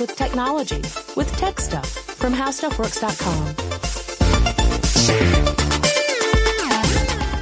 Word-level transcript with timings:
with 0.00 0.14
technology 0.16 0.76
with 1.16 1.30
TechStuff 1.32 1.86
from 1.86 2.32
HowStuffWorks.com. 2.32 3.54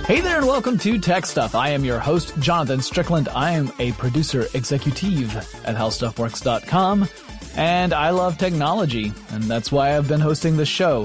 Hey 0.04 0.20
there 0.20 0.38
and 0.38 0.46
welcome 0.46 0.78
to 0.78 0.98
TechStuff. 0.98 1.54
I 1.54 1.70
am 1.70 1.84
your 1.84 1.98
host, 1.98 2.38
Jonathan 2.38 2.80
Strickland. 2.80 3.28
I 3.28 3.50
am 3.50 3.72
a 3.78 3.92
producer 3.92 4.46
executive 4.54 5.36
at 5.66 5.76
HowStuffWorks.com 5.76 7.08
and 7.56 7.92
I 7.92 8.10
love 8.10 8.38
technology 8.38 9.12
and 9.30 9.44
that's 9.44 9.70
why 9.70 9.96
I've 9.96 10.08
been 10.08 10.20
hosting 10.20 10.56
this 10.56 10.68
show 10.68 11.04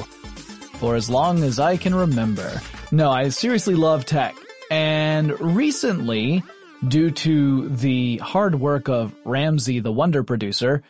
for 0.80 0.96
as 0.96 1.10
long 1.10 1.44
as 1.44 1.60
I 1.60 1.78
can 1.78 1.96
remember. 1.96 2.62
No, 2.92 3.12
I 3.12 3.30
seriously 3.30 3.76
love 3.76 4.06
tech 4.06 4.36
and 4.70 5.40
recently 5.42 6.44
due 6.88 7.12
to 7.12 7.70
the 7.70 8.18
hard 8.18 8.56
work 8.56 8.88
of 8.88 9.14
Ramsey, 9.26 9.80
the 9.80 9.92
wonder 9.92 10.24
producer, 10.24 10.84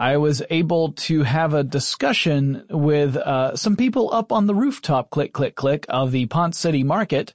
I 0.00 0.16
was 0.16 0.42
able 0.48 0.92
to 0.92 1.24
have 1.24 1.52
a 1.52 1.62
discussion 1.62 2.64
with 2.70 3.18
uh, 3.18 3.54
some 3.54 3.76
people 3.76 4.08
up 4.14 4.32
on 4.32 4.46
the 4.46 4.54
rooftop, 4.54 5.10
click, 5.10 5.34
click, 5.34 5.54
click, 5.54 5.84
of 5.90 6.10
the 6.10 6.24
Ponce 6.24 6.58
City 6.58 6.82
Market, 6.84 7.34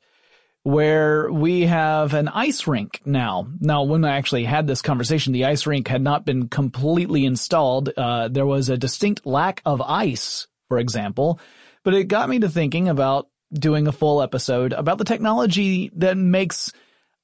where 0.63 1.31
we 1.31 1.67
have 1.67 2.15
an 2.15 2.27
ice 2.27 2.65
rink 2.65 3.01
now. 3.05 3.47
Now, 3.59 3.83
when 3.83 4.03
I 4.03 4.17
actually 4.17 4.45
had 4.45 4.65
this 4.65 4.81
conversation, 4.81 5.31
the 5.31 5.45
ice 5.45 5.67
rink 5.67 5.87
had 5.87 6.01
not 6.01 6.25
been 6.25 6.47
completely 6.47 7.23
installed. 7.23 7.89
Uh, 7.95 8.29
there 8.29 8.47
was 8.47 8.67
a 8.69 8.77
distinct 8.77 9.27
lack 9.27 9.61
of 9.63 9.79
ice, 9.79 10.47
for 10.67 10.79
example, 10.79 11.39
but 11.83 11.93
it 11.93 12.05
got 12.05 12.29
me 12.29 12.39
to 12.39 12.49
thinking 12.49 12.89
about 12.89 13.29
doing 13.53 13.85
a 13.85 13.91
full 13.91 14.23
episode 14.23 14.73
about 14.73 14.97
the 14.97 15.03
technology 15.03 15.91
that 15.97 16.17
makes 16.17 16.73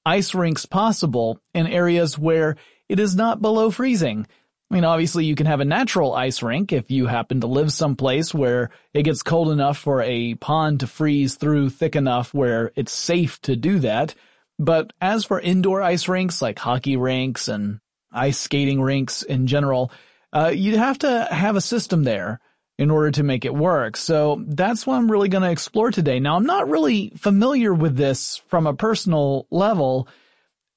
ice 0.05 0.35
rinks 0.35 0.67
possible 0.67 1.41
in 1.55 1.65
areas 1.65 2.15
where 2.15 2.57
it 2.87 2.99
is 2.99 3.15
not 3.15 3.41
below 3.41 3.71
freezing. 3.71 4.27
I 4.71 4.73
mean, 4.73 4.85
obviously 4.85 5.25
you 5.25 5.35
can 5.35 5.47
have 5.47 5.59
a 5.59 5.65
natural 5.65 6.13
ice 6.13 6.41
rink 6.41 6.71
if 6.71 6.89
you 6.89 7.05
happen 7.05 7.41
to 7.41 7.47
live 7.47 7.73
someplace 7.73 8.33
where 8.33 8.69
it 8.93 9.03
gets 9.03 9.21
cold 9.21 9.49
enough 9.49 9.77
for 9.77 10.01
a 10.01 10.35
pond 10.35 10.79
to 10.79 10.87
freeze 10.87 11.35
through 11.35 11.71
thick 11.71 11.97
enough 11.97 12.33
where 12.33 12.71
it's 12.77 12.93
safe 12.93 13.41
to 13.41 13.57
do 13.57 13.79
that. 13.79 14.15
But 14.57 14.93
as 15.01 15.25
for 15.25 15.41
indoor 15.41 15.81
ice 15.81 16.07
rinks 16.07 16.41
like 16.41 16.57
hockey 16.57 16.95
rinks 16.95 17.49
and 17.49 17.81
ice 18.13 18.39
skating 18.39 18.81
rinks 18.81 19.23
in 19.23 19.45
general, 19.45 19.91
uh, 20.31 20.53
you'd 20.55 20.77
have 20.77 20.99
to 20.99 21.27
have 21.29 21.57
a 21.57 21.61
system 21.61 22.05
there 22.05 22.39
in 22.77 22.89
order 22.89 23.11
to 23.11 23.23
make 23.23 23.43
it 23.43 23.53
work. 23.53 23.97
So 23.97 24.41
that's 24.47 24.87
what 24.87 24.95
I'm 24.95 25.11
really 25.11 25.27
going 25.27 25.43
to 25.43 25.51
explore 25.51 25.91
today. 25.91 26.21
Now, 26.21 26.37
I'm 26.37 26.45
not 26.45 26.69
really 26.69 27.11
familiar 27.17 27.73
with 27.73 27.97
this 27.97 28.37
from 28.47 28.67
a 28.67 28.73
personal 28.73 29.47
level, 29.51 30.07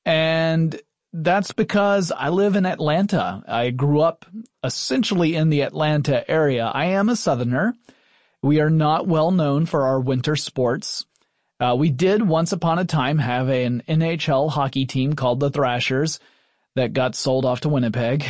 and 0.05 0.79
that's 1.15 1.53
because 1.53 2.13
I 2.13 2.29
live 2.29 2.57
in 2.57 2.67
Atlanta. 2.67 3.43
I 3.47 3.71
grew 3.71 4.01
up 4.01 4.27
essentially 4.63 5.35
in 5.35 5.49
the 5.49 5.63
Atlanta 5.63 6.29
area. 6.31 6.67
I 6.67 6.87
am 6.87 7.09
a 7.09 7.17
Southerner. 7.17 7.75
We 8.43 8.61
are 8.61 8.71
not 8.71 9.07
well 9.07 9.31
known 9.31 9.65
for 9.65 9.87
our 9.87 10.01
winter 10.01 10.37
sports. 10.37 11.07
Uh, 11.59 11.75
we 11.79 11.91
did 11.91 12.27
once 12.27 12.53
upon 12.53 12.79
a 12.79 12.85
time 12.85 13.19
have 13.19 13.49
an 13.49 13.83
NHL 13.89 14.51
hockey 14.51 14.85
team 14.85 15.15
called 15.15 15.41
the 15.41 15.51
Thrashers 15.51 16.21
that 16.75 16.93
got 16.93 17.15
sold 17.15 17.45
off 17.47 17.61
to 17.61 17.69
Winnipeg 17.69 18.27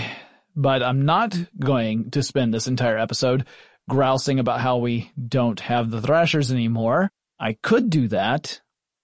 but 0.57 0.83
I'm 0.83 1.05
not 1.05 1.37
going 1.59 2.11
to 2.13 2.23
spend 2.23 2.53
this 2.53 2.67
entire 2.67 2.99
episode 2.99 3.47
grousing 3.89 4.39
about 4.39 4.61
how 4.61 4.79
we 4.79 5.11
don't 5.29 5.61
have 5.61 5.91
the 5.91 6.01
Thrashers 6.01 6.53
anymore. 6.53 7.11
I 7.39 7.55
could 7.55 7.91
do 7.91 8.09
that, 8.09 8.61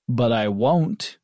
but 0.08 0.32
I 0.32 0.48
won't. 0.48 1.18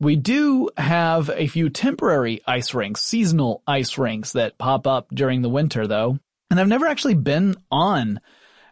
We 0.00 0.16
do 0.16 0.70
have 0.76 1.30
a 1.30 1.46
few 1.46 1.68
temporary 1.68 2.40
ice 2.46 2.72
rinks, 2.72 3.02
seasonal 3.02 3.62
ice 3.66 3.98
rinks 3.98 4.32
that 4.32 4.58
pop 4.58 4.86
up 4.86 5.08
during 5.14 5.42
the 5.42 5.50
winter 5.50 5.86
though. 5.86 6.18
And 6.50 6.58
I've 6.58 6.68
never 6.68 6.86
actually 6.86 7.14
been 7.14 7.54
on 7.70 8.20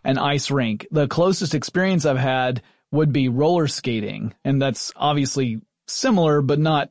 an 0.05 0.19
ice 0.19 0.51
rink. 0.51 0.87
The 0.91 1.07
closest 1.07 1.55
experience 1.55 2.07
I've 2.07 2.19
had 2.19 2.63
would 2.91 3.13
be 3.13 3.29
roller 3.29 3.69
skating. 3.69 4.35
And 4.45 4.61
that's 4.61 4.91
obviously 4.97 5.61
similar, 5.87 6.41
but 6.41 6.59
not 6.59 6.91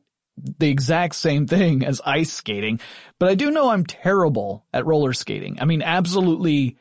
the 0.59 0.69
exact 0.69 1.15
same 1.15 1.47
thing 1.47 1.83
as 1.83 2.01
ice 2.05 2.31
skating, 2.31 2.79
but 3.19 3.29
I 3.29 3.35
do 3.35 3.49
know 3.49 3.69
I'm 3.69 3.85
terrible 3.85 4.65
at 4.71 4.85
roller 4.85 5.13
skating. 5.13 5.57
I 5.59 5.65
mean, 5.65 5.81
absolutely 5.81 6.77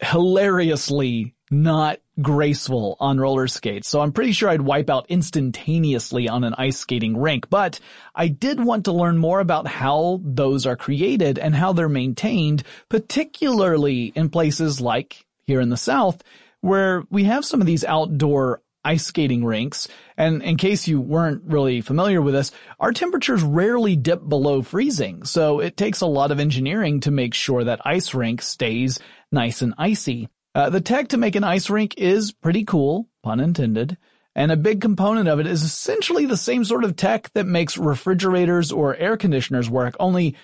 hilariously 0.00 1.34
not 1.50 2.00
graceful 2.20 2.96
on 3.00 3.18
roller 3.18 3.48
skates. 3.48 3.88
So 3.88 4.00
I'm 4.00 4.12
pretty 4.12 4.32
sure 4.32 4.48
I'd 4.48 4.60
wipe 4.60 4.90
out 4.90 5.06
instantaneously 5.08 6.28
on 6.28 6.44
an 6.44 6.54
ice 6.56 6.78
skating 6.78 7.16
rink, 7.16 7.50
but 7.50 7.80
I 8.14 8.28
did 8.28 8.62
want 8.62 8.84
to 8.84 8.92
learn 8.92 9.18
more 9.18 9.40
about 9.40 9.66
how 9.66 10.20
those 10.22 10.66
are 10.66 10.76
created 10.76 11.38
and 11.38 11.54
how 11.54 11.72
they're 11.72 11.88
maintained, 11.88 12.62
particularly 12.88 14.12
in 14.14 14.30
places 14.30 14.80
like 14.80 15.26
here 15.46 15.60
in 15.60 15.70
the 15.70 15.76
South, 15.76 16.22
where 16.60 17.04
we 17.10 17.24
have 17.24 17.44
some 17.44 17.60
of 17.60 17.66
these 17.66 17.84
outdoor 17.84 18.62
ice 18.84 19.06
skating 19.06 19.44
rinks. 19.44 19.88
And 20.16 20.42
in 20.42 20.56
case 20.56 20.86
you 20.86 21.00
weren't 21.00 21.42
really 21.44 21.80
familiar 21.80 22.20
with 22.20 22.34
this, 22.34 22.52
our 22.78 22.92
temperatures 22.92 23.42
rarely 23.42 23.96
dip 23.96 24.26
below 24.28 24.62
freezing. 24.62 25.24
So 25.24 25.60
it 25.60 25.76
takes 25.76 26.02
a 26.02 26.06
lot 26.06 26.30
of 26.30 26.38
engineering 26.38 27.00
to 27.00 27.10
make 27.10 27.34
sure 27.34 27.64
that 27.64 27.80
ice 27.84 28.14
rink 28.14 28.42
stays 28.42 29.00
nice 29.32 29.62
and 29.62 29.74
icy. 29.78 30.28
Uh, 30.54 30.70
the 30.70 30.80
tech 30.80 31.08
to 31.08 31.16
make 31.16 31.36
an 31.36 31.44
ice 31.44 31.68
rink 31.68 31.94
is 31.98 32.32
pretty 32.32 32.64
cool, 32.64 33.08
pun 33.22 33.40
intended. 33.40 33.96
And 34.36 34.50
a 34.50 34.56
big 34.56 34.80
component 34.80 35.28
of 35.28 35.40
it 35.40 35.46
is 35.46 35.62
essentially 35.62 36.26
the 36.26 36.36
same 36.36 36.64
sort 36.64 36.84
of 36.84 36.96
tech 36.96 37.32
that 37.34 37.46
makes 37.46 37.78
refrigerators 37.78 38.72
or 38.72 38.96
air 38.96 39.16
conditioners 39.16 39.70
work, 39.70 39.94
only 40.00 40.36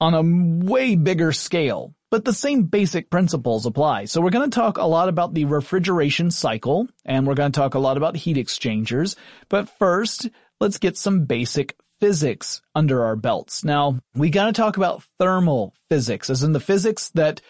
on 0.00 0.14
a 0.14 0.66
way 0.66 0.96
bigger 0.96 1.32
scale 1.32 1.94
but 2.10 2.24
the 2.24 2.32
same 2.32 2.64
basic 2.64 3.10
principles 3.10 3.66
apply. 3.66 4.06
So 4.06 4.20
we're 4.20 4.30
going 4.30 4.50
to 4.50 4.54
talk 4.54 4.78
a 4.78 4.84
lot 4.84 5.08
about 5.08 5.34
the 5.34 5.44
refrigeration 5.44 6.30
cycle, 6.30 6.88
and 7.04 7.26
we're 7.26 7.34
going 7.34 7.52
to 7.52 7.58
talk 7.58 7.74
a 7.74 7.78
lot 7.78 7.96
about 7.96 8.16
heat 8.16 8.38
exchangers. 8.38 9.16
But 9.48 9.68
first, 9.78 10.28
let's 10.60 10.78
get 10.78 10.96
some 10.96 11.24
basic 11.24 11.76
physics 12.00 12.62
under 12.74 13.04
our 13.04 13.16
belts. 13.16 13.64
Now, 13.64 13.98
we 14.14 14.30
got 14.30 14.46
to 14.46 14.52
talk 14.52 14.76
about 14.76 15.02
thermal 15.18 15.74
physics, 15.90 16.30
as 16.30 16.42
in 16.42 16.52
the 16.52 16.60
physics 16.60 17.10
that 17.10 17.40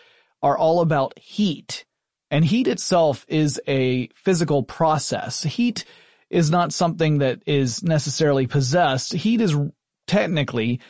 are 0.43 0.57
all 0.57 0.81
about 0.81 1.19
heat. 1.19 1.85
And 2.31 2.45
heat 2.45 2.69
itself 2.69 3.25
is 3.29 3.61
a 3.67 4.09
physical 4.15 4.63
process. 4.63 5.43
Heat 5.43 5.85
is 6.31 6.51
not 6.51 6.73
something 6.73 7.19
that 7.19 7.43
is 7.47 7.83
necessarily 7.83 8.47
possessed. 8.47 9.13
Heat 9.13 9.41
is 9.41 9.57
technically 10.07 10.81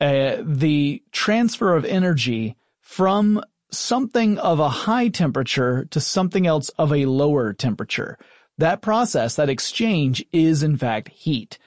uh, 0.00 0.38
the 0.44 1.02
transfer 1.12 1.76
of 1.76 1.84
energy 1.84 2.56
from 2.80 3.42
something 3.70 4.38
of 4.38 4.60
a 4.60 4.68
high 4.68 5.08
temperature 5.08 5.86
to 5.90 6.00
something 6.00 6.46
else 6.46 6.68
of 6.70 6.92
a 6.92 7.06
lower 7.06 7.52
temperature. 7.52 8.18
That 8.58 8.82
process, 8.82 9.36
that 9.36 9.48
exchange 9.48 10.24
is 10.32 10.62
in 10.62 10.76
fact 10.76 11.08
heat. 11.08 11.58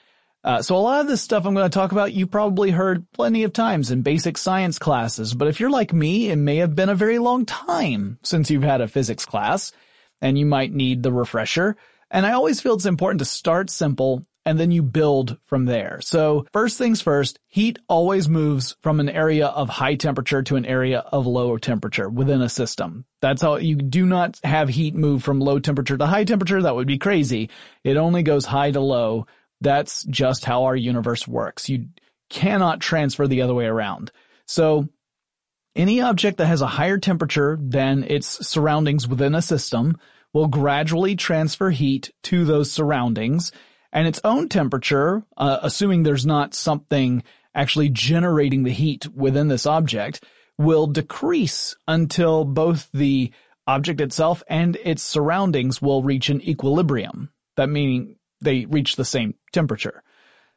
Uh, 0.46 0.62
so 0.62 0.76
a 0.76 0.78
lot 0.78 1.02
of 1.02 1.08
this 1.08 1.24
stuff 1.24 1.44
I'm 1.44 1.56
going 1.56 1.70
to 1.70 1.74
talk 1.74 1.92
about, 1.92 2.14
you 2.14 2.28
probably 2.28 2.70
heard 2.70 3.12
plenty 3.14 3.44
of 3.44 3.52
times 3.52 3.90
in 3.90 4.04
basic 4.04 4.38
science 4.38 4.78
classes, 4.78 5.34
but 5.34 5.48
if 5.48 5.60
you're 5.60 5.72
like 5.72 5.92
me, 5.92 6.30
it 6.30 6.36
may 6.36 6.58
have 6.58 6.76
been 6.76 6.90
a 6.90 6.96
very 6.96 7.18
long 7.18 7.48
time 7.48 8.20
since 8.22 8.52
you've 8.52 8.62
had 8.62 8.80
a 8.80 8.88
physics 8.88 9.26
class, 9.26 9.72
and 10.22 10.38
you 10.38 10.46
might 10.46 10.72
need 10.72 11.02
the 11.02 11.12
refresher. 11.12 11.76
And 12.12 12.28
I 12.28 12.34
always 12.34 12.62
feel 12.62 12.76
it's 12.76 12.86
important 12.86 13.20
to 13.20 13.26
start 13.26 13.72
simple 13.72 14.24
and 14.46 14.60
then 14.60 14.70
you 14.70 14.84
build 14.84 15.40
from 15.48 15.66
there. 15.66 16.00
So 16.02 16.46
first 16.54 16.78
things 16.78 17.02
first, 17.02 17.40
heat 17.48 17.80
always 17.90 18.30
moves 18.30 18.76
from 18.82 19.00
an 19.00 19.10
area 19.10 19.48
of 19.48 19.70
high 19.70 19.96
temperature 19.96 20.44
to 20.44 20.56
an 20.56 20.66
area 20.66 21.00
of 21.00 21.26
low 21.26 21.58
temperature 21.58 22.08
within 22.08 22.44
a 22.44 22.50
system. 22.50 23.06
That's 23.22 23.42
how 23.42 23.56
you 23.56 23.76
do 23.76 24.06
not 24.06 24.40
have 24.44 24.70
heat 24.70 24.94
move 24.94 25.24
from 25.24 25.40
low 25.40 25.58
temperature 25.58 25.98
to 25.98 26.06
high 26.06 26.26
temperature. 26.26 26.62
That 26.62 26.76
would 26.76 26.86
be 26.86 27.00
crazy. 27.00 27.50
It 27.84 27.98
only 27.98 28.22
goes 28.22 28.46
high 28.46 28.70
to 28.70 28.80
low. 28.80 29.26
That's 29.62 30.04
just 30.06 30.46
how 30.46 30.66
our 30.66 30.76
universe 30.76 31.28
works. 31.28 31.70
You 31.70 31.88
cannot 32.29 32.82
transfer 32.82 33.28
the 33.28 33.41
other 33.41 33.53
way 33.53 33.66
around. 33.66 34.12
So 34.46 34.90
any 35.76 36.02
object 36.02 36.38
that 36.38 36.47
has 36.47 36.62
a 36.62 36.68
higher 36.68 36.97
temperature 36.97 37.58
than 37.62 38.03
its 38.03 38.47
surroundings 38.47 39.08
within 39.08 39.35
a 39.35 39.41
system 39.41 39.97
will 40.34 40.47
gradually 40.47 41.16
transfer 41.16 41.70
heat 41.70 42.12
to 42.24 42.46
those 42.46 42.72
surroundings 42.72 43.52
and 43.91 44.08
its 44.08 44.20
own 44.26 44.50
temperature, 44.50 45.24
uh, 45.38 45.59
assuming 45.62 46.03
there's 46.03 46.26
not 46.26 46.53
something 46.53 47.24
actually 47.56 47.90
generating 47.90 48.64
the 48.64 48.74
heat 48.74 49.08
within 49.08 49.47
this 49.47 49.66
object, 49.66 50.24
will 50.58 50.88
decrease 50.88 51.76
until 51.88 52.44
both 52.44 52.90
the 52.94 53.32
object 53.66 54.02
itself 54.02 54.44
and 54.50 54.76
its 54.84 55.02
surroundings 55.02 55.82
will 55.82 56.03
reach 56.03 56.29
an 56.29 56.41
equilibrium. 56.41 57.29
That 57.56 57.70
meaning 57.70 58.18
they 58.41 58.66
reach 58.66 58.96
the 58.96 59.05
same 59.05 59.35
temperature. 59.52 60.03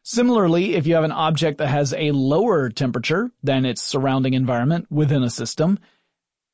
Similarly, 0.03 0.75
if 0.75 0.87
you 0.87 0.95
have 0.95 1.05
an 1.05 1.13
object 1.13 1.59
that 1.59 1.69
has 1.69 1.93
a 1.93 2.13
lower 2.13 2.71
temperature 2.71 3.31
than 3.43 3.65
its 3.65 3.83
surrounding 3.83 4.35
environment 4.35 4.87
within 4.91 5.23
a 5.23 5.31
system, 5.31 5.79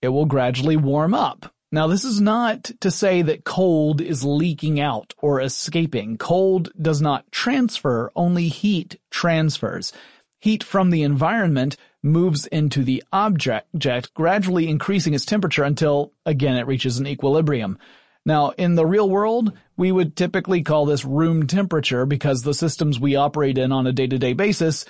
it 0.02 0.08
will 0.08 0.26
gradually 0.26 0.76
warm 0.76 1.14
up 1.14 1.54
now 1.74 1.88
this 1.88 2.04
is 2.04 2.20
not 2.20 2.70
to 2.82 2.90
say 2.92 3.22
that 3.22 3.42
cold 3.42 4.00
is 4.00 4.24
leaking 4.24 4.78
out 4.78 5.12
or 5.18 5.40
escaping. 5.40 6.16
Cold 6.16 6.70
does 6.80 7.02
not 7.02 7.32
transfer, 7.32 8.12
only 8.14 8.46
heat 8.46 9.00
transfers. 9.10 9.92
Heat 10.38 10.62
from 10.62 10.90
the 10.90 11.02
environment 11.02 11.76
moves 12.00 12.46
into 12.46 12.84
the 12.84 13.02
object, 13.12 14.14
gradually 14.14 14.68
increasing 14.68 15.14
its 15.14 15.24
temperature 15.24 15.64
until, 15.64 16.12
again, 16.24 16.56
it 16.56 16.68
reaches 16.68 16.98
an 16.98 17.08
equilibrium. 17.08 17.76
Now, 18.26 18.50
in 18.50 18.74
the 18.74 18.86
real 18.86 19.08
world, 19.08 19.52
we 19.76 19.92
would 19.92 20.16
typically 20.16 20.62
call 20.62 20.86
this 20.86 21.04
room 21.04 21.46
temperature 21.46 22.06
because 22.06 22.42
the 22.42 22.54
systems 22.54 22.98
we 22.98 23.16
operate 23.16 23.58
in 23.58 23.70
on 23.70 23.86
a 23.86 23.92
day-to-day 23.92 24.32
basis 24.32 24.86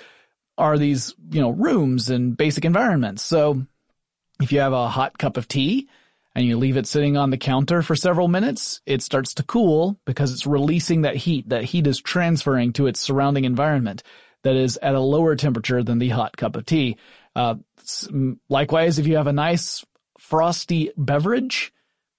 are 0.57 0.77
these, 0.77 1.13
you 1.31 1.41
know, 1.41 1.49
rooms 1.49 2.09
and 2.09 2.37
basic 2.37 2.63
environments. 2.63 3.23
So 3.23 3.65
if 4.41 4.51
you 4.51 4.59
have 4.61 4.73
a 4.73 4.87
hot 4.87 5.17
cup 5.17 5.35
of 5.35 5.47
tea 5.47 5.89
and 6.33 6.45
you 6.45 6.57
leave 6.57 6.77
it 6.77 6.87
sitting 6.87 7.17
on 7.17 7.29
the 7.29 7.37
counter 7.37 7.81
for 7.81 7.95
several 7.95 8.29
minutes, 8.29 8.81
it 8.85 9.01
starts 9.01 9.33
to 9.35 9.43
cool 9.43 9.99
because 10.05 10.31
it's 10.31 10.47
releasing 10.47 11.01
that 11.01 11.17
heat. 11.17 11.49
That 11.49 11.65
heat 11.65 11.87
is 11.87 11.99
transferring 11.99 12.73
to 12.73 12.87
its 12.87 13.01
surrounding 13.01 13.43
environment 13.43 14.03
that 14.43 14.55
is 14.55 14.77
at 14.77 14.95
a 14.95 14.99
lower 14.99 15.35
temperature 15.35 15.83
than 15.83 15.97
the 15.97 16.09
hot 16.09 16.37
cup 16.37 16.55
of 16.55 16.65
tea. 16.65 16.97
Uh, 17.35 17.55
likewise, 18.47 18.99
if 18.99 19.07
you 19.07 19.17
have 19.17 19.27
a 19.27 19.33
nice 19.33 19.83
frosty 20.19 20.91
beverage 20.95 21.73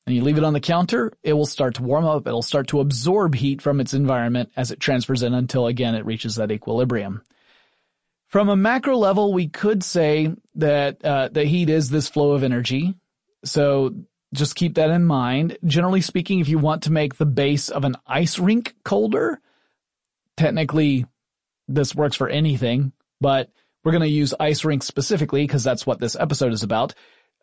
and 0.07 0.15
you 0.15 0.23
leave 0.23 0.39
it 0.39 0.45
on 0.45 0.53
the 0.53 0.61
counter, 0.61 1.13
it 1.23 1.33
will 1.33 1.47
start 1.47 1.75
to 1.75 1.83
warm 1.83 2.05
up. 2.05 2.27
It'll 2.27 2.43
start 2.43 2.69
to 2.69 2.81
absorb 2.81 3.35
heat 3.35 3.61
from 3.61 3.81
its 3.81 3.93
environment 3.93 4.53
as 4.57 4.71
it 4.71 4.79
transfers 4.79 5.23
in 5.23 5.35
until 5.35 5.67
again 5.67 5.95
it 5.95 6.07
reaches 6.07 6.37
that 6.37 6.53
equilibrium. 6.53 7.23
From 8.29 8.49
a 8.49 8.57
macro 8.57 8.97
level, 8.97 9.33
we 9.33 9.49
could 9.49 9.83
say 9.83 10.33
that 10.57 11.05
uh, 11.05 11.29
the 11.29 11.45
heat 11.45 11.71
is 11.71 11.91
this 11.91 12.09
flow 12.09 12.33
of 12.33 12.43
energy. 12.43 12.95
So 13.45 13.95
just 14.33 14.57
keep 14.57 14.75
that 14.75 14.91
in 14.91 15.05
mind. 15.05 15.59
Generally 15.65 16.03
speaking, 16.03 16.41
if 16.41 16.49
you 16.49 16.59
want 16.59 16.85
to 16.85 16.93
make 16.93 17.17
the 17.17 17.27
base 17.27 17.69
of 17.69 17.85
an 17.85 17.97
ice 18.07 18.39
rink 18.39 18.75
colder, 18.85 19.41
technically 20.37 21.07
this 21.69 21.95
works 21.95 22.17
for 22.17 22.29
anything, 22.29 22.93
but 23.21 23.51
we're 23.85 23.93
going 23.93 24.03
to 24.03 24.09
use 24.09 24.35
ice 24.39 24.65
rink 24.65 24.83
specifically 24.83 25.45
because 25.45 25.65
that's 25.65 25.87
what 25.87 26.01
this 26.01 26.17
episode 26.17 26.53
is 26.53 26.63
about. 26.63 26.95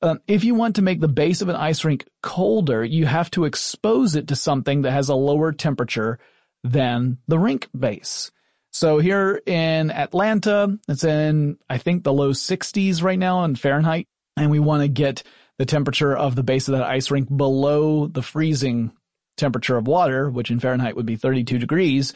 Um, 0.03 0.19
if 0.27 0.43
you 0.43 0.53
want 0.53 0.75
to 0.75 0.81
make 0.81 0.99
the 0.99 1.07
base 1.07 1.41
of 1.41 1.47
an 1.47 1.55
ice 1.55 1.85
rink 1.85 2.05
colder, 2.21 2.83
you 2.83 3.05
have 3.05 3.31
to 3.31 3.45
expose 3.45 4.15
it 4.15 4.27
to 4.27 4.35
something 4.35 4.81
that 4.81 4.91
has 4.91 5.07
a 5.07 5.15
lower 5.15 5.53
temperature 5.53 6.19
than 6.63 7.19
the 7.27 7.39
rink 7.39 7.69
base. 7.77 8.29
So 8.71 8.99
here 8.99 9.41
in 9.45 9.91
Atlanta, 9.91 10.77
it's 10.89 11.05
in, 11.05 11.57
I 11.69 11.77
think, 11.77 12.03
the 12.03 12.11
low 12.11 12.31
60s 12.31 13.01
right 13.01 13.17
now 13.17 13.45
in 13.45 13.55
Fahrenheit, 13.55 14.07
and 14.35 14.51
we 14.51 14.59
want 14.59 14.81
to 14.81 14.89
get 14.89 15.23
the 15.57 15.65
temperature 15.65 16.15
of 16.15 16.35
the 16.35 16.43
base 16.43 16.67
of 16.67 16.73
that 16.73 16.83
ice 16.83 17.09
rink 17.09 17.35
below 17.35 18.07
the 18.07 18.21
freezing 18.21 18.91
temperature 19.37 19.77
of 19.77 19.87
water, 19.87 20.29
which 20.29 20.51
in 20.51 20.59
Fahrenheit 20.59 20.97
would 20.97 21.05
be 21.05 21.15
32 21.15 21.59
degrees 21.59 22.13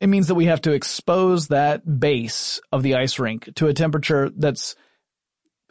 it 0.00 0.08
means 0.08 0.26
that 0.26 0.34
we 0.34 0.46
have 0.46 0.60
to 0.62 0.72
expose 0.72 1.48
that 1.48 2.00
base 2.00 2.60
of 2.72 2.82
the 2.82 2.96
ice 2.96 3.18
rink 3.18 3.48
to 3.54 3.68
a 3.68 3.72
temperature 3.74 4.28
that's 4.28 4.74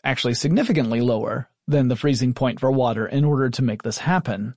actually 0.04 0.34
significantly 0.34 1.02
lower 1.02 1.50
than 1.68 1.88
the 1.88 1.96
freezing 1.96 2.34
point 2.34 2.60
for 2.60 2.72
water 2.72 3.06
in 3.06 3.24
order 3.24 3.50
to 3.50 3.62
make 3.62 3.84
this 3.84 3.98
happen. 3.98 4.56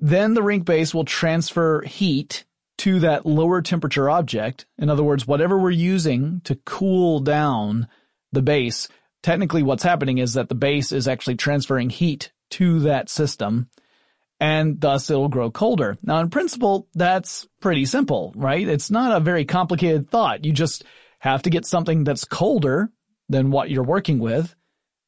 Then 0.00 0.34
the 0.34 0.42
rink 0.42 0.64
base 0.64 0.94
will 0.94 1.04
transfer 1.04 1.82
heat 1.82 2.44
to 2.78 3.00
that 3.00 3.26
lower 3.26 3.60
temperature 3.60 4.08
object. 4.08 4.66
In 4.78 4.88
other 4.88 5.02
words, 5.02 5.26
whatever 5.26 5.58
we're 5.58 5.70
using 5.70 6.40
to 6.44 6.54
cool 6.64 7.20
down 7.20 7.88
the 8.32 8.42
base, 8.42 8.88
technically 9.22 9.62
what's 9.62 9.82
happening 9.82 10.18
is 10.18 10.34
that 10.34 10.48
the 10.48 10.54
base 10.54 10.92
is 10.92 11.06
actually 11.06 11.36
transferring 11.36 11.90
heat 11.90 12.32
to 12.50 12.80
that 12.80 13.10
system 13.10 13.68
and 14.40 14.80
thus 14.80 15.10
it'll 15.10 15.28
grow 15.28 15.50
colder. 15.50 15.98
Now 16.02 16.20
in 16.20 16.30
principle, 16.30 16.88
that's 16.94 17.46
pretty 17.60 17.84
simple, 17.84 18.32
right? 18.34 18.66
It's 18.66 18.90
not 18.90 19.14
a 19.14 19.20
very 19.20 19.44
complicated 19.44 20.08
thought. 20.08 20.46
You 20.46 20.52
just 20.52 20.84
have 21.18 21.42
to 21.42 21.50
get 21.50 21.66
something 21.66 22.04
that's 22.04 22.24
colder 22.24 22.90
than 23.28 23.50
what 23.50 23.68
you're 23.70 23.84
working 23.84 24.18
with 24.18 24.56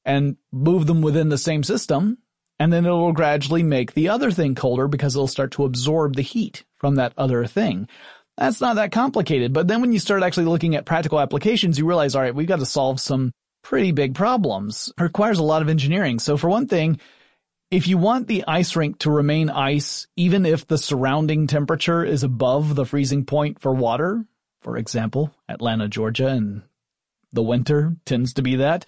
and 0.04 0.36
move 0.50 0.86
them 0.86 1.02
within 1.02 1.28
the 1.28 1.38
same 1.38 1.62
system. 1.62 2.18
And 2.58 2.72
then 2.72 2.86
it 2.86 2.90
will 2.90 3.12
gradually 3.12 3.62
make 3.62 3.94
the 3.94 4.08
other 4.08 4.30
thing 4.30 4.54
colder 4.54 4.86
because 4.86 5.16
it'll 5.16 5.26
start 5.26 5.52
to 5.52 5.64
absorb 5.64 6.14
the 6.16 6.22
heat 6.22 6.64
from 6.78 6.96
that 6.96 7.12
other 7.16 7.44
thing. 7.46 7.88
That's 8.36 8.60
not 8.60 8.76
that 8.76 8.92
complicated. 8.92 9.52
But 9.52 9.68
then 9.68 9.80
when 9.80 9.92
you 9.92 9.98
start 9.98 10.22
actually 10.22 10.46
looking 10.46 10.74
at 10.74 10.86
practical 10.86 11.20
applications, 11.20 11.78
you 11.78 11.86
realize, 11.86 12.14
all 12.14 12.22
right, 12.22 12.34
we've 12.34 12.46
got 12.46 12.60
to 12.60 12.66
solve 12.66 13.00
some 13.00 13.32
pretty 13.62 13.92
big 13.92 14.14
problems. 14.14 14.92
It 14.96 15.02
requires 15.02 15.38
a 15.38 15.44
lot 15.44 15.62
of 15.62 15.68
engineering. 15.68 16.18
So 16.18 16.36
for 16.36 16.48
one 16.48 16.66
thing, 16.66 17.00
if 17.70 17.88
you 17.88 17.96
want 17.98 18.28
the 18.28 18.44
ice 18.46 18.76
rink 18.76 18.98
to 19.00 19.10
remain 19.10 19.48
ice, 19.48 20.06
even 20.16 20.44
if 20.44 20.66
the 20.66 20.78
surrounding 20.78 21.46
temperature 21.46 22.04
is 22.04 22.22
above 22.22 22.74
the 22.74 22.84
freezing 22.84 23.24
point 23.24 23.60
for 23.60 23.72
water, 23.72 24.26
for 24.60 24.76
example, 24.76 25.34
Atlanta, 25.48 25.88
Georgia 25.88 26.28
in 26.28 26.62
the 27.32 27.42
winter 27.42 27.96
tends 28.04 28.34
to 28.34 28.42
be 28.42 28.56
that, 28.56 28.84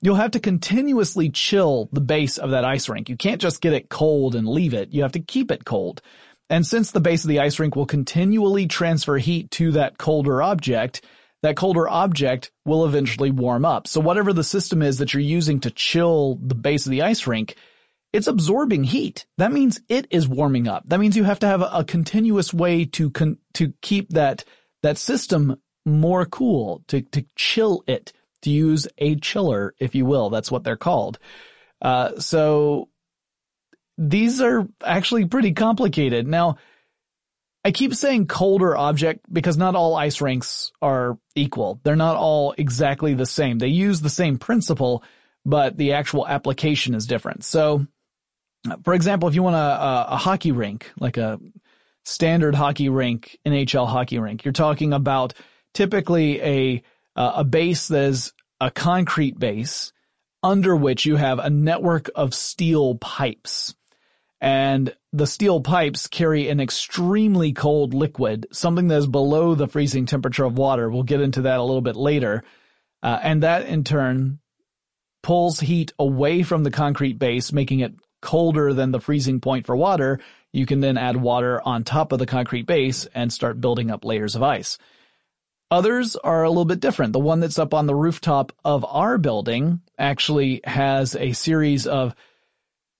you'll 0.00 0.16
have 0.16 0.32
to 0.32 0.40
continuously 0.40 1.30
chill 1.30 1.88
the 1.92 2.00
base 2.00 2.38
of 2.38 2.50
that 2.50 2.64
ice 2.64 2.88
rink. 2.88 3.08
You 3.08 3.16
can't 3.16 3.40
just 3.40 3.60
get 3.60 3.72
it 3.72 3.88
cold 3.88 4.34
and 4.34 4.48
leave 4.48 4.74
it. 4.74 4.92
You 4.92 5.02
have 5.02 5.12
to 5.12 5.20
keep 5.20 5.50
it 5.50 5.64
cold. 5.64 6.02
And 6.50 6.66
since 6.66 6.90
the 6.90 7.00
base 7.00 7.24
of 7.24 7.28
the 7.28 7.40
ice 7.40 7.58
rink 7.58 7.76
will 7.76 7.86
continually 7.86 8.66
transfer 8.66 9.18
heat 9.18 9.50
to 9.52 9.72
that 9.72 9.98
colder 9.98 10.40
object, 10.40 11.04
that 11.42 11.56
colder 11.56 11.88
object 11.88 12.50
will 12.64 12.84
eventually 12.84 13.30
warm 13.30 13.64
up. 13.64 13.86
So 13.86 14.00
whatever 14.00 14.32
the 14.32 14.44
system 14.44 14.82
is 14.82 14.98
that 14.98 15.12
you're 15.12 15.20
using 15.20 15.60
to 15.60 15.70
chill 15.70 16.36
the 16.36 16.54
base 16.54 16.86
of 16.86 16.90
the 16.90 17.02
ice 17.02 17.26
rink, 17.26 17.56
it's 18.12 18.26
absorbing 18.26 18.84
heat. 18.84 19.26
That 19.36 19.52
means 19.52 19.80
it 19.88 20.06
is 20.10 20.26
warming 20.26 20.66
up. 20.66 20.88
That 20.88 21.00
means 21.00 21.16
you 21.16 21.24
have 21.24 21.40
to 21.40 21.46
have 21.46 21.62
a, 21.62 21.84
continuous 21.84 22.54
way 22.54 22.86
to 22.86 23.10
con- 23.10 23.38
to 23.54 23.74
keep 23.82 24.10
that 24.10 24.44
that 24.82 24.96
system 24.96 25.60
more 25.84 26.24
cool, 26.24 26.82
to 26.88 27.02
to 27.02 27.24
chill 27.36 27.84
it, 27.86 28.12
to 28.42 28.50
use 28.50 28.86
a 28.98 29.16
chiller, 29.16 29.74
if 29.78 29.94
you 29.94 30.04
will. 30.06 30.30
That's 30.30 30.50
what 30.50 30.64
they're 30.64 30.76
called. 30.76 31.18
Uh, 31.80 32.18
so 32.18 32.88
these 33.96 34.40
are 34.40 34.68
actually 34.84 35.26
pretty 35.26 35.52
complicated. 35.52 36.26
Now, 36.26 36.56
I 37.64 37.72
keep 37.72 37.94
saying 37.94 38.28
colder 38.28 38.76
object 38.76 39.26
because 39.32 39.56
not 39.56 39.74
all 39.74 39.96
ice 39.96 40.20
rinks 40.20 40.72
are 40.80 41.18
equal. 41.34 41.80
They're 41.82 41.96
not 41.96 42.16
all 42.16 42.54
exactly 42.56 43.14
the 43.14 43.26
same. 43.26 43.58
They 43.58 43.68
use 43.68 44.00
the 44.00 44.08
same 44.08 44.38
principle, 44.38 45.02
but 45.44 45.76
the 45.76 45.92
actual 45.92 46.26
application 46.26 46.94
is 46.94 47.06
different. 47.06 47.44
So 47.44 47.86
for 48.84 48.94
example, 48.94 49.28
if 49.28 49.34
you 49.34 49.42
want 49.42 49.56
a, 49.56 50.12
a, 50.12 50.16
hockey 50.16 50.52
rink, 50.52 50.90
like 50.98 51.16
a 51.16 51.38
standard 52.04 52.54
hockey 52.54 52.88
rink, 52.88 53.38
NHL 53.46 53.88
hockey 53.88 54.18
rink, 54.18 54.44
you're 54.44 54.52
talking 54.52 54.92
about 54.92 55.34
typically 55.74 56.40
a 56.42 56.82
a 57.16 57.42
base 57.42 57.88
that 57.88 58.04
is 58.04 58.32
a 58.60 58.70
concrete 58.70 59.38
base 59.38 59.92
under 60.42 60.76
which 60.76 61.06
you 61.06 61.16
have 61.16 61.38
a 61.38 61.50
network 61.50 62.10
of 62.14 62.34
steel 62.34 62.96
pipes. 62.96 63.74
And 64.40 64.94
the 65.12 65.26
steel 65.26 65.60
pipes 65.60 66.06
carry 66.06 66.48
an 66.48 66.60
extremely 66.60 67.52
cold 67.52 67.92
liquid, 67.92 68.46
something 68.52 68.88
that 68.88 68.98
is 68.98 69.06
below 69.06 69.54
the 69.54 69.66
freezing 69.66 70.06
temperature 70.06 70.44
of 70.44 70.58
water. 70.58 70.88
We'll 70.88 71.02
get 71.02 71.20
into 71.20 71.42
that 71.42 71.58
a 71.58 71.62
little 71.62 71.80
bit 71.80 71.96
later. 71.96 72.44
Uh, 73.02 73.18
and 73.22 73.42
that 73.42 73.66
in 73.66 73.84
turn 73.84 74.38
pulls 75.22 75.60
heat 75.60 75.92
away 75.98 76.42
from 76.42 76.62
the 76.62 76.70
concrete 76.70 77.18
base, 77.18 77.52
making 77.52 77.80
it 77.80 77.94
colder 78.20 78.72
than 78.72 78.92
the 78.92 79.00
freezing 79.00 79.40
point 79.40 79.66
for 79.66 79.76
water, 79.76 80.20
you 80.52 80.66
can 80.66 80.80
then 80.80 80.96
add 80.96 81.16
water 81.16 81.60
on 81.64 81.84
top 81.84 82.12
of 82.12 82.18
the 82.18 82.26
concrete 82.26 82.66
base 82.66 83.06
and 83.14 83.32
start 83.32 83.60
building 83.60 83.90
up 83.90 84.04
layers 84.04 84.34
of 84.34 84.42
ice. 84.42 84.78
Others 85.70 86.16
are 86.16 86.44
a 86.44 86.48
little 86.48 86.64
bit 86.64 86.80
different. 86.80 87.12
The 87.12 87.18
one 87.18 87.40
that's 87.40 87.58
up 87.58 87.74
on 87.74 87.86
the 87.86 87.94
rooftop 87.94 88.52
of 88.64 88.84
our 88.88 89.18
building 89.18 89.80
actually 89.98 90.62
has 90.64 91.14
a 91.14 91.32
series 91.32 91.86
of 91.86 92.14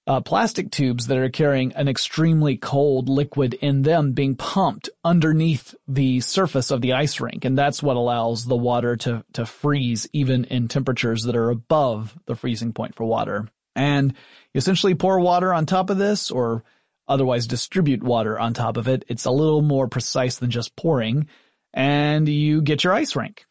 uh, 0.07 0.21
plastic 0.21 0.71
tubes 0.71 1.07
that 1.07 1.19
are 1.19 1.29
carrying 1.29 1.73
an 1.75 1.87
extremely 1.87 2.57
cold 2.57 3.09
liquid 3.11 3.53
in 3.55 3.83
them 3.83 4.13
being 4.13 4.37
pumped 4.37 4.89
underneath 5.05 5.75
the 5.87 6.21
surface 6.21 6.71
of 6.71 6.81
the 6.81 6.95
ice 6.95 7.21
rink. 7.21 7.45
And 7.45 7.57
that's 7.57 7.83
what 7.83 7.97
allows 7.97 8.45
the 8.45 8.57
water 8.57 8.97
to, 8.97 9.25
to 9.35 9.45
freeze 9.45 10.09
even 10.13 10.45
in 10.45 10.69
temperatures 10.69 11.25
that 11.25 11.37
are 11.37 11.51
above 11.51 12.19
the 12.27 12.35
freezing 12.37 12.73
point 12.73 12.95
for 12.95 13.05
water. 13.05 13.49
And 13.77 14.15
you 14.55 14.59
essentially 14.59 14.95
pour 14.95 15.21
water 15.21 15.53
on 15.53 15.67
top 15.67 15.91
of 15.91 15.99
this 15.99 16.31
or 16.31 16.65
otherwise 17.07 17.47
distribute 17.47 18.03
water 18.03 18.39
on 18.39 18.55
top 18.55 18.79
of 18.79 18.89
it. 18.89 19.05
It's 19.09 19.27
a 19.27 19.31
little 19.31 19.63
more 19.63 19.89
precise 19.89 20.39
than 20.39 20.51
just 20.51 20.75
pouring 20.75 21.29
and 21.75 22.29
you 22.29 22.63
get 22.63 22.85
your 22.85 22.93
ice 22.93 23.15
rink. 23.17 23.45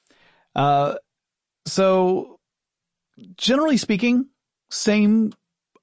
Uh, 0.55 0.95
so 1.65 2.39
generally 3.37 3.77
speaking, 3.77 4.27
same 4.69 5.33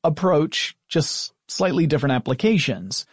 approach, 0.03 0.76
just 0.88 1.33
slightly 1.49 1.87
different 1.87 2.14
applications. 2.14 3.07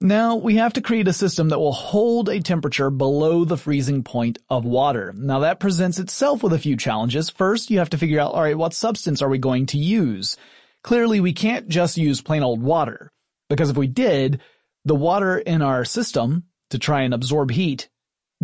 Now 0.00 0.36
we 0.36 0.56
have 0.56 0.74
to 0.74 0.82
create 0.82 1.08
a 1.08 1.12
system 1.12 1.48
that 1.48 1.58
will 1.58 1.72
hold 1.72 2.28
a 2.28 2.40
temperature 2.40 2.90
below 2.90 3.44
the 3.44 3.56
freezing 3.56 4.02
point 4.02 4.38
of 4.50 4.64
water. 4.64 5.14
Now 5.16 5.40
that 5.40 5.60
presents 5.60 5.98
itself 5.98 6.42
with 6.42 6.52
a 6.52 6.58
few 6.58 6.76
challenges. 6.76 7.30
First, 7.30 7.70
you 7.70 7.78
have 7.78 7.90
to 7.90 7.98
figure 7.98 8.20
out, 8.20 8.32
alright, 8.32 8.58
what 8.58 8.74
substance 8.74 9.22
are 9.22 9.28
we 9.28 9.38
going 9.38 9.66
to 9.66 9.78
use? 9.78 10.36
Clearly 10.82 11.20
we 11.20 11.32
can't 11.32 11.68
just 11.68 11.96
use 11.96 12.20
plain 12.20 12.42
old 12.42 12.60
water, 12.60 13.10
because 13.48 13.70
if 13.70 13.76
we 13.76 13.86
did, 13.86 14.40
the 14.84 14.94
water 14.94 15.38
in 15.38 15.62
our 15.62 15.84
system 15.84 16.44
to 16.70 16.78
try 16.78 17.02
and 17.02 17.14
absorb 17.14 17.50
heat, 17.50 17.88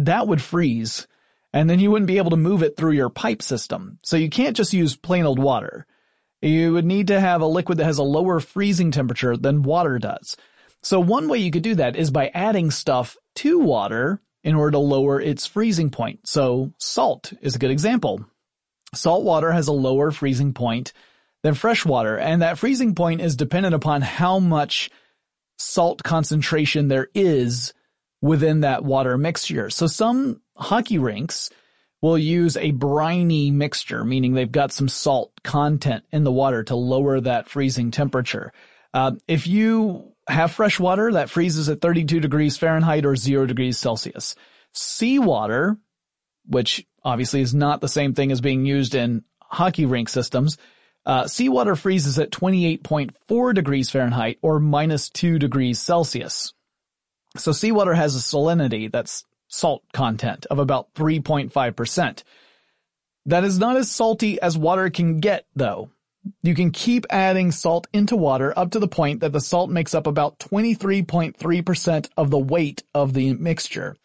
that 0.07 0.26
would 0.26 0.42
freeze. 0.42 1.07
And 1.52 1.69
then 1.69 1.80
you 1.80 1.90
wouldn't 1.90 2.07
be 2.07 2.19
able 2.19 2.30
to 2.30 2.37
move 2.37 2.62
it 2.62 2.76
through 2.76 2.92
your 2.92 3.11
pipe 3.11 3.42
system. 3.42 3.99
So 4.04 4.16
you 4.16 4.30
can't 4.30 4.57
just 4.57 4.73
use 4.73 4.97
plain 4.97 5.25
old 5.25 5.38
water. 5.38 5.87
You 6.40 6.73
would 6.73 6.85
need 6.85 7.09
to 7.09 7.21
have 7.21 7.40
a 7.40 7.47
liquid 7.47 7.78
that 7.78 7.85
has 7.85 7.99
a 7.99 8.04
lower 8.04 8.40
freezing 8.40 8.92
temperature 8.92 9.37
than 9.37 9.62
water 9.62 9.99
does. 9.99 10.37
So 10.83 11.00
one 11.00 11.28
way 11.28 11.38
you 11.38 11.50
could 11.50 11.62
do 11.62 11.75
that 11.75 11.97
is 11.97 12.11
by 12.11 12.28
adding 12.28 12.71
stuff 12.71 13.16
to 13.37 13.59
water 13.59 14.23
in 14.42 14.54
order 14.54 14.73
to 14.73 14.78
lower 14.78 15.21
its 15.21 15.47
freezing 15.47 15.90
point. 15.90 16.26
So 16.26 16.73
salt 16.78 17.33
is 17.42 17.57
a 17.57 17.59
good 17.59 17.71
example. 17.71 18.25
Salt 18.95 19.25
water 19.25 19.52
has 19.52 19.69
a 19.69 19.73
lower 19.73 20.11
freezing 20.11 20.54
point 20.54 20.92
than 21.42 21.54
fresh 21.54 21.85
water, 21.85 22.19
and 22.19 22.42
that 22.42 22.59
freezing 22.59 22.95
point 22.95 23.21
is 23.21 23.37
dependent 23.37 23.75
upon 23.75 24.02
how 24.02 24.38
much 24.38 24.90
salt 25.59 26.02
concentration 26.02 26.88
there 26.88 27.09
is 27.14 27.75
within 28.21 28.61
that 28.61 28.85
water 28.85 29.17
mixture. 29.17 29.71
So 29.71 29.87
some 29.87 30.41
hockey 30.57 30.99
rinks 30.99 31.50
will 32.03 32.19
use 32.19 32.57
a 32.57 32.71
briny 32.71 33.50
mixture, 33.50 34.05
meaning 34.05 34.35
they've 34.35 34.50
got 34.50 34.73
some 34.73 34.89
salt 34.89 35.33
content 35.43 36.05
in 36.12 36.25
the 36.25 36.33
water 36.33 36.65
to 36.65 36.77
lower 36.77 37.21
that 37.21 37.49
freezing 37.49 37.91
temperature. 37.91 38.53
Uh, 38.93 39.12
if 39.29 39.47
you 39.47 40.11
have 40.31 40.53
fresh 40.53 40.79
water 40.79 41.12
that 41.12 41.31
freezes 41.31 41.69
at 41.69 41.81
32 41.81 42.21
degrees 42.21 42.57
Fahrenheit 42.57 43.05
or 43.05 43.17
0 43.17 43.47
degrees 43.47 43.79
Celsius. 43.79 44.35
Seawater, 44.73 45.77
which 46.47 46.87
obviously 47.03 47.41
is 47.41 47.55
not 47.55 47.81
the 47.81 47.89
same 47.89 48.15
thing 48.15 48.33
as 48.33 48.41
being 48.41 48.65
used 48.65 48.95
in 48.95 49.25
hockey 49.43 49.87
rink 49.87 50.09
systems, 50.09 50.59
uh, 51.07 51.27
seawater 51.27 51.77
freezes 51.77 52.19
at 52.19 52.31
28.4 52.31 53.55
degrees 53.55 53.91
Fahrenheit 53.91 54.39
or 54.43 54.61
minus 54.61 55.11
2 55.11 55.39
degrees 55.39 55.81
Celsius. 55.81 56.53
So 57.37 57.52
seawater 57.52 57.94
has 57.94 58.16
a 58.16 58.18
salinity, 58.18 58.90
that's 58.90 59.25
salt 59.49 59.82
content, 59.92 60.46
of 60.46 60.58
about 60.58 60.94
3.5%. 60.94 62.22
That 63.26 63.44
is 63.44 63.58
not 63.58 63.76
as 63.76 63.90
salty 63.90 64.40
as 64.40 64.56
water 64.56 64.90
can 64.90 65.20
get, 65.20 65.46
though. 65.54 65.90
You 66.42 66.54
can 66.54 66.70
keep 66.70 67.06
adding 67.08 67.50
salt 67.50 67.87
into 67.92 68.16
water 68.16 68.52
up 68.56 68.72
to 68.72 68.78
the 68.78 68.88
point 68.88 69.20
that 69.20 69.32
the 69.32 69.40
salt 69.40 69.70
makes 69.70 69.94
up 69.94 70.06
about 70.06 70.38
23.3% 70.38 72.08
of 72.16 72.30
the 72.30 72.38
weight 72.38 72.82
of 72.94 73.14
the 73.14 73.32
mixture. 73.34 73.96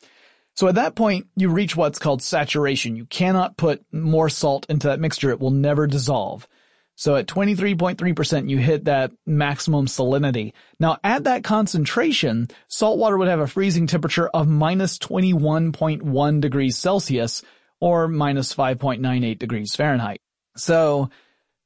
So 0.55 0.67
at 0.69 0.75
that 0.75 0.95
point, 0.95 1.27
you 1.35 1.49
reach 1.49 1.75
what's 1.75 1.99
called 1.99 2.21
saturation. 2.21 2.95
You 2.95 3.05
cannot 3.05 3.57
put 3.57 3.83
more 3.91 4.29
salt 4.29 4.65
into 4.69 4.87
that 4.87 5.01
mixture. 5.01 5.29
It 5.29 5.41
will 5.41 5.51
never 5.51 5.87
dissolve. 5.87 6.47
So 6.95 7.15
at 7.15 7.27
23.3%, 7.27 8.49
you 8.49 8.57
hit 8.57 8.85
that 8.85 9.11
maximum 9.25 9.85
salinity. 9.85 10.53
Now 10.79 10.97
at 11.03 11.25
that 11.25 11.43
concentration, 11.43 12.47
salt 12.67 12.97
water 12.97 13.17
would 13.17 13.27
have 13.27 13.41
a 13.41 13.47
freezing 13.47 13.87
temperature 13.87 14.27
of 14.29 14.47
minus 14.47 14.97
21.1 14.97 16.41
degrees 16.41 16.77
Celsius 16.77 17.43
or 17.81 18.07
minus 18.07 18.55
5.98 18.55 19.37
degrees 19.37 19.75
Fahrenheit. 19.75 20.21
So 20.55 21.09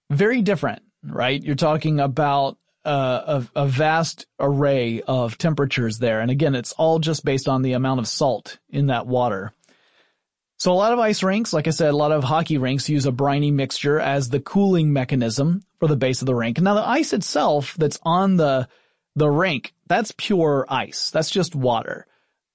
very 0.10 0.42
different, 0.42 0.82
right? 1.04 1.42
You're 1.42 1.56
talking 1.56 2.00
about 2.00 2.58
uh, 2.86 3.44
a, 3.56 3.64
a, 3.64 3.68
vast 3.68 4.26
array 4.40 5.02
of 5.06 5.38
temperatures 5.38 6.00
there. 6.00 6.22
And 6.22 6.32
again, 6.32 6.56
it's 6.56 6.72
all 6.72 6.98
just 6.98 7.26
based 7.26 7.48
on 7.48 7.62
the 7.62 7.74
amount 7.74 8.00
of 8.00 8.08
salt 8.08 8.58
in 8.70 8.88
that 8.88 9.06
water. 9.06 9.54
So 10.60 10.74
a 10.74 10.74
lot 10.74 10.92
of 10.92 11.00
ice 11.00 11.24
rinks, 11.24 11.54
like 11.54 11.68
I 11.68 11.72
said, 11.72 11.92
a 11.92 11.96
lot 11.96 12.12
of 12.12 12.22
hockey 12.22 12.58
rinks 12.58 12.90
use 12.90 13.06
a 13.06 13.14
briny 13.14 13.50
mixture 13.50 13.98
as 13.98 14.28
the 14.28 14.42
cooling 14.42 14.92
mechanism 14.92 15.64
for 15.80 15.88
the 15.88 15.96
base 15.96 16.22
of 16.22 16.26
the 16.26 16.36
rink. 16.36 16.60
Now 16.60 16.74
the 16.74 16.86
ice 16.86 17.14
itself 17.14 17.76
that's 17.78 17.98
on 18.04 18.36
the, 18.36 18.68
the 19.16 19.30
rink, 19.30 19.74
that's 19.88 20.14
pure 20.18 20.66
ice. 20.68 21.12
That's 21.12 21.30
just 21.30 21.56
water. 21.56 22.06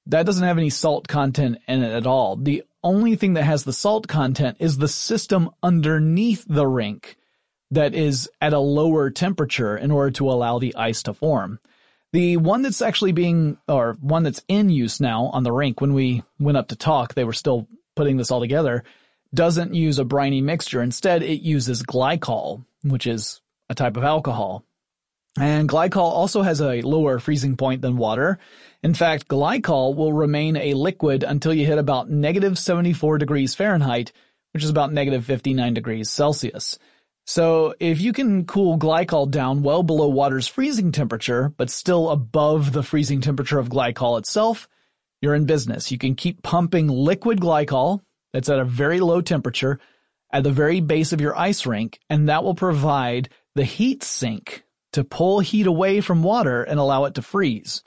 That 0.06 0.26
doesn't 0.26 0.46
have 0.46 0.58
any 0.58 0.68
salt 0.68 1.08
content 1.08 1.61
in 1.66 1.82
it 1.82 1.92
at 1.92 2.06
all. 2.06 2.37
The 2.37 2.64
only 2.82 3.16
thing 3.16 3.34
that 3.34 3.44
has 3.44 3.64
the 3.64 3.73
salt 3.73 4.06
content 4.06 4.58
is 4.61 4.76
the 4.76 4.87
system 4.87 5.49
underneath 5.62 6.44
the 6.46 6.66
rink 6.66 7.16
that 7.70 7.94
is 7.94 8.28
at 8.38 8.52
a 8.52 8.58
lower 8.58 9.08
temperature 9.08 9.78
in 9.78 9.90
order 9.90 10.11
to 10.11 10.28
allow 10.28 10.58
the 10.58 10.76
ice 10.76 11.04
to 11.04 11.14
form. 11.14 11.58
The 12.12 12.37
one 12.37 12.61
that's 12.61 12.82
actually 12.82 13.12
being, 13.12 13.56
or 13.66 13.96
one 14.02 14.25
that's 14.25 14.44
in 14.46 14.68
use 14.68 15.00
now 15.00 15.30
on 15.32 15.42
the 15.42 15.52
rink, 15.52 15.80
when 15.80 15.94
we 15.94 16.23
went 16.38 16.58
up 16.58 16.68
to 16.68 16.76
talk, 16.76 17.14
they 17.14 17.25
were 17.25 17.32
still 17.32 17.66
putting 17.95 18.17
this 18.17 18.31
all 18.31 18.41
together, 18.41 18.85
doesn't 19.33 19.75
use 19.75 19.99
a 19.99 20.05
briny 20.05 20.41
mixture. 20.41 20.83
Instead, 20.83 21.23
it 21.23 21.43
uses 21.43 21.83
glycol, 21.83 22.65
which 22.83 23.07
is 23.07 23.41
a 23.69 23.75
type 23.75 23.97
of 23.97 24.05
alcohol. 24.05 24.65
And 25.39 25.69
glycol 25.69 25.97
also 25.97 26.43
has 26.43 26.61
a 26.61 26.83
lower 26.83 27.19
freezing 27.19 27.57
point 27.57 27.83
than 27.83 27.97
water. 27.97 28.39
In 28.83 28.95
fact, 28.95 29.27
glycol 29.27 29.97
will 29.97 30.13
remain 30.13 30.57
a 30.57 30.75
liquid 30.75 31.25
until 31.25 31.53
you 31.53 31.67
hit 31.67 31.79
about 31.79 32.09
negative 32.09 32.57
74 32.57 33.19
degrees 33.19 33.55
Fahrenheit, 33.55 34.13
which 34.53 34.63
is 34.63 34.71
about 34.71 34.93
negative 34.93 35.25
59 35.25 35.75
degrees 35.75 36.11
Celsius. 36.11 36.79
So 37.27 37.75
if 37.81 38.01
you 38.01 38.13
can 38.13 38.45
cool 38.45 38.79
glycol 38.79 39.31
down 39.31 39.63
well 39.63 39.83
below 39.83 40.09
water's 40.09 40.47
freezing 40.47 40.93
temperature, 40.93 41.53
but 41.57 41.71
still 41.71 42.11
above 42.11 42.73
the 42.73 42.83
freezing 42.83 43.21
temperature 43.21 43.59
of 43.59 43.71
glycol 43.71 44.19
itself, 44.19 44.69
you're 45.25 45.35
in 45.35 45.47
business. 45.47 45.90
You 45.90 45.97
can 45.97 46.14
keep 46.14 46.43
pumping 46.43 46.87
liquid 46.87 47.40
glycol 47.40 48.00
that's 48.35 48.50
at 48.50 48.59
a 48.59 48.64
very 48.64 49.00
low 49.00 49.23
temperature 49.23 49.81
at 50.31 50.45
the 50.45 50.52
very 50.52 50.81
base 50.81 51.14
of 51.14 51.21
your 51.21 51.37
ice 51.37 51.64
rink, 51.64 51.99
and 52.11 52.28
that 52.28 52.45
will 52.45 52.54
provide 52.54 53.31
the 53.54 53.64
heat 53.64 54.02
sink 54.02 54.64
to 54.93 55.02
pull 55.02 55.40
heat 55.40 55.66
away 55.66 56.02
from 56.02 56.23
water 56.23 56.62
and 56.62 56.78
allow 56.78 57.07
it 57.07 57.14
to 57.14 57.23
freeze. 57.23 57.83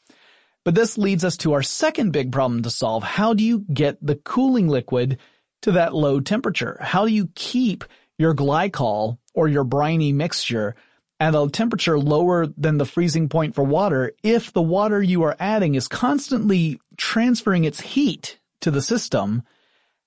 But 0.65 0.73
this 0.73 0.97
leads 0.97 1.23
us 1.23 1.37
to 1.37 1.53
our 1.53 1.61
second 1.61 2.11
big 2.11 2.31
problem 2.31 2.63
to 2.63 2.69
solve. 2.69 3.03
How 3.03 3.33
do 3.33 3.43
you 3.43 3.65
get 3.71 3.97
the 4.05 4.15
cooling 4.15 4.67
liquid 4.67 5.19
to 5.61 5.73
that 5.73 5.93
low 5.93 6.19
temperature? 6.19 6.77
How 6.81 7.05
do 7.05 7.13
you 7.13 7.29
keep 7.35 7.83
your 8.17 8.33
glycol 8.33 9.19
or 9.35 9.47
your 9.47 9.63
briny 9.63 10.11
mixture 10.11 10.75
at 11.19 11.35
a 11.35 11.49
temperature 11.49 11.97
lower 11.97 12.47
than 12.57 12.77
the 12.77 12.85
freezing 12.85 13.27
point 13.29 13.55
for 13.55 13.63
water 13.63 14.13
if 14.23 14.53
the 14.53 14.61
water 14.61 15.01
you 15.01 15.23
are 15.23 15.35
adding 15.39 15.75
is 15.75 15.87
constantly 15.87 16.79
transferring 16.97 17.63
its 17.63 17.81
heat 17.81 18.39
to 18.61 18.71
the 18.71 18.81
system, 18.81 19.43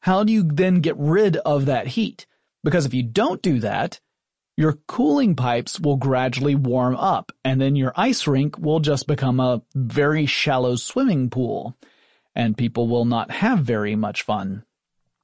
how 0.00 0.24
do 0.24 0.32
you 0.32 0.42
then 0.42 0.80
get 0.80 0.96
rid 0.96 1.36
of 1.38 1.66
that 1.66 1.88
heat? 1.88 2.26
Because 2.62 2.86
if 2.86 2.94
you 2.94 3.02
don't 3.02 3.42
do 3.42 3.60
that, 3.60 4.00
your 4.56 4.78
cooling 4.86 5.36
pipes 5.36 5.80
will 5.80 5.96
gradually 5.96 6.54
warm 6.54 6.94
up 6.94 7.32
and 7.44 7.60
then 7.60 7.76
your 7.76 7.92
ice 7.96 8.26
rink 8.26 8.58
will 8.58 8.80
just 8.80 9.06
become 9.06 9.40
a 9.40 9.62
very 9.74 10.26
shallow 10.26 10.76
swimming 10.76 11.30
pool 11.30 11.76
and 12.34 12.58
people 12.58 12.86
will 12.86 13.04
not 13.04 13.30
have 13.30 13.60
very 13.60 13.96
much 13.96 14.22
fun. 14.22 14.64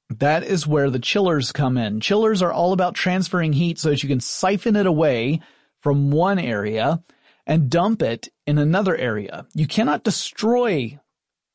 That 0.09 0.43
is 0.43 0.65
where 0.65 0.89
the 0.89 0.99
chillers 0.99 1.51
come 1.51 1.77
in. 1.77 1.99
Chillers 1.99 2.41
are 2.41 2.51
all 2.51 2.73
about 2.73 2.95
transferring 2.95 3.53
heat 3.53 3.77
so 3.77 3.89
that 3.89 4.01
you 4.01 4.09
can 4.09 4.21
siphon 4.21 4.75
it 4.75 4.85
away 4.85 5.41
from 5.81 6.11
one 6.11 6.39
area 6.39 7.03
and 7.45 7.69
dump 7.69 8.01
it 8.01 8.29
in 8.45 8.57
another 8.57 8.95
area. 8.95 9.45
You 9.53 9.67
cannot 9.67 10.03
destroy 10.03 10.99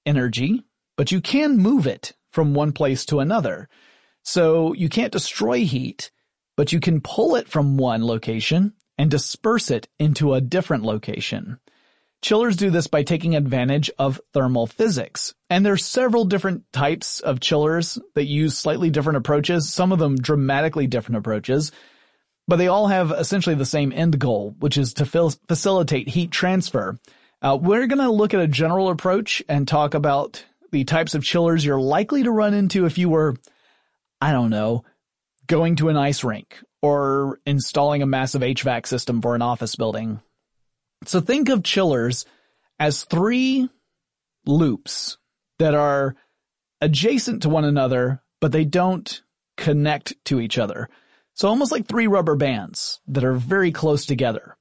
energy, 0.07 0.65
but 0.97 1.13
you 1.13 1.21
can 1.21 1.59
move 1.59 1.87
it 1.87 2.15
from 2.31 2.55
one 2.55 2.73
place 2.73 3.05
to 3.07 3.21
another. 3.21 3.69
So 4.25 4.73
you 4.73 4.89
can't 4.89 5.13
destroy 5.13 5.65
heat, 5.65 6.11
but 6.57 6.73
you 6.73 6.81
can 6.81 7.01
pull 7.01 7.37
it 7.37 7.49
from 7.49 7.77
one 7.77 8.05
location 8.05 8.73
and 8.99 9.11
disperse 9.11 9.71
it 9.71 9.89
into 9.99 10.35
a 10.35 10.41
different 10.41 10.85
location. 10.85 11.59
Chillers 12.23 12.57
do 12.57 12.71
this 12.71 12.87
by 12.87 13.03
taking 13.03 13.35
advantage 13.35 13.91
of 13.99 14.21
thermal 14.33 14.69
physics. 14.69 15.35
And 15.51 15.67
there's 15.67 15.85
several 15.85 16.25
different 16.25 16.63
types 16.73 17.19
of 17.19 17.41
chillers 17.41 17.99
that 18.15 18.27
use 18.27 18.57
slightly 18.57 18.91
different 18.91 19.17
approaches, 19.17 19.73
some 19.73 19.91
of 19.91 19.99
them 19.99 20.17
dramatically 20.17 20.87
different 20.87 21.19
approaches, 21.19 21.73
but 22.49 22.57
they 22.57 22.69
all 22.69 22.89
have 22.89 23.11
essentially 23.11 23.55
the 23.55 23.65
same 23.65 23.93
end 23.93 24.19
goal, 24.19 24.55
which 24.59 24.77
is 24.77 24.95
to 24.95 25.05
facilitate 25.05 26.09
heat 26.09 26.31
transfer. 26.31 26.99
Uh, 27.41 27.59
we're 27.61 27.87
going 27.87 27.99
to 27.99 28.11
look 28.11 28.35
at 28.35 28.41
a 28.41 28.49
general 28.49 28.89
approach 28.91 29.43
and 29.49 29.67
talk 29.67 29.95
about 29.95 30.45
the 30.71 30.85
types 30.85 31.15
of 31.15 31.25
chillers 31.25 31.65
you're 31.65 31.81
likely 31.81 32.23
to 32.23 32.31
run 32.31 32.55
into 32.55 32.87
if 32.87 32.99
you 32.99 33.09
were, 33.09 33.37
I 34.21 34.33
don't 34.33 34.51
know, 34.51 34.85
going 35.47 35.77
to 35.77 35.89
an 35.89 35.97
ice 35.97 36.25
rink 36.25 36.59
or 36.81 37.41
installing 37.45 38.03
a 38.03 38.07
massive 38.07 38.43
HVAC 38.43 38.87
system 38.87 39.21
for 39.21 39.35
an 39.35 39.43
office 39.43 39.77
building 39.77 40.21
so 41.07 41.21
think 41.21 41.49
of 41.49 41.63
chillers 41.63 42.25
as 42.79 43.05
three 43.05 43.69
loops 44.47 45.19
that 45.59 45.75
are 45.75 46.17
adjacent 46.81 47.43
to 47.43 47.49
one 47.49 47.65
another, 47.65 48.23
but 48.41 48.53
they 48.53 48.65
don't 48.65 49.23
connect 49.57 50.15
to 50.27 50.41
each 50.41 50.59
other. 50.59 50.89
So 51.35 51.49
almost 51.49 51.73
like 51.73 51.87
three 51.87 52.07
rubber 52.07 52.37
bands 52.37 53.01
that 53.09 53.25
are 53.25 53.35
very 53.35 53.73
close 53.73 54.07
together. 54.07 54.57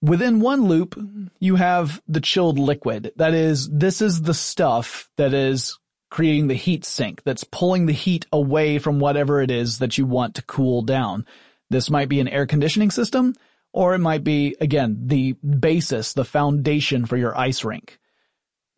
Within 0.00 0.40
one 0.40 0.66
loop, 0.66 0.96
you 1.40 1.56
have 1.56 2.00
the 2.06 2.20
chilled 2.20 2.58
liquid. 2.58 3.12
That 3.16 3.34
is, 3.34 3.68
this 3.68 4.00
is 4.00 4.22
the 4.22 4.34
stuff 4.34 5.08
that 5.16 5.34
is 5.34 5.76
creating 6.10 6.46
the 6.46 6.54
heat 6.54 6.84
sink 6.84 7.22
that's 7.24 7.44
pulling 7.44 7.86
the 7.86 7.92
heat 7.92 8.26
away 8.32 8.78
from 8.78 9.00
whatever 9.00 9.42
it 9.42 9.50
is 9.50 9.78
that 9.78 9.98
you 9.98 10.06
want 10.06 10.36
to 10.36 10.42
cool 10.42 10.82
down. 10.82 11.26
This 11.70 11.90
might 11.90 12.08
be 12.08 12.20
an 12.20 12.28
air 12.28 12.46
conditioning 12.46 12.90
system 12.90 13.34
or 13.72 13.94
it 13.94 13.98
might 13.98 14.24
be, 14.24 14.56
again, 14.60 15.02
the 15.06 15.32
basis, 15.32 16.12
the 16.12 16.24
foundation 16.24 17.04
for 17.04 17.16
your 17.16 17.36
ice 17.36 17.64
rink. 17.64 17.98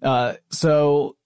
Uh, 0.02 0.34
so 0.50 1.16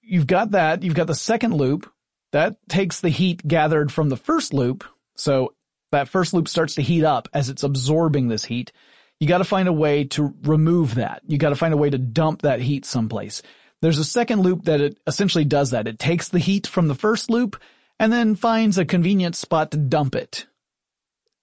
you've 0.00 0.26
got 0.26 0.52
that. 0.52 0.82
You've 0.82 0.94
got 0.94 1.08
the 1.08 1.14
second 1.14 1.54
loop 1.54 1.91
that 2.32 2.56
takes 2.68 3.00
the 3.00 3.08
heat 3.08 3.46
gathered 3.46 3.92
from 3.92 4.08
the 4.08 4.16
first 4.16 4.52
loop. 4.52 4.84
So 5.14 5.54
that 5.92 6.08
first 6.08 6.34
loop 6.34 6.48
starts 6.48 6.74
to 6.76 6.82
heat 6.82 7.04
up 7.04 7.28
as 7.32 7.48
it's 7.48 7.62
absorbing 7.62 8.28
this 8.28 8.44
heat. 8.44 8.72
You 9.20 9.28
got 9.28 9.38
to 9.38 9.44
find 9.44 9.68
a 9.68 9.72
way 9.72 10.04
to 10.04 10.34
remove 10.42 10.96
that. 10.96 11.22
You 11.26 11.38
got 11.38 11.50
to 11.50 11.56
find 11.56 11.72
a 11.72 11.76
way 11.76 11.90
to 11.90 11.98
dump 11.98 12.42
that 12.42 12.60
heat 12.60 12.84
someplace. 12.84 13.42
There's 13.80 13.98
a 13.98 14.04
second 14.04 14.40
loop 14.40 14.64
that 14.64 14.80
it 14.80 14.98
essentially 15.06 15.44
does 15.44 15.70
that. 15.70 15.86
It 15.86 15.98
takes 15.98 16.28
the 16.28 16.38
heat 16.38 16.66
from 16.66 16.88
the 16.88 16.94
first 16.94 17.30
loop 17.30 17.60
and 17.98 18.12
then 18.12 18.34
finds 18.34 18.78
a 18.78 18.84
convenient 18.84 19.36
spot 19.36 19.70
to 19.70 19.76
dump 19.76 20.14
it. 20.14 20.46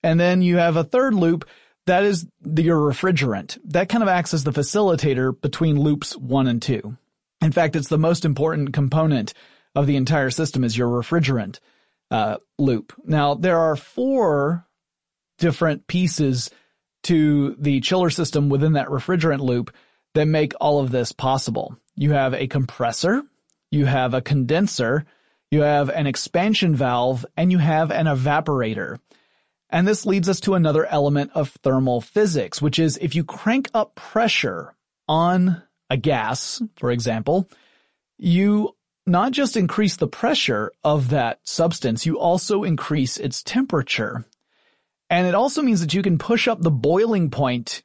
And 0.03 0.19
then 0.19 0.41
you 0.41 0.57
have 0.57 0.75
a 0.75 0.83
third 0.83 1.13
loop 1.13 1.47
that 1.85 2.03
is 2.03 2.27
the, 2.41 2.63
your 2.63 2.77
refrigerant. 2.79 3.57
That 3.65 3.89
kind 3.89 4.03
of 4.03 4.09
acts 4.09 4.33
as 4.33 4.43
the 4.43 4.51
facilitator 4.51 5.39
between 5.39 5.79
loops 5.79 6.15
one 6.15 6.47
and 6.47 6.61
two. 6.61 6.97
In 7.41 7.51
fact, 7.51 7.75
it's 7.75 7.87
the 7.87 7.97
most 7.97 8.25
important 8.25 8.73
component 8.73 9.33
of 9.75 9.87
the 9.87 9.95
entire 9.95 10.29
system 10.29 10.63
is 10.63 10.77
your 10.77 10.87
refrigerant 10.87 11.59
uh, 12.11 12.37
loop. 12.57 12.93
Now, 13.05 13.35
there 13.35 13.59
are 13.59 13.75
four 13.75 14.65
different 15.37 15.87
pieces 15.87 16.49
to 17.03 17.55
the 17.59 17.79
chiller 17.81 18.09
system 18.09 18.49
within 18.49 18.73
that 18.73 18.87
refrigerant 18.87 19.39
loop 19.39 19.73
that 20.15 20.25
make 20.25 20.53
all 20.59 20.81
of 20.81 20.91
this 20.91 21.11
possible. 21.11 21.77
You 21.95 22.11
have 22.11 22.33
a 22.33 22.47
compressor, 22.47 23.23
you 23.71 23.85
have 23.85 24.13
a 24.13 24.21
condenser, 24.21 25.05
you 25.51 25.61
have 25.61 25.89
an 25.89 26.07
expansion 26.07 26.75
valve, 26.75 27.25
and 27.37 27.51
you 27.51 27.57
have 27.57 27.91
an 27.91 28.05
evaporator. 28.05 28.97
And 29.69 29.87
this 29.87 30.05
leads 30.05 30.27
us 30.27 30.39
to 30.41 30.55
another 30.55 30.85
element 30.85 31.31
of 31.35 31.49
thermal 31.63 32.01
physics, 32.01 32.61
which 32.61 32.79
is 32.79 32.97
if 32.97 33.15
you 33.15 33.23
crank 33.23 33.69
up 33.73 33.95
pressure 33.95 34.73
on 35.07 35.61
a 35.89 35.97
gas, 35.97 36.61
for 36.77 36.91
example, 36.91 37.47
you 38.17 38.75
not 39.05 39.31
just 39.31 39.57
increase 39.57 39.95
the 39.95 40.07
pressure 40.07 40.71
of 40.83 41.09
that 41.09 41.39
substance, 41.43 42.05
you 42.05 42.19
also 42.19 42.63
increase 42.63 43.17
its 43.17 43.41
temperature. 43.43 44.25
And 45.09 45.25
it 45.27 45.35
also 45.35 45.61
means 45.61 45.81
that 45.81 45.93
you 45.93 46.01
can 46.01 46.17
push 46.17 46.47
up 46.47 46.61
the 46.61 46.71
boiling 46.71 47.31
point 47.31 47.81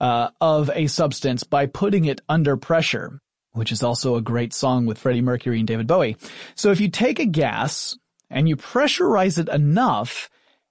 uh, 0.00 0.30
of 0.40 0.70
a 0.74 0.86
substance 0.86 1.42
by 1.42 1.66
putting 1.66 2.04
it 2.04 2.20
under 2.28 2.56
pressure, 2.56 3.20
which 3.52 3.72
is 3.72 3.82
also 3.82 4.16
a 4.16 4.22
great 4.22 4.52
song 4.52 4.86
with 4.86 4.98
Freddie 4.98 5.22
Mercury 5.22 5.58
and 5.58 5.66
David 5.66 5.86
Bowie. 5.86 6.16
So 6.54 6.70
if 6.70 6.80
you 6.80 6.90
take 6.90 7.18
a 7.18 7.26
gas 7.26 7.96
and 8.30 8.48
you 8.48 8.56
pressurize 8.56 9.38
it 9.38 9.48
enough, 9.48 10.28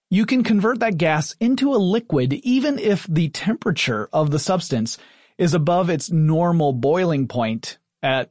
you 0.09 0.25
can 0.25 0.43
convert 0.43 0.79
that 0.79 0.97
gas 0.97 1.35
into 1.39 1.73
a 1.73 1.77
liquid 1.77 2.33
even 2.33 2.79
if 2.79 3.05
the 3.07 3.29
temperature 3.29 4.07
of 4.13 4.31
the 4.31 4.39
substance 4.39 4.97
is 5.37 5.53
above 5.53 5.89
its 5.89 6.09
normal 6.09 6.73
boiling 6.73 7.27
point 7.27 7.77
at 8.01 8.29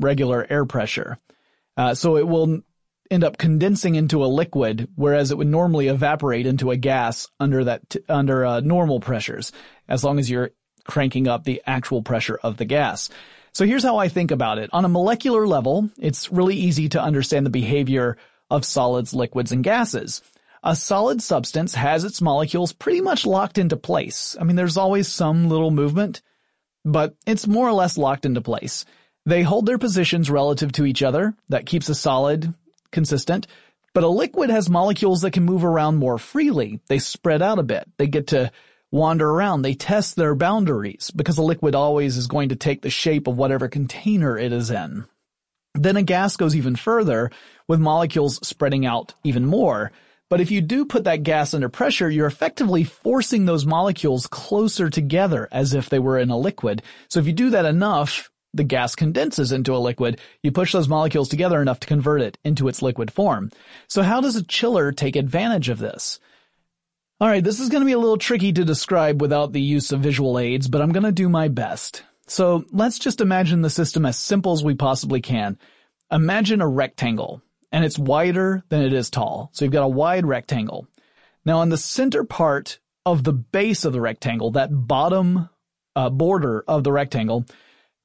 regular 0.00 0.46
air 0.48 0.64
pressure. 0.64 1.18
Uh, 1.76 1.94
so 1.94 2.16
it 2.16 2.26
will 2.26 2.60
end 3.10 3.24
up 3.24 3.38
condensing 3.38 3.94
into 3.94 4.24
a 4.24 4.26
liquid, 4.26 4.88
whereas 4.94 5.30
it 5.30 5.38
would 5.38 5.46
normally 5.46 5.88
evaporate 5.88 6.46
into 6.46 6.70
a 6.70 6.76
gas 6.76 7.28
under 7.38 7.64
that 7.64 7.88
t- 7.90 8.00
under 8.08 8.44
uh, 8.44 8.60
normal 8.60 9.00
pressures, 9.00 9.52
as 9.88 10.02
long 10.02 10.18
as 10.18 10.30
you're 10.30 10.50
cranking 10.84 11.28
up 11.28 11.44
the 11.44 11.62
actual 11.66 12.02
pressure 12.02 12.38
of 12.42 12.56
the 12.56 12.64
gas. 12.64 13.10
So 13.52 13.66
here's 13.66 13.82
how 13.84 13.98
I 13.98 14.08
think 14.08 14.30
about 14.30 14.58
it. 14.58 14.70
On 14.72 14.84
a 14.84 14.88
molecular 14.88 15.46
level, 15.46 15.90
it's 15.98 16.32
really 16.32 16.56
easy 16.56 16.88
to 16.90 17.02
understand 17.02 17.44
the 17.44 17.50
behavior 17.50 18.16
of 18.50 18.64
solids, 18.64 19.12
liquids, 19.12 19.52
and 19.52 19.62
gases. 19.62 20.22
A 20.64 20.74
solid 20.74 21.22
substance 21.22 21.74
has 21.74 22.04
its 22.04 22.22
molecules 22.22 22.72
pretty 22.72 23.00
much 23.00 23.26
locked 23.26 23.58
into 23.58 23.76
place. 23.76 24.36
I 24.40 24.44
mean, 24.44 24.56
there's 24.56 24.76
always 24.76 25.08
some 25.08 25.48
little 25.48 25.70
movement, 25.70 26.22
but 26.84 27.14
it's 27.26 27.46
more 27.46 27.68
or 27.68 27.72
less 27.72 27.98
locked 27.98 28.24
into 28.24 28.40
place. 28.40 28.84
They 29.24 29.42
hold 29.42 29.66
their 29.66 29.78
positions 29.78 30.30
relative 30.30 30.72
to 30.72 30.84
each 30.84 31.02
other. 31.02 31.34
That 31.48 31.66
keeps 31.66 31.88
a 31.88 31.94
solid 31.94 32.54
consistent. 32.90 33.46
But 33.94 34.04
a 34.04 34.08
liquid 34.08 34.50
has 34.50 34.70
molecules 34.70 35.22
that 35.22 35.32
can 35.32 35.44
move 35.44 35.64
around 35.64 35.96
more 35.96 36.18
freely. 36.18 36.80
They 36.88 36.98
spread 36.98 37.42
out 37.42 37.58
a 37.58 37.62
bit. 37.62 37.88
They 37.98 38.06
get 38.06 38.28
to 38.28 38.50
wander 38.90 39.28
around. 39.28 39.62
They 39.62 39.74
test 39.74 40.16
their 40.16 40.34
boundaries 40.34 41.10
because 41.14 41.38
a 41.38 41.42
liquid 41.42 41.74
always 41.74 42.16
is 42.16 42.26
going 42.26 42.50
to 42.50 42.56
take 42.56 42.82
the 42.82 42.90
shape 42.90 43.26
of 43.26 43.36
whatever 43.36 43.68
container 43.68 44.38
it 44.38 44.52
is 44.52 44.70
in. 44.70 45.04
Then 45.74 45.96
a 45.96 46.02
gas 46.02 46.36
goes 46.36 46.56
even 46.56 46.76
further 46.76 47.30
with 47.68 47.80
molecules 47.80 48.46
spreading 48.46 48.84
out 48.84 49.14
even 49.24 49.46
more. 49.46 49.92
But 50.28 50.40
if 50.40 50.50
you 50.50 50.62
do 50.62 50.86
put 50.86 51.04
that 51.04 51.22
gas 51.22 51.52
under 51.52 51.68
pressure, 51.68 52.08
you're 52.08 52.26
effectively 52.26 52.84
forcing 52.84 53.44
those 53.44 53.66
molecules 53.66 54.26
closer 54.26 54.88
together 54.88 55.48
as 55.52 55.74
if 55.74 55.90
they 55.90 55.98
were 55.98 56.18
in 56.18 56.30
a 56.30 56.38
liquid. 56.38 56.82
So 57.08 57.20
if 57.20 57.26
you 57.26 57.34
do 57.34 57.50
that 57.50 57.66
enough, 57.66 58.30
the 58.54 58.64
gas 58.64 58.94
condenses 58.94 59.52
into 59.52 59.74
a 59.74 59.78
liquid, 59.78 60.20
you 60.42 60.52
push 60.52 60.72
those 60.72 60.88
molecules 60.88 61.28
together 61.28 61.60
enough 61.60 61.80
to 61.80 61.86
convert 61.86 62.20
it 62.20 62.38
into 62.44 62.68
its 62.68 62.82
liquid 62.82 63.10
form. 63.10 63.50
So 63.88 64.02
how 64.02 64.20
does 64.20 64.36
a 64.36 64.44
chiller 64.44 64.92
take 64.92 65.16
advantage 65.16 65.68
of 65.68 65.78
this? 65.78 66.20
Alright, 67.22 67.44
this 67.44 67.60
is 67.60 67.68
going 67.68 67.82
to 67.82 67.86
be 67.86 67.92
a 67.92 67.98
little 67.98 68.18
tricky 68.18 68.52
to 68.52 68.64
describe 68.64 69.20
without 69.20 69.52
the 69.52 69.62
use 69.62 69.92
of 69.92 70.00
visual 70.00 70.38
aids, 70.38 70.68
but 70.68 70.82
I'm 70.82 70.92
going 70.92 71.04
to 71.04 71.12
do 71.12 71.28
my 71.28 71.48
best. 71.48 72.02
So 72.26 72.64
let's 72.72 72.98
just 72.98 73.20
imagine 73.20 73.62
the 73.62 73.70
system 73.70 74.04
as 74.04 74.18
simple 74.18 74.52
as 74.52 74.64
we 74.64 74.74
possibly 74.74 75.20
can. 75.20 75.58
Imagine 76.10 76.60
a 76.60 76.68
rectangle, 76.68 77.40
and 77.70 77.84
it's 77.84 77.98
wider 77.98 78.64
than 78.68 78.82
it 78.82 78.92
is 78.92 79.08
tall. 79.08 79.50
So 79.52 79.64
you've 79.64 79.72
got 79.72 79.84
a 79.84 79.88
wide 79.88 80.26
rectangle. 80.26 80.88
Now 81.44 81.58
on 81.58 81.68
the 81.68 81.76
center 81.76 82.24
part 82.24 82.80
of 83.06 83.24
the 83.24 83.32
base 83.32 83.84
of 83.84 83.92
the 83.92 84.00
rectangle, 84.00 84.52
that 84.52 84.70
bottom 84.70 85.48
uh, 85.94 86.10
border 86.10 86.64
of 86.66 86.84
the 86.84 86.92
rectangle, 86.92 87.44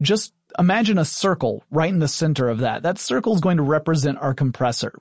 just 0.01 0.33
imagine 0.57 0.97
a 0.97 1.05
circle 1.05 1.63
right 1.71 1.91
in 1.91 1.99
the 1.99 2.07
center 2.07 2.49
of 2.49 2.59
that. 2.59 2.83
That 2.83 2.99
circle 2.99 3.33
is 3.35 3.41
going 3.41 3.57
to 3.57 3.63
represent 3.63 4.17
our 4.17 4.33
compressor. 4.33 4.93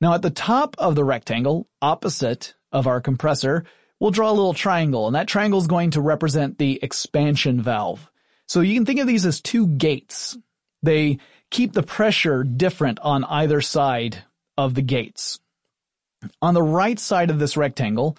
Now 0.00 0.14
at 0.14 0.22
the 0.22 0.30
top 0.30 0.74
of 0.78 0.94
the 0.94 1.04
rectangle, 1.04 1.68
opposite 1.80 2.54
of 2.72 2.86
our 2.86 3.00
compressor, 3.00 3.64
we'll 4.00 4.10
draw 4.10 4.30
a 4.30 4.32
little 4.32 4.54
triangle, 4.54 5.06
and 5.06 5.14
that 5.14 5.28
triangle 5.28 5.60
is 5.60 5.66
going 5.66 5.92
to 5.92 6.00
represent 6.00 6.58
the 6.58 6.80
expansion 6.82 7.62
valve. 7.62 8.10
So 8.48 8.60
you 8.60 8.74
can 8.74 8.84
think 8.84 9.00
of 9.00 9.06
these 9.06 9.26
as 9.26 9.40
two 9.40 9.66
gates. 9.66 10.36
They 10.82 11.18
keep 11.50 11.72
the 11.72 11.82
pressure 11.82 12.42
different 12.42 12.98
on 13.00 13.24
either 13.24 13.60
side 13.60 14.24
of 14.58 14.74
the 14.74 14.82
gates. 14.82 15.38
On 16.40 16.54
the 16.54 16.62
right 16.62 16.98
side 16.98 17.30
of 17.30 17.38
this 17.38 17.56
rectangle, 17.56 18.16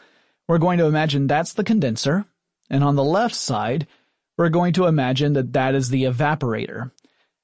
we're 0.47 0.58
going 0.58 0.77
to 0.77 0.86
imagine 0.86 1.27
that's 1.27 1.53
the 1.53 1.63
condenser, 1.63 2.25
and 2.69 2.84
on 2.84 2.95
the 2.95 3.03
left 3.03 3.36
side, 3.36 3.88
we're 4.37 4.49
going 4.49 4.73
to 4.73 4.87
imagine 4.87 5.33
that 5.33 5.53
that 5.53 5.75
is 5.75 5.89
the 5.89 6.03
evaporator. 6.03 6.91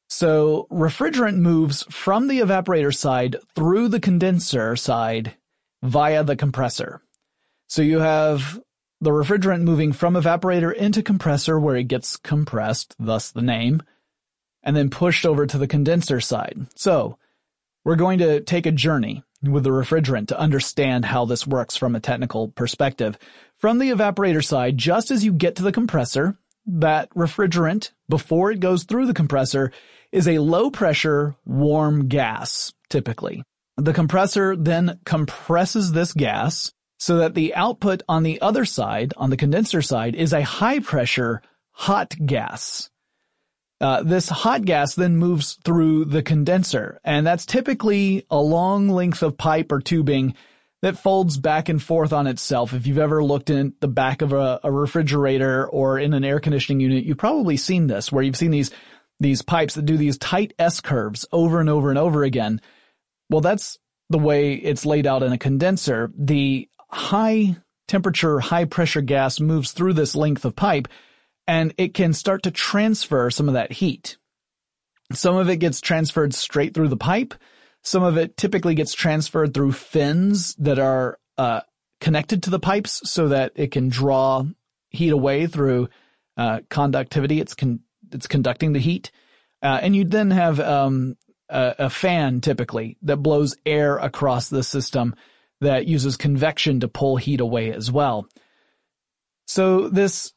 So 0.08 0.68
refrigerant 0.72 1.38
moves 1.38 1.84
from 1.90 2.28
the 2.28 2.40
evaporator 2.40 2.96
side 2.96 3.36
through 3.56 3.90
the 3.90 4.00
condenser 4.00 4.76
side 4.76 5.36
via 5.84 6.24
the 6.24 6.36
compressor. 6.36 7.02
So 7.68 7.84
you 7.84 8.00
have 8.00 8.60
the 9.02 9.12
refrigerant 9.12 9.62
moving 9.62 9.94
from 9.94 10.16
evaporator 10.16 10.74
into 10.74 11.04
compressor 11.04 11.60
where 11.60 11.76
it 11.76 11.88
gets 11.88 12.18
compressed, 12.18 12.96
thus 13.00 13.32
the 13.32 13.42
name, 13.42 13.84
and 14.64 14.76
then 14.76 14.90
pushed 14.90 15.26
over 15.26 15.46
to 15.46 15.58
the 15.58 15.68
condenser 15.68 16.20
side. 16.20 16.66
So 16.76 17.18
we're 17.86 17.96
going 17.96 18.20
to 18.20 18.42
take 18.42 18.66
a 18.66 18.72
journey 18.72 19.24
with 19.42 19.64
the 19.64 19.70
refrigerant 19.70 20.28
to 20.30 20.40
understand 20.40 21.06
how 21.06 21.26
this 21.26 21.48
works 21.48 21.78
from 21.78 21.96
a 21.96 22.02
technical 22.02 22.50
perspective. 22.50 23.18
From 23.58 23.78
the 23.78 23.92
evaporator 23.92 24.44
side, 24.44 24.78
just 24.78 25.12
as 25.12 25.24
you 25.24 25.32
get 25.32 25.56
to 25.58 25.64
the 25.64 25.72
compressor, 25.72 26.38
that 26.66 27.10
refrigerant, 27.12 27.92
before 28.08 28.52
it 28.52 28.60
goes 28.60 28.84
through 28.84 29.08
the 29.08 29.14
compressor, 29.14 29.72
is 30.12 30.28
a 30.28 30.40
low 30.40 30.70
pressure 30.72 31.36
warm 31.46 32.08
gas, 32.08 32.74
typically. 32.90 33.44
The 33.78 33.94
compressor 33.94 34.56
then 34.56 35.00
compresses 35.06 35.92
this 35.92 36.14
gas 36.14 36.72
so 36.98 37.18
that 37.18 37.34
the 37.34 37.56
output 37.56 38.04
on 38.10 38.24
the 38.24 38.42
other 38.42 38.66
side, 38.66 39.14
on 39.16 39.30
the 39.30 39.38
condenser 39.38 39.82
side, 39.82 40.16
is 40.16 40.34
a 40.34 40.44
high 40.44 40.80
pressure 40.80 41.42
hot 41.72 42.14
gas. 42.26 42.90
Uh, 43.80 44.04
this 44.04 44.28
hot 44.28 44.66
gas 44.66 44.96
then 44.96 45.16
moves 45.16 45.58
through 45.64 46.04
the 46.04 46.22
condenser, 46.22 47.00
and 47.06 47.26
that's 47.26 47.46
typically 47.46 48.26
a 48.30 48.38
long 48.38 48.90
length 48.90 49.24
of 49.24 49.38
pipe 49.38 49.72
or 49.72 49.80
tubing 49.80 50.36
that 50.82 50.98
folds 50.98 51.38
back 51.38 51.70
and 51.70 51.82
forth 51.82 52.14
on 52.14 52.28
itself. 52.28 52.74
If 52.74 52.88
you've 52.88 52.98
ever 52.98 53.24
looked 53.24 53.50
in 53.50 53.74
the 53.80 53.88
back 53.88 54.22
of 54.22 54.34
a, 54.34 54.60
a, 54.64 54.72
refrigerator 54.72 55.68
or 55.68 56.00
in 56.00 56.14
an 56.14 56.24
air 56.24 56.40
conditioning 56.40 56.80
unit, 56.80 57.04
you've 57.04 57.18
probably 57.18 57.58
seen 57.58 57.88
this 57.88 58.12
where 58.12 58.24
you've 58.24 58.38
seen 58.38 58.52
these, 58.52 58.72
these 59.20 59.42
pipes 59.42 59.76
that 59.76 59.86
do 59.86 59.98
these 59.98 60.18
tight 60.18 60.54
S 60.58 60.80
curves 60.80 61.26
over 61.32 61.60
and 61.60 61.70
over 61.70 61.90
and 61.90 62.00
over 62.00 62.24
again. 62.24 62.62
Well, 63.30 63.42
that's 63.42 63.78
the 64.10 64.20
way 64.20 64.54
it's 64.54 64.86
laid 64.86 65.06
out 65.06 65.24
in 65.24 65.34
a 65.34 65.38
condenser. 65.38 66.12
The 66.18 66.70
high 66.90 67.58
temperature, 67.88 68.40
high 68.40 68.66
pressure 68.66 69.02
gas 69.02 69.40
moves 69.40 69.72
through 69.72 69.94
this 69.94 70.16
length 70.16 70.46
of 70.46 70.56
pipe 70.56 70.88
and 71.46 71.74
it 71.78 71.94
can 71.94 72.14
start 72.14 72.44
to 72.44 72.52
transfer 72.52 73.30
some 73.32 73.48
of 73.48 73.56
that 73.56 73.72
heat. 73.72 74.18
Some 75.12 75.36
of 75.36 75.50
it 75.50 75.58
gets 75.58 75.82
transferred 75.82 76.36
straight 76.36 76.76
through 76.76 76.90
the 76.90 76.98
pipe. 76.98 77.34
Some 77.84 78.04
of 78.04 78.18
it 78.18 78.38
typically 78.38 78.76
gets 78.76 78.94
transferred 78.94 79.54
through 79.54 79.72
fins 79.72 80.56
that 80.56 80.80
are 80.80 81.18
uh, 81.38 81.62
connected 82.02 82.44
to 82.44 82.50
the 82.50 82.60
pipes 82.60 83.02
so 83.10 83.30
that 83.30 83.54
it 83.56 83.72
can 83.72 83.90
draw 83.90 84.44
heat 84.90 85.12
away 85.12 85.48
through 85.48 85.90
uh, 86.38 86.60
conductivity. 86.70 87.40
It's 87.40 87.56
con- 87.56 87.82
it's 88.12 88.28
conducting 88.28 88.74
the 88.74 88.80
heat. 88.80 89.12
Uh, 89.62 89.80
and 89.82 89.96
you'd 89.96 90.12
then 90.12 90.32
have 90.32 90.60
um, 90.60 91.16
a, 91.50 91.76
a 91.80 91.90
fan 91.90 92.42
typically 92.42 92.98
that 93.02 93.18
blows 93.18 93.56
air 93.66 93.98
across 93.98 94.50
the 94.50 94.64
system 94.64 95.16
that 95.62 95.88
uses 95.88 96.18
convection 96.18 96.80
to 96.80 96.88
pull 96.88 97.18
heat 97.18 97.42
away 97.42 97.72
as 97.74 97.92
well. 97.92 98.28
So 99.48 99.90
this 99.90 100.32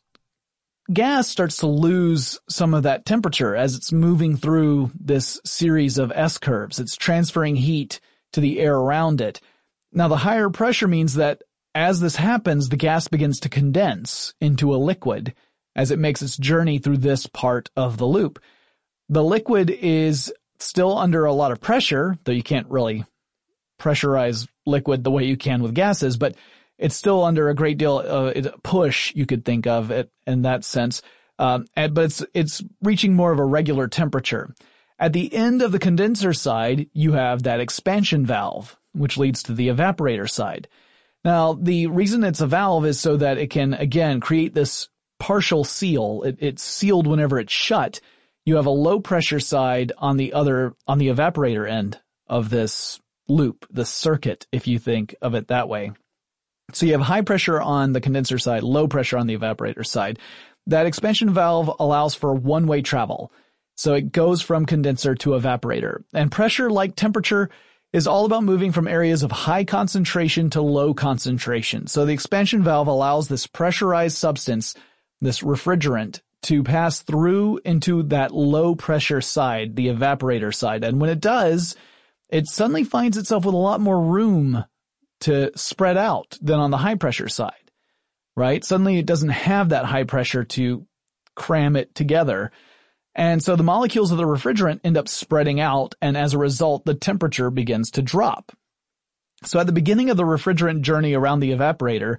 gas 0.91 1.29
starts 1.29 1.59
to 1.59 1.67
lose 1.67 2.39
some 2.49 2.75
of 2.75 2.85
that 2.85 3.05
temperature 3.05 3.55
as 3.55 3.75
it's 3.75 3.93
moving 3.93 4.37
through 4.37 4.91
this 4.99 5.41
series 5.45 5.99
of 5.99 6.13
S 6.15 6.39
curves. 6.39 6.81
It's 6.81 6.97
transferring 6.97 7.57
heat 7.57 8.01
to 8.33 8.41
the 8.41 8.61
air 8.61 8.75
around 8.75 9.21
it. 9.21 9.41
Now 9.93 10.09
the 10.09 10.17
higher 10.17 10.51
pressure 10.51 10.89
means 10.89 11.15
that 11.15 11.43
as 11.75 12.01
this 12.01 12.17
happens, 12.17 12.69
the 12.69 12.77
gas 12.77 13.09
begins 13.09 13.41
to 13.41 13.49
condense 13.49 14.35
into 14.41 14.75
a 14.75 14.77
liquid 14.77 15.35
as 15.75 15.91
it 15.91 15.99
makes 15.99 16.21
its 16.21 16.37
journey 16.37 16.79
through 16.79 16.99
this 16.99 17.27
part 17.27 17.71
of 17.77 17.97
the 17.97 18.07
loop. 18.07 18.41
The 19.09 19.25
liquid 19.25 19.71
is 19.71 20.33
still 20.59 20.97
under 20.97 21.25
a 21.25 21.33
lot 21.33 21.53
of 21.53 21.61
pressure, 21.61 22.19
though 22.25 22.33
you 22.33 22.43
can't 22.43 22.69
really 22.69 23.05
pressurize 23.81 24.47
liquid 24.67 25.03
the 25.03 25.11
way 25.11 25.25
you 25.25 25.37
can 25.37 25.63
with 25.63 25.75
gases, 25.75 26.17
but 26.17 26.37
it's 26.83 26.97
still 26.97 27.23
under 27.23 27.49
a 27.49 27.55
great 27.55 27.79
deal 27.79 28.01
of 28.01 28.37
uh, 28.37 28.51
push, 28.65 29.15
you 29.15 29.25
could 29.25 29.45
think 29.45 29.69
of 29.69 29.93
it 29.93 30.11
in 30.27 30.43
that 30.43 30.65
sense. 30.65 31.01
Um, 31.39 31.67
and, 31.77 31.95
but 31.95 32.07
it's, 32.07 32.25
it's 32.35 32.63
reaching 32.83 33.15
more 33.15 33.31
of 33.31 33.39
a 33.39 33.45
regular 33.45 33.87
temperature. 33.87 34.53
At 34.99 35.13
the 35.13 35.33
end 35.33 35.63
of 35.63 35.71
the 35.71 35.79
condenser 35.79 36.33
side, 36.33 36.89
you 36.93 37.13
have 37.13 37.45
that 37.45 37.61
expansion 37.61 38.27
valve, 38.27 38.77
which 38.95 39.17
leads 39.17 39.45
to 39.45 39.55
the 39.55 39.69
evaporator 39.69 40.29
side. 40.29 40.67
Now, 41.25 41.53
the 41.53 41.87
reason 41.87 42.25
it's 42.25 42.41
a 42.41 42.49
valve 42.49 42.85
is 42.85 42.99
so 42.99 43.17
that 43.17 43.39
it 43.39 43.51
can, 43.51 43.75
again, 43.75 44.19
create 44.19 44.53
this 44.53 44.89
partial 45.21 45.63
seal. 45.63 46.23
It, 46.25 46.39
it's 46.41 46.65
sealed 46.65 47.07
whenever 47.07 47.39
it's 47.39 47.53
shut. 47.53 48.01
You 48.45 48.57
have 48.57 48.67
a 48.67 48.71
low 48.71 48.99
pressure 48.99 49.41
side 49.41 49.93
on 49.99 50.17
the 50.17 50.33
other, 50.33 50.75
on 50.89 50.99
the 50.99 51.09
evaporator 51.09 51.71
end 51.71 52.01
of 52.27 52.51
this 52.51 53.01
loop, 53.29 53.67
the 53.71 53.85
circuit, 53.85 54.49
if 54.51 54.67
you 54.67 54.81
think 54.81 55.15
of 55.23 55.37
it 55.37 55.47
that 55.47 55.69
way. 55.69 55.93
So 56.73 56.87
you 56.87 56.93
have 56.93 57.03
high 57.03 57.23
pressure 57.23 57.61
on 57.61 57.93
the 57.93 58.01
condenser 58.01 58.39
side, 58.39 58.63
low 58.63 58.89
pressure 58.89 59.19
on 59.19 59.27
the 59.27 59.37
evaporator 59.37 59.85
side. 59.85 60.19
That 60.67 60.87
expansion 60.87 61.35
valve 61.35 61.71
allows 61.79 62.15
for 62.15 62.35
one-way 62.35 62.83
travel. 62.83 63.33
So 63.75 63.95
it 63.95 64.13
goes 64.13 64.43
from 64.43 64.67
condenser 64.67 65.15
to 65.17 65.31
evaporator. 65.31 66.05
And 66.15 66.31
pressure, 66.31 66.71
like 66.71 66.95
temperature, 66.95 67.51
is 67.93 68.07
all 68.07 68.25
about 68.25 68.45
moving 68.45 68.73
from 68.73 68.89
areas 68.89 69.23
of 69.23 69.31
high 69.31 69.65
concentration 69.65 70.51
to 70.51 70.63
low 70.63 70.95
concentration. 70.95 71.87
So 71.87 72.07
the 72.07 72.13
expansion 72.13 72.63
valve 72.63 72.87
allows 72.87 73.29
this 73.29 73.47
pressurized 73.47 74.17
substance, 74.17 74.75
this 75.21 75.41
refrigerant, 75.41 76.21
to 76.43 76.63
pass 76.63 77.01
through 77.01 77.61
into 77.65 78.03
that 78.05 78.33
low 78.33 78.75
pressure 78.75 79.21
side, 79.21 79.77
the 79.77 79.89
evaporator 79.89 80.55
side. 80.55 80.85
And 80.85 81.01
when 81.01 81.11
it 81.11 81.21
does, 81.21 81.77
it 82.31 82.49
suddenly 82.49 82.85
finds 82.85 83.17
itself 83.17 83.45
with 83.45 83.55
a 83.55 83.59
lot 83.59 83.81
more 83.81 84.01
room 84.01 84.65
to 85.23 85.51
spread 85.57 85.97
out 85.97 86.39
than 86.41 86.59
on 86.59 86.71
the 86.71 86.77
high 86.77 86.95
pressure 86.97 87.29
side, 87.29 87.71
right? 88.37 88.65
Suddenly 88.65 88.99
it 88.99 89.07
doesn't 89.07 89.31
have 89.31 89.71
that 89.71 89.85
high 89.85 90.05
pressure 90.05 90.45
to 90.45 90.87
cram 91.35 91.77
it 91.77 91.95
together. 91.95 92.53
And 93.15 93.43
so 93.43 93.57
the 93.57 93.63
molecules 93.63 94.11
of 94.11 94.19
the 94.19 94.25
refrigerant 94.25 94.81
end 94.85 94.97
up 94.97 95.09
spreading 95.09 95.61
out 95.61 95.95
and 96.01 96.17
as 96.17 96.35
a 96.35 96.39
result, 96.39 96.85
the 96.85 96.95
temperature 96.95 97.51
begins 97.51 97.93
to 97.93 98.03
drop. 98.03 98.53
So 99.45 99.59
at 99.59 99.67
the 99.67 99.73
beginning 99.73 100.11
of 100.11 100.17
the 100.17 100.25
refrigerant 100.25 100.83
journey 100.83 101.15
around 101.15 101.41
the 101.41 101.53
evaporator, 101.53 102.19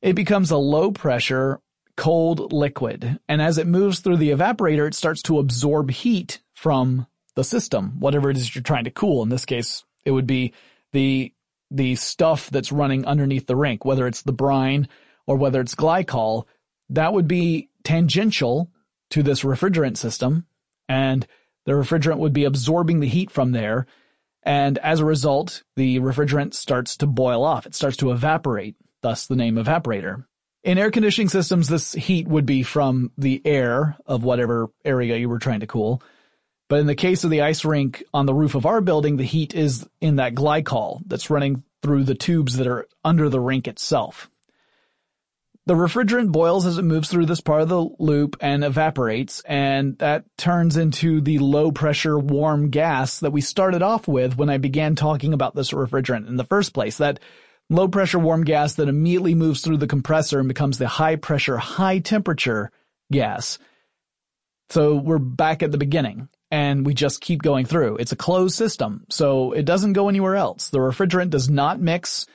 it 0.00 0.14
becomes 0.14 0.50
a 0.50 0.56
low 0.56 0.90
pressure, 0.90 1.60
cold 1.96 2.52
liquid. 2.52 3.20
And 3.28 3.40
as 3.40 3.58
it 3.58 3.66
moves 3.66 4.00
through 4.00 4.16
the 4.16 4.30
evaporator, 4.30 4.86
it 4.86 4.94
starts 4.94 5.22
to 5.22 5.38
absorb 5.38 5.90
heat 5.90 6.40
from 6.54 7.06
the 7.34 7.44
system, 7.44 8.00
whatever 8.00 8.30
it 8.30 8.36
is 8.36 8.54
you're 8.54 8.62
trying 8.62 8.84
to 8.84 8.90
cool. 8.90 9.22
In 9.22 9.28
this 9.28 9.44
case, 9.44 9.84
it 10.04 10.10
would 10.10 10.26
be 10.26 10.52
the, 10.92 11.32
the 11.74 11.94
stuff 11.96 12.50
that's 12.50 12.72
running 12.72 13.04
underneath 13.06 13.46
the 13.46 13.56
rink, 13.56 13.84
whether 13.84 14.06
it's 14.06 14.22
the 14.22 14.32
brine 14.32 14.88
or 15.26 15.36
whether 15.36 15.60
it's 15.60 15.74
glycol, 15.74 16.44
that 16.90 17.12
would 17.12 17.26
be 17.26 17.70
tangential 17.84 18.70
to 19.10 19.22
this 19.22 19.42
refrigerant 19.42 19.96
system 19.96 20.46
and 20.88 21.26
the 21.64 21.72
refrigerant 21.72 22.18
would 22.18 22.32
be 22.32 22.44
absorbing 22.44 23.00
the 23.00 23.08
heat 23.08 23.30
from 23.30 23.52
there. 23.52 23.86
And 24.42 24.78
as 24.78 25.00
a 25.00 25.04
result, 25.04 25.62
the 25.76 26.00
refrigerant 26.00 26.54
starts 26.54 26.96
to 26.98 27.06
boil 27.06 27.44
off. 27.44 27.66
It 27.66 27.74
starts 27.74 27.96
to 27.98 28.10
evaporate, 28.10 28.74
thus 29.00 29.26
the 29.26 29.36
name 29.36 29.56
evaporator. 29.56 30.24
In 30.64 30.78
air 30.78 30.90
conditioning 30.90 31.28
systems, 31.28 31.68
this 31.68 31.92
heat 31.92 32.28
would 32.28 32.46
be 32.46 32.62
from 32.62 33.10
the 33.16 33.40
air 33.44 33.96
of 34.06 34.24
whatever 34.24 34.70
area 34.84 35.16
you 35.16 35.28
were 35.28 35.38
trying 35.38 35.60
to 35.60 35.66
cool. 35.66 36.02
But 36.72 36.80
in 36.80 36.86
the 36.86 36.94
case 36.94 37.22
of 37.22 37.28
the 37.28 37.42
ice 37.42 37.66
rink 37.66 38.02
on 38.14 38.24
the 38.24 38.32
roof 38.32 38.54
of 38.54 38.64
our 38.64 38.80
building, 38.80 39.18
the 39.18 39.24
heat 39.24 39.54
is 39.54 39.86
in 40.00 40.16
that 40.16 40.34
glycol 40.34 41.02
that's 41.04 41.28
running 41.28 41.64
through 41.82 42.04
the 42.04 42.14
tubes 42.14 42.56
that 42.56 42.66
are 42.66 42.88
under 43.04 43.28
the 43.28 43.40
rink 43.40 43.68
itself. 43.68 44.30
The 45.66 45.74
refrigerant 45.74 46.32
boils 46.32 46.64
as 46.64 46.78
it 46.78 46.84
moves 46.84 47.10
through 47.10 47.26
this 47.26 47.42
part 47.42 47.60
of 47.60 47.68
the 47.68 47.86
loop 47.98 48.38
and 48.40 48.64
evaporates, 48.64 49.42
and 49.44 49.98
that 49.98 50.24
turns 50.38 50.78
into 50.78 51.20
the 51.20 51.40
low 51.40 51.72
pressure 51.72 52.18
warm 52.18 52.70
gas 52.70 53.20
that 53.20 53.32
we 53.32 53.42
started 53.42 53.82
off 53.82 54.08
with 54.08 54.38
when 54.38 54.48
I 54.48 54.56
began 54.56 54.94
talking 54.94 55.34
about 55.34 55.54
this 55.54 55.72
refrigerant 55.72 56.26
in 56.26 56.36
the 56.36 56.44
first 56.44 56.72
place. 56.72 56.96
That 56.96 57.20
low 57.68 57.88
pressure 57.88 58.18
warm 58.18 58.44
gas 58.44 58.76
that 58.76 58.88
immediately 58.88 59.34
moves 59.34 59.60
through 59.60 59.76
the 59.76 59.86
compressor 59.86 60.38
and 60.38 60.48
becomes 60.48 60.78
the 60.78 60.88
high 60.88 61.16
pressure, 61.16 61.58
high 61.58 61.98
temperature 61.98 62.70
gas. 63.12 63.58
So 64.70 64.96
we're 64.96 65.18
back 65.18 65.62
at 65.62 65.70
the 65.70 65.76
beginning 65.76 66.30
and 66.52 66.84
we 66.84 66.92
just 66.92 67.22
keep 67.22 67.40
going 67.40 67.64
through. 67.64 67.96
It's 67.96 68.12
a 68.12 68.16
closed 68.16 68.54
system, 68.54 69.06
so 69.08 69.52
it 69.52 69.64
doesn't 69.64 69.94
go 69.94 70.10
anywhere 70.10 70.36
else. 70.36 70.68
The 70.68 70.78
refrigerant 70.78 71.30
does 71.30 71.48
not 71.48 71.80
mix 71.80 72.26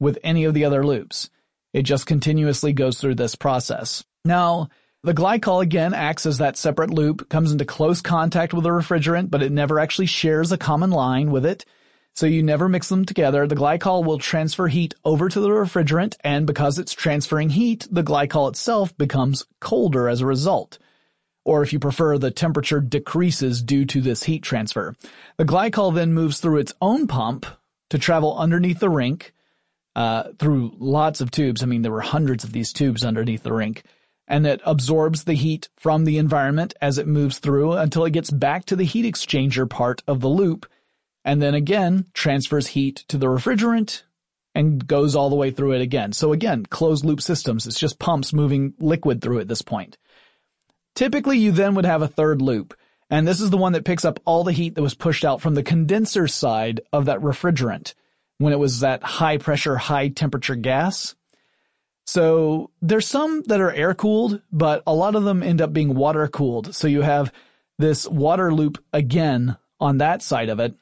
with 0.00 0.18
any 0.24 0.44
of 0.44 0.54
the 0.54 0.64
other 0.64 0.84
loops. 0.84 1.28
It 1.74 1.82
just 1.82 2.06
continuously 2.06 2.72
goes 2.72 2.98
through 2.98 3.16
this 3.16 3.34
process. 3.34 4.02
Now, 4.24 4.70
the 5.02 5.12
glycol 5.12 5.62
again 5.62 5.92
acts 5.92 6.24
as 6.24 6.38
that 6.38 6.56
separate 6.56 6.88
loop, 6.88 7.28
comes 7.28 7.52
into 7.52 7.66
close 7.66 8.00
contact 8.00 8.54
with 8.54 8.64
the 8.64 8.70
refrigerant, 8.70 9.30
but 9.30 9.42
it 9.42 9.52
never 9.52 9.78
actually 9.78 10.06
shares 10.06 10.52
a 10.52 10.58
common 10.58 10.90
line 10.90 11.30
with 11.30 11.44
it. 11.44 11.66
So 12.14 12.24
you 12.24 12.42
never 12.42 12.70
mix 12.70 12.88
them 12.88 13.04
together. 13.04 13.46
The 13.46 13.56
glycol 13.56 14.06
will 14.06 14.18
transfer 14.18 14.68
heat 14.68 14.94
over 15.04 15.28
to 15.28 15.38
the 15.38 15.50
refrigerant, 15.50 16.16
and 16.24 16.46
because 16.46 16.78
it's 16.78 16.94
transferring 16.94 17.50
heat, 17.50 17.86
the 17.90 18.02
glycol 18.02 18.48
itself 18.48 18.96
becomes 18.96 19.44
colder 19.60 20.08
as 20.08 20.22
a 20.22 20.26
result 20.26 20.78
or 21.46 21.62
if 21.62 21.72
you 21.72 21.78
prefer, 21.78 22.18
the 22.18 22.32
temperature 22.32 22.80
decreases 22.80 23.62
due 23.62 23.84
to 23.86 24.00
this 24.00 24.24
heat 24.24 24.42
transfer. 24.42 24.96
The 25.36 25.44
glycol 25.44 25.94
then 25.94 26.12
moves 26.12 26.40
through 26.40 26.58
its 26.58 26.74
own 26.82 27.06
pump 27.06 27.46
to 27.90 27.98
travel 27.98 28.36
underneath 28.36 28.80
the 28.80 28.90
rink, 28.90 29.32
uh, 29.94 30.24
through 30.40 30.74
lots 30.78 31.20
of 31.20 31.30
tubes. 31.30 31.62
I 31.62 31.66
mean, 31.66 31.82
there 31.82 31.92
were 31.92 32.00
hundreds 32.00 32.42
of 32.42 32.52
these 32.52 32.72
tubes 32.72 33.04
underneath 33.04 33.44
the 33.44 33.52
rink. 33.52 33.84
And 34.26 34.44
it 34.44 34.60
absorbs 34.64 35.22
the 35.22 35.34
heat 35.34 35.68
from 35.76 36.04
the 36.04 36.18
environment 36.18 36.74
as 36.82 36.98
it 36.98 37.06
moves 37.06 37.38
through 37.38 37.74
until 37.74 38.04
it 38.04 38.10
gets 38.10 38.28
back 38.28 38.64
to 38.66 38.76
the 38.76 38.84
heat 38.84 39.04
exchanger 39.04 39.70
part 39.70 40.02
of 40.08 40.20
the 40.20 40.28
loop. 40.28 40.66
And 41.24 41.40
then 41.40 41.54
again, 41.54 42.06
transfers 42.12 42.66
heat 42.66 43.04
to 43.06 43.18
the 43.18 43.26
refrigerant 43.26 44.02
and 44.52 44.84
goes 44.84 45.14
all 45.14 45.30
the 45.30 45.36
way 45.36 45.52
through 45.52 45.74
it 45.74 45.80
again. 45.80 46.12
So 46.12 46.32
again, 46.32 46.66
closed 46.66 47.04
loop 47.04 47.20
systems. 47.20 47.68
It's 47.68 47.78
just 47.78 48.00
pumps 48.00 48.32
moving 48.32 48.74
liquid 48.80 49.22
through 49.22 49.38
at 49.38 49.48
this 49.48 49.62
point. 49.62 49.96
Typically 50.96 51.38
you 51.38 51.52
then 51.52 51.74
would 51.74 51.84
have 51.84 52.02
a 52.02 52.08
third 52.08 52.42
loop, 52.42 52.74
and 53.10 53.28
this 53.28 53.40
is 53.40 53.50
the 53.50 53.58
one 53.58 53.74
that 53.74 53.84
picks 53.84 54.04
up 54.04 54.18
all 54.24 54.42
the 54.42 54.52
heat 54.52 54.74
that 54.74 54.82
was 54.82 54.94
pushed 54.94 55.24
out 55.24 55.40
from 55.40 55.54
the 55.54 55.62
condenser 55.62 56.26
side 56.26 56.80
of 56.92 57.04
that 57.04 57.20
refrigerant 57.20 57.94
when 58.38 58.52
it 58.52 58.58
was 58.58 58.80
that 58.80 59.02
high 59.02 59.36
pressure, 59.36 59.76
high 59.76 60.08
temperature 60.08 60.56
gas. 60.56 61.14
So 62.06 62.70
there's 62.80 63.06
some 63.06 63.42
that 63.42 63.60
are 63.60 63.72
air 63.72 63.92
cooled, 63.94 64.40
but 64.50 64.82
a 64.86 64.94
lot 64.94 65.16
of 65.16 65.24
them 65.24 65.42
end 65.42 65.60
up 65.60 65.72
being 65.72 65.94
water 65.94 66.28
cooled. 66.28 66.74
So 66.74 66.88
you 66.88 67.02
have 67.02 67.32
this 67.78 68.08
water 68.08 68.52
loop 68.52 68.82
again 68.92 69.56
on 69.78 69.98
that 69.98 70.22
side 70.22 70.48
of 70.48 70.60
it. 70.60 70.74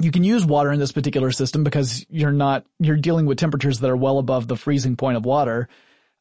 You 0.00 0.10
can 0.10 0.24
use 0.24 0.44
water 0.44 0.72
in 0.72 0.78
this 0.78 0.92
particular 0.92 1.30
system 1.30 1.64
because 1.64 2.04
you're 2.10 2.32
not, 2.32 2.66
you're 2.78 2.96
dealing 2.96 3.24
with 3.26 3.38
temperatures 3.38 3.80
that 3.80 3.90
are 3.90 3.96
well 3.96 4.18
above 4.18 4.46
the 4.46 4.56
freezing 4.56 4.96
point 4.96 5.16
of 5.16 5.24
water. 5.24 5.68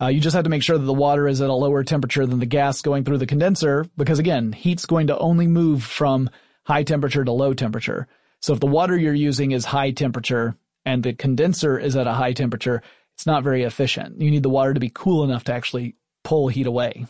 Uh, 0.02 0.08
you 0.08 0.20
just 0.20 0.36
have 0.36 0.44
to 0.44 0.50
make 0.50 0.62
sure 0.62 0.78
that 0.78 0.86
the 0.86 0.94
water 0.94 1.28
is 1.28 1.42
at 1.42 1.50
a 1.50 1.54
lower 1.54 1.84
temperature 1.84 2.26
than 2.26 2.40
the 2.40 2.46
gas 2.46 2.82
going 2.82 3.04
through 3.04 3.18
the 3.18 3.26
condenser 3.26 3.86
because 3.98 4.20
again, 4.20 4.52
heat's 4.52 4.86
going 4.86 5.08
to 5.08 5.18
only 5.18 5.48
move 5.48 5.84
from 5.84 6.30
high 6.66 6.84
temperature 6.84 7.26
to 7.26 7.32
low 7.32 7.54
temperature. 7.54 8.08
So 8.42 8.54
if 8.54 8.60
the 8.60 8.68
water 8.68 8.96
you're 8.96 9.14
using 9.14 9.52
is 9.52 9.66
high 9.66 9.92
temperature 9.92 10.56
and 10.86 11.02
the 11.02 11.14
condenser 11.14 11.80
is 11.80 11.96
at 11.96 12.06
a 12.06 12.14
high 12.14 12.34
temperature, 12.34 12.84
it's 13.16 13.26
not 13.26 13.44
very 13.44 13.64
efficient. 13.64 14.22
You 14.22 14.30
need 14.30 14.44
the 14.44 14.50
water 14.50 14.76
to 14.76 14.80
be 14.80 14.92
cool 14.94 15.24
enough 15.24 15.46
to 15.46 15.54
actually 15.54 15.96
pull 16.24 16.48
heat 16.48 16.68
away 16.68 17.08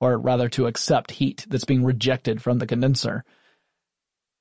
or 0.00 0.16
rather 0.16 0.48
to 0.50 0.66
accept 0.66 1.10
heat 1.10 1.44
that's 1.48 1.64
being 1.64 1.84
rejected 1.84 2.40
from 2.40 2.58
the 2.58 2.66
condenser. 2.66 3.24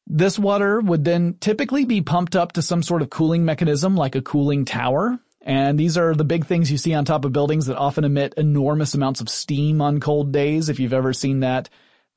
This 0.06 0.38
water 0.38 0.80
would 0.80 1.04
then 1.04 1.38
typically 1.40 1.86
be 1.86 2.02
pumped 2.02 2.36
up 2.36 2.54
to 2.54 2.62
some 2.62 2.84
sort 2.84 3.02
of 3.02 3.10
cooling 3.10 3.46
mechanism 3.46 3.96
like 3.96 4.16
a 4.16 4.22
cooling 4.22 4.66
tower 4.66 5.20
and 5.42 5.80
these 5.80 5.98
are 5.98 6.14
the 6.14 6.24
big 6.24 6.46
things 6.46 6.72
you 6.72 6.78
see 6.78 6.94
on 6.94 7.06
top 7.06 7.26
of 7.26 7.32
buildings 7.32 7.68
that 7.68 7.78
often 7.78 8.04
emit 8.04 8.34
enormous 8.36 8.94
amounts 8.94 9.22
of 9.22 9.30
steam 9.30 9.82
on 9.82 10.00
cold 10.00 10.32
days. 10.32 10.70
If 10.70 10.80
you've 10.80 10.94
ever 10.94 11.14
seen 11.14 11.40
that, 11.42 11.70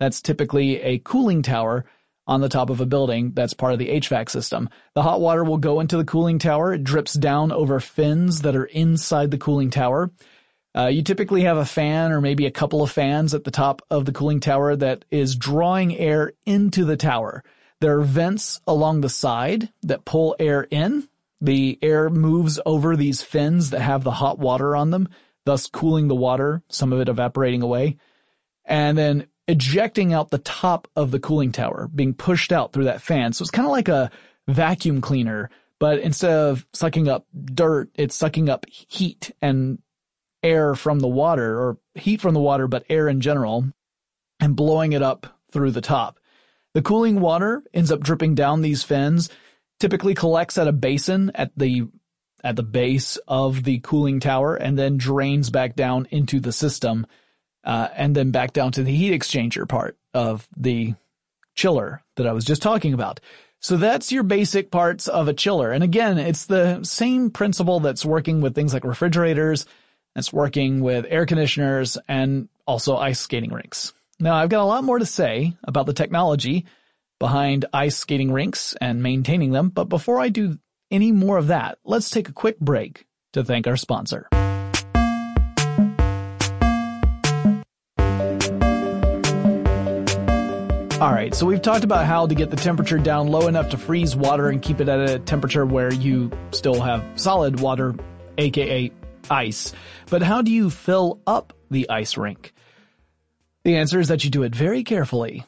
That's 0.02 0.20
typically 0.20 0.80
a 0.80 0.98
cooling 0.98 1.42
tower 1.42 1.84
on 2.26 2.40
the 2.40 2.48
top 2.48 2.70
of 2.70 2.80
a 2.80 2.86
building 2.86 3.30
that's 3.34 3.54
part 3.54 3.72
of 3.72 3.78
the 3.78 3.88
HVAC 3.88 4.30
system. 4.30 4.68
The 4.94 5.02
hot 5.02 5.20
water 5.20 5.44
will 5.44 5.58
go 5.58 5.78
into 5.78 5.96
the 5.96 6.04
cooling 6.04 6.40
tower. 6.40 6.72
It 6.72 6.82
drips 6.82 7.14
down 7.14 7.52
over 7.52 7.78
fins 7.78 8.42
that 8.42 8.56
are 8.56 8.64
inside 8.64 9.30
the 9.30 9.38
cooling 9.38 9.70
tower. 9.70 10.10
Uh, 10.76 10.86
you 10.86 11.02
typically 11.04 11.42
have 11.42 11.56
a 11.56 11.64
fan 11.64 12.10
or 12.10 12.20
maybe 12.20 12.46
a 12.46 12.50
couple 12.50 12.82
of 12.82 12.90
fans 12.90 13.32
at 13.32 13.44
the 13.44 13.52
top 13.52 13.82
of 13.90 14.04
the 14.04 14.12
cooling 14.12 14.40
tower 14.40 14.74
that 14.74 15.04
is 15.12 15.36
drawing 15.36 15.96
air 15.96 16.32
into 16.46 16.84
the 16.84 16.96
tower. 16.96 17.44
There 17.80 17.98
are 17.98 18.02
vents 18.02 18.60
along 18.66 19.02
the 19.02 19.08
side 19.08 19.68
that 19.82 20.04
pull 20.04 20.34
air 20.40 20.62
in. 20.62 21.08
The 21.42 21.76
air 21.82 22.08
moves 22.08 22.60
over 22.64 22.96
these 22.96 23.20
fins 23.20 23.70
that 23.70 23.80
have 23.80 24.04
the 24.04 24.12
hot 24.12 24.38
water 24.38 24.76
on 24.76 24.90
them, 24.90 25.08
thus 25.44 25.66
cooling 25.66 26.06
the 26.06 26.14
water, 26.14 26.62
some 26.68 26.92
of 26.92 27.00
it 27.00 27.08
evaporating 27.08 27.62
away. 27.62 27.98
And 28.64 28.96
then 28.96 29.26
ejecting 29.48 30.12
out 30.12 30.30
the 30.30 30.38
top 30.38 30.86
of 30.94 31.10
the 31.10 31.18
cooling 31.18 31.50
tower, 31.50 31.90
being 31.92 32.14
pushed 32.14 32.52
out 32.52 32.72
through 32.72 32.84
that 32.84 33.02
fan. 33.02 33.32
So 33.32 33.42
it's 33.42 33.50
kind 33.50 33.66
of 33.66 33.72
like 33.72 33.88
a 33.88 34.12
vacuum 34.46 35.00
cleaner, 35.00 35.50
but 35.80 35.98
instead 35.98 36.30
of 36.30 36.64
sucking 36.72 37.08
up 37.08 37.26
dirt, 37.34 37.90
it's 37.96 38.14
sucking 38.14 38.48
up 38.48 38.64
heat 38.70 39.32
and 39.42 39.78
air 40.44 40.76
from 40.76 41.00
the 41.00 41.08
water 41.08 41.58
or 41.60 41.78
heat 41.96 42.20
from 42.20 42.34
the 42.34 42.40
water, 42.40 42.68
but 42.68 42.84
air 42.88 43.08
in 43.08 43.20
general 43.20 43.64
and 44.38 44.54
blowing 44.54 44.92
it 44.92 45.02
up 45.02 45.26
through 45.50 45.72
the 45.72 45.80
top. 45.80 46.20
The 46.74 46.82
cooling 46.82 47.20
water 47.20 47.64
ends 47.74 47.90
up 47.90 48.00
dripping 48.00 48.36
down 48.36 48.62
these 48.62 48.84
fins, 48.84 49.28
typically 49.80 50.14
collects 50.14 50.58
at 50.58 50.68
a 50.68 50.72
basin 50.72 51.30
at 51.34 51.50
the 51.56 51.88
at 52.44 52.56
the 52.56 52.62
base 52.62 53.18
of 53.28 53.62
the 53.62 53.78
cooling 53.80 54.20
tower 54.20 54.56
and 54.56 54.78
then 54.78 54.96
drains 54.96 55.50
back 55.50 55.76
down 55.76 56.06
into 56.10 56.40
the 56.40 56.52
system 56.52 57.06
uh, 57.64 57.88
and 57.94 58.16
then 58.16 58.30
back 58.30 58.52
down 58.52 58.72
to 58.72 58.82
the 58.82 58.94
heat 58.94 59.12
exchanger 59.12 59.68
part 59.68 59.96
of 60.12 60.48
the 60.56 60.94
chiller 61.54 62.02
that 62.16 62.26
I 62.26 62.32
was 62.32 62.44
just 62.44 62.62
talking 62.62 62.94
about. 62.94 63.20
So 63.60 63.76
that's 63.76 64.10
your 64.10 64.24
basic 64.24 64.72
parts 64.72 65.06
of 65.06 65.28
a 65.28 65.32
chiller. 65.32 65.70
And 65.70 65.84
again, 65.84 66.18
it's 66.18 66.46
the 66.46 66.82
same 66.82 67.30
principle 67.30 67.78
that's 67.78 68.04
working 68.04 68.40
with 68.40 68.56
things 68.56 68.74
like 68.74 68.82
refrigerators, 68.82 69.66
that's 70.16 70.32
working 70.32 70.80
with 70.80 71.06
air 71.08 71.26
conditioners 71.26 71.96
and 72.08 72.48
also 72.66 72.96
ice 72.96 73.20
skating 73.20 73.52
rinks. 73.52 73.92
Now 74.18 74.34
I've 74.34 74.48
got 74.48 74.62
a 74.62 74.66
lot 74.66 74.84
more 74.84 74.98
to 74.98 75.06
say 75.06 75.56
about 75.62 75.86
the 75.86 75.92
technology 75.92 76.66
behind 77.22 77.66
ice 77.72 77.96
skating 77.98 78.32
rinks 78.32 78.74
and 78.80 79.00
maintaining 79.00 79.52
them, 79.52 79.68
but 79.68 79.84
before 79.84 80.18
I 80.18 80.28
do 80.28 80.58
any 80.90 81.12
more 81.12 81.38
of 81.38 81.46
that, 81.46 81.78
let's 81.84 82.10
take 82.10 82.28
a 82.28 82.32
quick 82.32 82.58
break 82.58 83.06
to 83.32 83.44
thank 83.44 83.68
our 83.68 83.76
sponsor. 83.76 84.26
Alright, 91.00 91.36
so 91.36 91.46
we've 91.46 91.62
talked 91.62 91.84
about 91.84 92.06
how 92.06 92.26
to 92.26 92.34
get 92.34 92.50
the 92.50 92.56
temperature 92.56 92.98
down 92.98 93.28
low 93.28 93.46
enough 93.46 93.70
to 93.70 93.78
freeze 93.78 94.16
water 94.16 94.48
and 94.48 94.60
keep 94.60 94.80
it 94.80 94.88
at 94.88 95.08
a 95.08 95.20
temperature 95.20 95.64
where 95.64 95.94
you 95.94 96.28
still 96.50 96.80
have 96.80 97.04
solid 97.14 97.60
water, 97.60 97.94
aka 98.38 98.90
ice. 99.30 99.72
But 100.10 100.22
how 100.22 100.42
do 100.42 100.50
you 100.50 100.70
fill 100.70 101.20
up 101.24 101.52
the 101.70 101.88
ice 101.88 102.16
rink? 102.16 102.52
The 103.62 103.76
answer 103.76 104.00
is 104.00 104.08
that 104.08 104.24
you 104.24 104.30
do 104.30 104.42
it 104.42 104.56
very 104.56 104.82
carefully. 104.82 105.44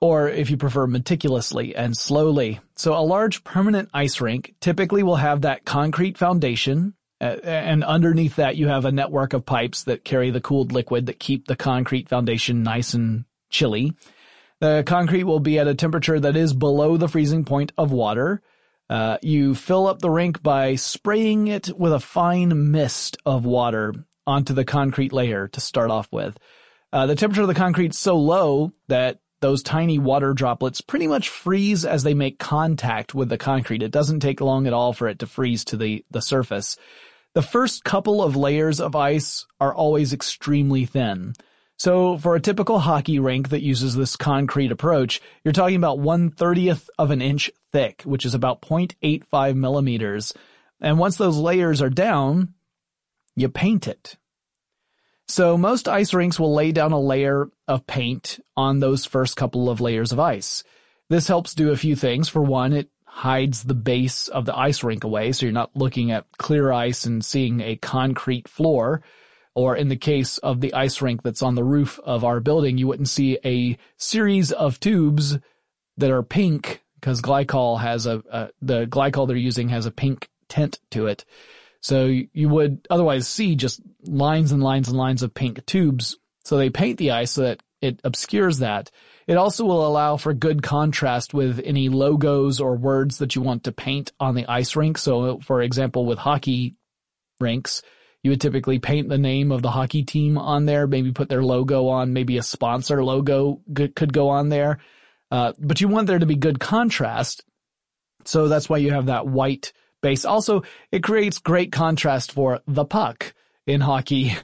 Or 0.00 0.28
if 0.28 0.48
you 0.50 0.56
prefer 0.56 0.86
meticulously 0.86 1.76
and 1.76 1.94
slowly. 1.96 2.60
So 2.76 2.94
a 2.94 3.04
large 3.04 3.44
permanent 3.44 3.90
ice 3.92 4.20
rink 4.20 4.54
typically 4.60 5.02
will 5.02 5.16
have 5.16 5.42
that 5.42 5.64
concrete 5.64 6.16
foundation 6.16 6.94
and 7.20 7.84
underneath 7.84 8.36
that 8.36 8.56
you 8.56 8.68
have 8.68 8.86
a 8.86 8.92
network 8.92 9.34
of 9.34 9.44
pipes 9.44 9.84
that 9.84 10.04
carry 10.04 10.30
the 10.30 10.40
cooled 10.40 10.72
liquid 10.72 11.06
that 11.06 11.20
keep 11.20 11.46
the 11.46 11.56
concrete 11.56 12.08
foundation 12.08 12.62
nice 12.62 12.94
and 12.94 13.26
chilly. 13.50 13.92
The 14.60 14.84
concrete 14.86 15.24
will 15.24 15.40
be 15.40 15.58
at 15.58 15.68
a 15.68 15.74
temperature 15.74 16.18
that 16.18 16.36
is 16.36 16.54
below 16.54 16.96
the 16.96 17.08
freezing 17.08 17.44
point 17.44 17.72
of 17.76 17.92
water. 17.92 18.42
Uh, 18.88 19.18
you 19.22 19.54
fill 19.54 19.86
up 19.86 20.00
the 20.00 20.10
rink 20.10 20.42
by 20.42 20.76
spraying 20.76 21.48
it 21.48 21.78
with 21.78 21.92
a 21.92 22.00
fine 22.00 22.70
mist 22.70 23.18
of 23.24 23.44
water 23.44 23.94
onto 24.26 24.52
the 24.52 24.64
concrete 24.64 25.12
layer 25.12 25.48
to 25.48 25.60
start 25.60 25.90
off 25.90 26.08
with. 26.10 26.36
Uh, 26.92 27.06
the 27.06 27.14
temperature 27.14 27.42
of 27.42 27.48
the 27.48 27.54
concrete 27.54 27.92
is 27.92 27.98
so 27.98 28.16
low 28.16 28.72
that 28.88 29.20
those 29.40 29.62
tiny 29.62 29.98
water 29.98 30.32
droplets 30.34 30.80
pretty 30.80 31.06
much 31.06 31.28
freeze 31.28 31.84
as 31.84 32.02
they 32.02 32.14
make 32.14 32.38
contact 32.38 33.14
with 33.14 33.28
the 33.28 33.38
concrete. 33.38 33.82
It 33.82 33.90
doesn't 33.90 34.20
take 34.20 34.40
long 34.40 34.66
at 34.66 34.72
all 34.72 34.92
for 34.92 35.08
it 35.08 35.20
to 35.20 35.26
freeze 35.26 35.64
to 35.66 35.76
the, 35.76 36.04
the 36.10 36.22
surface. 36.22 36.76
The 37.34 37.42
first 37.42 37.84
couple 37.84 38.22
of 38.22 38.36
layers 38.36 38.80
of 38.80 38.96
ice 38.96 39.46
are 39.60 39.74
always 39.74 40.12
extremely 40.12 40.84
thin. 40.84 41.34
So 41.78 42.18
for 42.18 42.34
a 42.34 42.40
typical 42.40 42.78
hockey 42.78 43.18
rink 43.18 43.48
that 43.50 43.62
uses 43.62 43.94
this 43.94 44.16
concrete 44.16 44.70
approach, 44.70 45.22
you're 45.44 45.52
talking 45.52 45.76
about 45.76 45.98
one 45.98 46.30
thirtieth 46.30 46.90
of 46.98 47.10
an 47.10 47.22
inch 47.22 47.50
thick, 47.72 48.02
which 48.02 48.26
is 48.26 48.34
about 48.34 48.60
0.85 48.60 49.56
millimeters. 49.56 50.34
And 50.80 50.98
once 50.98 51.16
those 51.16 51.38
layers 51.38 51.80
are 51.80 51.88
down, 51.88 52.52
you 53.34 53.48
paint 53.48 53.88
it. 53.88 54.16
So 55.30 55.56
most 55.56 55.86
ice 55.86 56.12
rinks 56.12 56.40
will 56.40 56.52
lay 56.52 56.72
down 56.72 56.90
a 56.90 57.00
layer 57.00 57.48
of 57.68 57.86
paint 57.86 58.40
on 58.56 58.80
those 58.80 59.06
first 59.06 59.36
couple 59.36 59.70
of 59.70 59.80
layers 59.80 60.10
of 60.10 60.18
ice. 60.18 60.64
This 61.08 61.28
helps 61.28 61.54
do 61.54 61.70
a 61.70 61.76
few 61.76 61.94
things. 61.94 62.28
For 62.28 62.42
one, 62.42 62.72
it 62.72 62.88
hides 63.04 63.62
the 63.62 63.74
base 63.74 64.26
of 64.26 64.44
the 64.44 64.56
ice 64.56 64.82
rink 64.82 65.04
away, 65.04 65.30
so 65.30 65.46
you're 65.46 65.52
not 65.52 65.76
looking 65.76 66.10
at 66.10 66.26
clear 66.38 66.72
ice 66.72 67.04
and 67.04 67.24
seeing 67.24 67.60
a 67.60 67.76
concrete 67.76 68.48
floor 68.48 69.02
or 69.54 69.76
in 69.76 69.88
the 69.88 69.96
case 69.96 70.38
of 70.38 70.60
the 70.60 70.74
ice 70.74 71.00
rink 71.00 71.22
that's 71.22 71.42
on 71.42 71.54
the 71.54 71.64
roof 71.64 72.00
of 72.04 72.24
our 72.24 72.40
building, 72.40 72.78
you 72.78 72.86
wouldn't 72.86 73.08
see 73.08 73.38
a 73.44 73.78
series 73.96 74.50
of 74.52 74.80
tubes 74.80 75.38
that 75.96 76.10
are 76.10 76.22
pink 76.22 76.82
because 76.94 77.22
glycol 77.22 77.80
has 77.80 78.06
a, 78.06 78.22
uh, 78.30 78.48
the 78.62 78.86
glycol 78.86 79.28
they're 79.28 79.36
using 79.36 79.68
has 79.68 79.86
a 79.86 79.90
pink 79.90 80.28
tint 80.48 80.80
to 80.90 81.06
it. 81.06 81.24
So 81.80 82.06
you 82.06 82.48
would 82.48 82.86
otherwise 82.90 83.26
see 83.26 83.56
just 83.56 83.80
lines 84.04 84.52
and 84.52 84.62
lines 84.62 84.88
and 84.88 84.96
lines 84.96 85.22
of 85.22 85.34
pink 85.34 85.64
tubes. 85.66 86.16
So 86.44 86.56
they 86.56 86.70
paint 86.70 86.98
the 86.98 87.12
ice 87.12 87.32
so 87.32 87.42
that 87.42 87.62
it 87.80 88.00
obscures 88.04 88.58
that. 88.58 88.90
It 89.26 89.36
also 89.36 89.64
will 89.64 89.86
allow 89.86 90.16
for 90.16 90.34
good 90.34 90.62
contrast 90.62 91.32
with 91.32 91.60
any 91.64 91.88
logos 91.88 92.60
or 92.60 92.76
words 92.76 93.18
that 93.18 93.34
you 93.34 93.42
want 93.42 93.64
to 93.64 93.72
paint 93.72 94.12
on 94.20 94.34
the 94.34 94.46
ice 94.46 94.76
rink. 94.76 94.98
So 94.98 95.38
for 95.40 95.62
example, 95.62 96.04
with 96.04 96.18
hockey 96.18 96.76
rinks, 97.38 97.82
you 98.22 98.30
would 98.30 98.40
typically 98.40 98.78
paint 98.78 99.08
the 99.08 99.18
name 99.18 99.50
of 99.50 99.62
the 99.62 99.70
hockey 99.70 100.02
team 100.02 100.36
on 100.36 100.66
there, 100.66 100.86
maybe 100.86 101.12
put 101.12 101.30
their 101.30 101.42
logo 101.42 101.88
on, 101.88 102.12
maybe 102.12 102.36
a 102.36 102.42
sponsor 102.42 103.02
logo 103.02 103.62
could 103.74 104.12
go 104.12 104.28
on 104.28 104.50
there. 104.50 104.78
Uh, 105.30 105.52
but 105.58 105.80
you 105.80 105.88
want 105.88 106.06
there 106.06 106.18
to 106.18 106.26
be 106.26 106.36
good 106.36 106.60
contrast. 106.60 107.44
So 108.24 108.48
that's 108.48 108.68
why 108.68 108.78
you 108.78 108.92
have 108.92 109.06
that 109.06 109.26
white 109.26 109.72
base. 110.00 110.24
Also, 110.24 110.62
it 110.90 111.02
creates 111.02 111.38
great 111.38 111.72
contrast 111.72 112.32
for 112.32 112.60
the 112.66 112.84
puck 112.84 113.34
in 113.66 113.80
hockey 113.80 114.34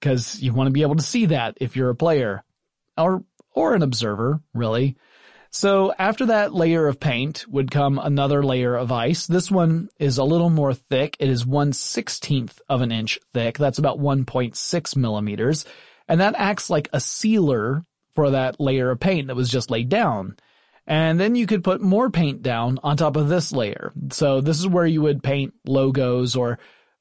because 0.00 0.40
you 0.40 0.52
want 0.52 0.66
to 0.66 0.72
be 0.72 0.82
able 0.82 0.96
to 0.96 1.02
see 1.02 1.26
that 1.26 1.56
if 1.60 1.76
you're 1.76 1.90
a 1.90 1.94
player 1.94 2.42
or, 2.96 3.24
or 3.52 3.74
an 3.74 3.82
observer, 3.82 4.40
really. 4.54 4.96
So 5.54 5.92
after 5.98 6.26
that 6.26 6.54
layer 6.54 6.86
of 6.86 6.98
paint 6.98 7.46
would 7.46 7.70
come 7.70 7.98
another 7.98 8.42
layer 8.42 8.74
of 8.74 8.90
ice. 8.90 9.26
This 9.26 9.50
one 9.50 9.90
is 9.98 10.16
a 10.16 10.24
little 10.24 10.48
more 10.48 10.72
thick. 10.72 11.16
It 11.20 11.28
is 11.28 11.44
1 11.44 11.72
16th 11.72 12.58
of 12.70 12.80
an 12.80 12.90
inch 12.90 13.18
thick. 13.34 13.58
That's 13.58 13.78
about 13.78 14.00
1.6 14.00 14.96
millimeters. 14.96 15.66
And 16.08 16.22
that 16.22 16.34
acts 16.38 16.70
like 16.70 16.88
a 16.94 17.00
sealer 17.00 17.84
for 18.14 18.30
that 18.30 18.60
layer 18.60 18.90
of 18.90 19.00
paint 19.00 19.28
that 19.28 19.36
was 19.36 19.50
just 19.50 19.70
laid 19.70 19.90
down. 19.90 20.36
And 20.86 21.18
then 21.20 21.34
you 21.34 21.46
could 21.46 21.62
put 21.62 21.80
more 21.80 22.10
paint 22.10 22.42
down 22.42 22.78
on 22.82 22.96
top 22.96 23.16
of 23.16 23.28
this 23.28 23.52
layer. 23.52 23.92
So 24.10 24.40
this 24.40 24.58
is 24.58 24.66
where 24.66 24.86
you 24.86 25.02
would 25.02 25.22
paint 25.22 25.54
logos 25.64 26.34
or 26.34 26.58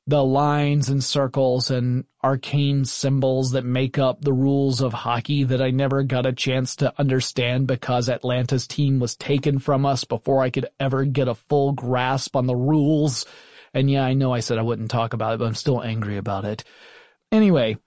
the 0.08 0.24
lines 0.24 0.89
and 0.89 1.04
circles 1.04 1.72
and 1.72 2.06
arcane 2.24 2.86
symbols 2.86 3.52
that 3.52 3.65
make 3.65 3.98
up 3.98 4.22
the 4.22 4.34
rules 4.34 4.82
of 4.82 4.94
hockey 4.94 5.44
that 5.46 5.62
I 5.62 5.72
never 5.72 6.04
got 6.04 6.26
a 6.26 6.34
chance 6.34 6.76
to 6.78 6.94
understand 7.00 7.67
because 7.67 8.10
Atlanta's 8.10 8.67
team 8.67 9.00
was 9.00 9.15
taken 9.15 9.60
from 9.60 9.86
us 9.86 10.04
before 10.04 10.41
I 10.41 10.50
could 10.50 10.67
ever 10.80 11.06
get 11.06 11.28
a 11.28 11.36
full 11.36 11.72
grasp 11.72 12.36
on 12.36 12.48
the 12.48 12.56
rules. 12.56 13.26
And 13.74 13.89
yeah, 13.89 14.04
I 14.04 14.13
know 14.13 14.34
I 14.34 14.41
said 14.41 14.58
I 14.58 14.63
wouldn't 14.63 14.91
talk 14.91 15.13
about 15.13 15.36
it, 15.36 15.39
but 15.39 15.46
I'm 15.46 15.56
still 15.56 15.82
angry 15.82 16.17
about 16.17 16.46
it. 16.46 16.63
Anyway, 17.32 17.78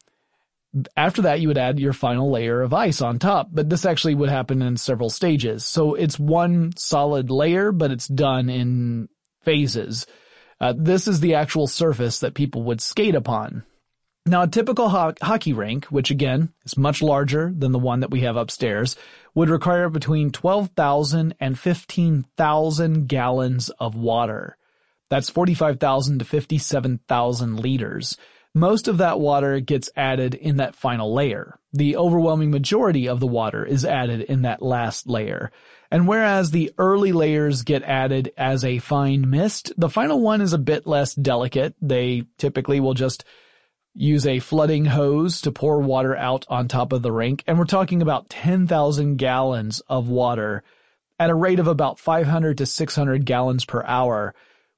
after 0.96 1.22
that 1.22 1.40
you 1.40 1.48
would 1.48 1.58
add 1.58 1.78
your 1.78 1.92
final 1.92 2.30
layer 2.30 2.62
of 2.62 2.74
ice 2.74 3.00
on 3.00 3.18
top, 3.18 3.48
but 3.52 3.70
this 3.70 3.84
actually 3.84 4.14
would 4.14 4.28
happen 4.28 4.62
in 4.62 4.76
several 4.76 5.10
stages. 5.10 5.64
So 5.64 5.94
it's 5.94 6.18
one 6.18 6.72
solid 6.76 7.30
layer, 7.30 7.72
but 7.72 7.90
it's 7.90 8.08
done 8.08 8.48
in 8.48 9.08
phases. 9.42 10.06
Uh, 10.60 10.74
this 10.76 11.06
is 11.06 11.20
the 11.20 11.34
actual 11.34 11.66
surface 11.66 12.20
that 12.20 12.34
people 12.34 12.62
would 12.64 12.80
skate 12.80 13.14
upon. 13.14 13.64
Now, 14.26 14.42
a 14.42 14.48
typical 14.48 14.88
ho- 14.88 15.12
hockey 15.20 15.52
rink, 15.52 15.84
which 15.86 16.10
again 16.10 16.50
is 16.64 16.78
much 16.78 17.02
larger 17.02 17.52
than 17.54 17.72
the 17.72 17.78
one 17.78 18.00
that 18.00 18.10
we 18.10 18.20
have 18.20 18.36
upstairs, 18.36 18.96
would 19.34 19.50
require 19.50 19.90
between 19.90 20.30
12,000 20.30 21.34
and 21.38 21.58
15,000 21.58 23.06
gallons 23.06 23.68
of 23.68 23.94
water. 23.94 24.56
That's 25.10 25.28
45,000 25.28 26.20
to 26.20 26.24
57,000 26.24 27.60
liters. 27.60 28.16
Most 28.54 28.86
of 28.86 28.98
that 28.98 29.18
water 29.18 29.60
gets 29.60 29.90
added 29.96 30.34
in 30.34 30.56
that 30.56 30.76
final 30.76 31.12
layer. 31.12 31.58
The 31.72 31.96
overwhelming 31.96 32.50
majority 32.50 33.08
of 33.08 33.18
the 33.18 33.26
water 33.26 33.64
is 33.64 33.84
added 33.84 34.20
in 34.22 34.42
that 34.42 34.62
last 34.62 35.08
layer. 35.08 35.50
And 35.90 36.06
whereas 36.06 36.50
the 36.50 36.72
early 36.78 37.12
layers 37.12 37.62
get 37.62 37.82
added 37.82 38.32
as 38.36 38.64
a 38.64 38.78
fine 38.78 39.28
mist, 39.28 39.72
the 39.76 39.88
final 39.88 40.20
one 40.20 40.40
is 40.40 40.52
a 40.52 40.58
bit 40.58 40.86
less 40.86 41.14
delicate. 41.14 41.74
They 41.82 42.24
typically 42.38 42.80
will 42.80 42.94
just 42.94 43.24
use 43.94 44.26
a 44.26 44.40
flooding 44.40 44.84
hose 44.84 45.40
to 45.42 45.52
pour 45.52 45.80
water 45.80 46.16
out 46.16 46.46
on 46.48 46.66
top 46.68 46.92
of 46.92 47.02
the 47.02 47.12
rink. 47.12 47.44
And 47.46 47.58
we're 47.58 47.64
talking 47.64 48.02
about 48.02 48.28
10,000 48.28 49.16
gallons 49.16 49.80
of 49.88 50.08
water 50.08 50.62
at 51.18 51.30
a 51.30 51.34
rate 51.34 51.60
of 51.60 51.68
about 51.68 52.00
500 52.00 52.58
to 52.58 52.66
600 52.66 53.24
gallons 53.24 53.64
per 53.64 53.84
hour, 53.84 54.34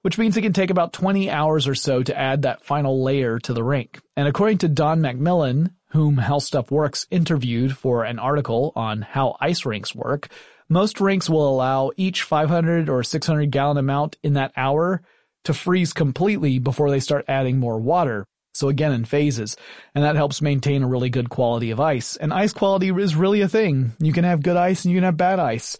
which 0.07 0.19
means 0.19 0.37
it 0.37 0.43
can 0.43 0.53
take 0.53 0.71
about 0.71 0.93
20 0.93 1.33
hours 1.33 1.67
or 1.67 1.75
so 1.75 2.01
to 2.01 2.17
add 2.17 2.43
that 2.43 2.65
final 2.65 3.03
layer 3.03 3.41
to 3.41 3.53
the 3.53 3.65
rink. 3.65 4.01
And 4.17 4.29
according 4.29 4.59
to 4.59 4.69
Don 4.69 5.01
McMillan, 5.01 5.73
whom 5.89 6.17
How 6.17 6.39
Stuff 6.39 6.71
Works 6.71 7.09
interviewed 7.11 7.77
for 7.77 8.05
an 8.05 8.21
article 8.21 8.73
on 8.77 9.03
how 9.03 9.37
ice 9.41 9.67
rinks 9.67 9.97
work, 9.97 10.29
most 10.69 11.01
rinks 11.01 11.29
will 11.29 11.49
allow 11.49 11.91
each 11.97 12.23
500 12.23 12.89
or 12.89 13.03
600 13.03 13.51
gallon 13.51 13.79
amount 13.79 14.17
in 14.23 14.35
that 14.35 14.53
hour 14.57 15.03
to 15.43 15.53
freeze 15.53 15.93
completely 15.93 16.61
before 16.61 16.93
they 16.93 17.01
start 17.01 17.25
adding 17.27 17.59
more 17.59 17.81
water. 17.81 18.29
So 18.55 18.69
again, 18.69 18.93
in 18.93 19.07
phases. 19.07 19.57
And 19.93 20.05
that 20.05 20.15
helps 20.15 20.41
maintain 20.41 20.85
a 20.85 20.89
really 20.89 21.11
good 21.11 21.31
quality 21.31 21.73
of 21.73 21.81
ice. 21.81 22.15
And 22.15 22.33
ice 22.33 22.53
quality 22.53 22.91
is 22.91 23.17
really 23.17 23.41
a 23.41 23.49
thing. 23.49 23.95
You 23.99 24.13
can 24.13 24.23
have 24.23 24.41
good 24.41 24.57
ice 24.57 24.85
and 24.85 24.95
you 24.95 24.99
can 24.99 25.05
have 25.05 25.17
bad 25.17 25.41
ice. 25.41 25.77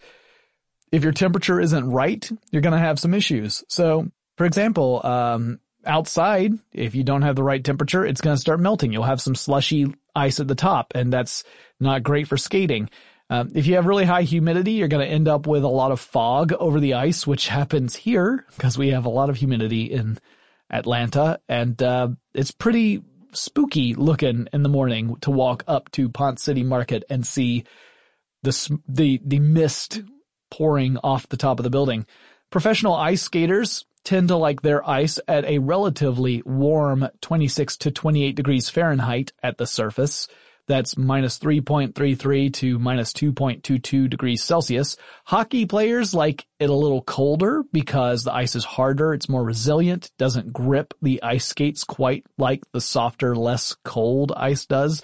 If 0.91 1.03
your 1.03 1.13
temperature 1.13 1.61
isn't 1.61 1.89
right, 1.89 2.29
you're 2.51 2.61
going 2.61 2.73
to 2.73 2.79
have 2.79 2.99
some 2.99 3.13
issues. 3.13 3.63
So, 3.69 4.09
for 4.37 4.45
example, 4.45 5.05
um, 5.05 5.59
outside, 5.85 6.53
if 6.71 6.95
you 6.95 7.03
don't 7.03 7.23
have 7.23 7.35
the 7.35 7.43
right 7.43 7.63
temperature, 7.63 8.05
it's 8.05 8.21
going 8.21 8.35
to 8.35 8.41
start 8.41 8.59
melting. 8.59 8.93
You'll 8.93 9.03
have 9.03 9.21
some 9.21 9.35
slushy 9.35 9.93
ice 10.15 10.39
at 10.39 10.47
the 10.47 10.55
top, 10.55 10.93
and 10.95 11.11
that's 11.11 11.43
not 11.79 12.03
great 12.03 12.27
for 12.27 12.37
skating. 12.37 12.89
Um, 13.29 13.51
if 13.55 13.67
you 13.67 13.75
have 13.75 13.85
really 13.85 14.05
high 14.05 14.21
humidity, 14.21 14.73
you're 14.73 14.87
going 14.87 15.05
to 15.05 15.13
end 15.13 15.27
up 15.27 15.47
with 15.47 15.63
a 15.63 15.69
lot 15.69 15.91
of 15.91 15.99
fog 15.99 16.53
over 16.53 16.79
the 16.79 16.93
ice, 16.93 17.27
which 17.27 17.47
happens 17.49 17.95
here 17.95 18.45
because 18.55 18.77
we 18.77 18.89
have 18.89 19.05
a 19.05 19.09
lot 19.09 19.29
of 19.29 19.35
humidity 19.35 19.83
in 19.83 20.17
Atlanta, 20.69 21.39
and 21.49 21.81
uh, 21.81 22.09
it's 22.33 22.51
pretty 22.51 23.03
spooky 23.33 23.93
looking 23.93 24.47
in 24.53 24.63
the 24.63 24.69
morning 24.69 25.15
to 25.21 25.31
walk 25.31 25.63
up 25.67 25.91
to 25.91 26.09
Ponce 26.09 26.43
City 26.43 26.63
Market 26.63 27.03
and 27.09 27.25
see 27.25 27.65
the 28.43 28.79
the 28.87 29.21
the 29.25 29.39
mist 29.39 30.01
pouring 30.49 30.97
off 30.97 31.29
the 31.29 31.37
top 31.37 31.59
of 31.59 31.63
the 31.63 31.69
building. 31.69 32.05
Professional 32.49 32.93
ice 32.93 33.21
skaters 33.21 33.85
tend 34.07 34.29
to 34.29 34.37
like 34.37 34.61
their 34.61 34.87
ice 34.89 35.19
at 35.27 35.43
a 35.43 35.59
relatively 35.59 36.41
warm 36.45 37.09
26 37.19 37.75
to 37.75 37.91
28 37.91 38.37
degrees 38.37 38.69
Fahrenheit 38.69 39.33
at 39.43 39.57
the 39.57 39.67
surface. 39.67 40.29
That's 40.65 40.97
minus 40.97 41.39
3.33 41.39 42.53
to 42.53 42.79
minus 42.79 43.11
2.22 43.11 44.09
degrees 44.09 44.41
Celsius. 44.41 44.95
Hockey 45.25 45.65
players 45.65 46.13
like 46.13 46.45
it 46.57 46.69
a 46.69 46.73
little 46.73 47.01
colder 47.01 47.63
because 47.73 48.23
the 48.23 48.33
ice 48.33 48.55
is 48.55 48.63
harder, 48.63 49.13
it's 49.13 49.27
more 49.27 49.43
resilient, 49.43 50.09
doesn't 50.17 50.53
grip 50.53 50.93
the 51.01 51.21
ice 51.21 51.45
skates 51.45 51.83
quite 51.83 52.25
like 52.37 52.63
the 52.71 52.79
softer, 52.79 53.35
less 53.35 53.75
cold 53.83 54.31
ice 54.37 54.65
does. 54.65 55.01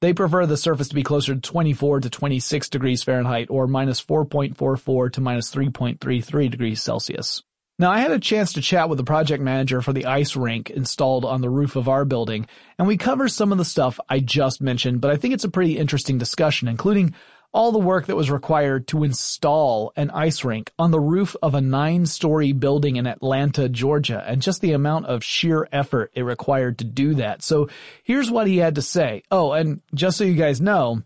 They 0.00 0.14
prefer 0.14 0.46
the 0.46 0.56
surface 0.56 0.88
to 0.88 0.94
be 0.94 1.02
closer 1.02 1.34
to 1.34 1.40
24 1.42 2.00
to 2.00 2.08
26 2.08 2.70
degrees 2.70 3.02
Fahrenheit 3.02 3.48
or 3.50 3.66
minus 3.66 4.02
4.44 4.02 5.12
to 5.12 5.20
minus 5.20 5.54
3.33 5.54 6.50
degrees 6.50 6.80
Celsius. 6.80 7.42
Now 7.78 7.90
I 7.90 7.98
had 7.98 8.10
a 8.10 8.18
chance 8.18 8.54
to 8.54 8.62
chat 8.62 8.88
with 8.88 8.96
the 8.96 9.04
project 9.04 9.42
manager 9.42 9.82
for 9.82 9.92
the 9.92 10.06
ice 10.06 10.34
rink 10.34 10.70
installed 10.70 11.26
on 11.26 11.42
the 11.42 11.50
roof 11.50 11.76
of 11.76 11.90
our 11.90 12.06
building, 12.06 12.46
and 12.78 12.88
we 12.88 12.96
cover 12.96 13.28
some 13.28 13.52
of 13.52 13.58
the 13.58 13.66
stuff 13.66 14.00
I 14.08 14.20
just 14.20 14.62
mentioned, 14.62 15.02
but 15.02 15.10
I 15.10 15.16
think 15.16 15.34
it's 15.34 15.44
a 15.44 15.50
pretty 15.50 15.76
interesting 15.76 16.16
discussion, 16.16 16.68
including 16.68 17.14
all 17.52 17.72
the 17.72 17.78
work 17.78 18.06
that 18.06 18.16
was 18.16 18.30
required 18.30 18.88
to 18.88 19.04
install 19.04 19.92
an 19.94 20.10
ice 20.10 20.42
rink 20.42 20.72
on 20.78 20.90
the 20.90 21.00
roof 21.00 21.36
of 21.42 21.54
a 21.54 21.60
nine-story 21.60 22.52
building 22.52 22.96
in 22.96 23.06
Atlanta, 23.06 23.68
Georgia, 23.68 24.24
and 24.26 24.40
just 24.40 24.62
the 24.62 24.72
amount 24.72 25.04
of 25.06 25.22
sheer 25.22 25.68
effort 25.70 26.10
it 26.14 26.22
required 26.22 26.78
to 26.78 26.84
do 26.84 27.14
that. 27.16 27.42
So 27.42 27.68
here's 28.04 28.30
what 28.30 28.46
he 28.46 28.56
had 28.56 28.76
to 28.76 28.82
say. 28.82 29.22
Oh, 29.30 29.52
and 29.52 29.82
just 29.94 30.16
so 30.16 30.24
you 30.24 30.34
guys 30.34 30.62
know, 30.62 31.02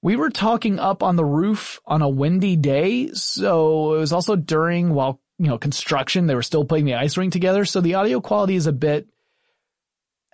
we 0.00 0.16
were 0.16 0.30
talking 0.30 0.78
up 0.78 1.02
on 1.02 1.16
the 1.16 1.24
roof 1.24 1.80
on 1.84 2.00
a 2.00 2.08
windy 2.08 2.56
day, 2.56 3.12
so 3.12 3.94
it 3.94 3.98
was 3.98 4.12
also 4.14 4.36
during 4.36 4.94
while 4.94 5.20
you 5.38 5.46
know, 5.46 5.58
construction. 5.58 6.26
They 6.26 6.34
were 6.34 6.42
still 6.42 6.64
putting 6.64 6.84
the 6.84 6.94
ice 6.94 7.16
rink 7.16 7.32
together. 7.32 7.64
So 7.64 7.80
the 7.80 7.94
audio 7.94 8.20
quality 8.20 8.56
is 8.56 8.66
a 8.66 8.72
bit 8.72 9.08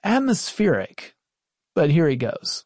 atmospheric, 0.03 1.15
but 1.75 1.91
here 1.91 2.09
he 2.09 2.17
goes. 2.17 2.65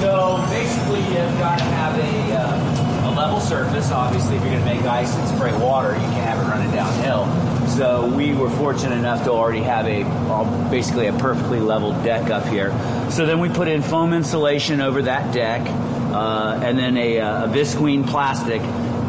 So 0.00 0.44
basically 0.50 1.00
you've 1.00 1.38
got 1.38 1.58
to 1.58 1.64
have 1.64 1.98
a, 1.98 2.34
uh, 2.34 3.10
a 3.10 3.14
level 3.14 3.40
surface. 3.40 3.90
Obviously 3.90 4.36
if 4.36 4.42
you're 4.42 4.52
going 4.52 4.64
to 4.64 4.74
make 4.74 4.82
ice 4.82 5.14
and 5.14 5.36
spray 5.36 5.56
water, 5.58 5.92
you 5.94 6.00
can't 6.00 6.28
have 6.28 6.44
it 6.44 6.50
running 6.50 6.70
downhill. 6.72 7.66
So 7.68 8.06
we 8.06 8.32
were 8.32 8.50
fortunate 8.50 8.96
enough 8.96 9.24
to 9.24 9.30
already 9.30 9.60
have 9.60 9.86
a 9.86 10.70
basically 10.70 11.08
a 11.08 11.12
perfectly 11.12 11.60
leveled 11.60 12.02
deck 12.04 12.30
up 12.30 12.46
here. 12.46 12.70
So 13.10 13.26
then 13.26 13.40
we 13.40 13.48
put 13.48 13.68
in 13.68 13.82
foam 13.82 14.12
insulation 14.12 14.80
over 14.80 15.02
that 15.02 15.34
deck, 15.34 15.62
uh, 15.66 16.60
and 16.62 16.78
then 16.78 16.96
a, 16.96 17.20
uh, 17.20 17.44
a 17.44 17.48
visqueen 17.48 18.06
plastic 18.06 18.62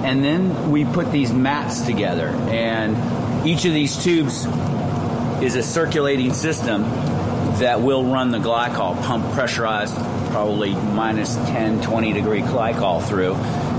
and 0.03 0.23
then 0.23 0.71
we 0.71 0.85
put 0.85 1.11
these 1.11 1.33
mats 1.33 1.81
together, 1.81 2.27
and 2.49 3.47
each 3.47 3.65
of 3.65 3.73
these 3.73 4.01
tubes 4.03 4.45
is 5.41 5.55
a 5.55 5.63
circulating 5.63 6.33
system 6.33 6.83
that 7.59 7.81
will 7.81 8.05
run 8.05 8.31
the 8.31 8.37
glycol, 8.37 9.01
pump 9.03 9.33
pressurized, 9.33 9.95
probably 10.31 10.73
minus 10.73 11.35
10, 11.35 11.81
20 11.81 12.13
degree 12.13 12.41
glycol 12.41 13.03
through. 13.03 13.35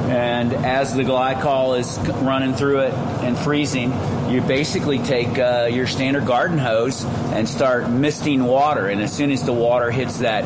And 0.08 0.52
as 0.54 0.94
the 0.94 1.02
glycol 1.02 1.78
is 1.78 1.98
running 2.22 2.54
through 2.54 2.80
it 2.80 2.94
and 2.94 3.36
freezing, 3.38 3.92
you 4.30 4.40
basically 4.40 4.98
take 4.98 5.38
uh, 5.38 5.68
your 5.70 5.86
standard 5.86 6.26
garden 6.26 6.58
hose 6.58 7.04
and 7.04 7.48
start 7.48 7.90
misting 7.90 8.44
water. 8.44 8.88
And 8.88 9.02
as 9.02 9.12
soon 9.12 9.30
as 9.30 9.42
the 9.44 9.52
water 9.52 9.90
hits 9.90 10.18
that 10.18 10.44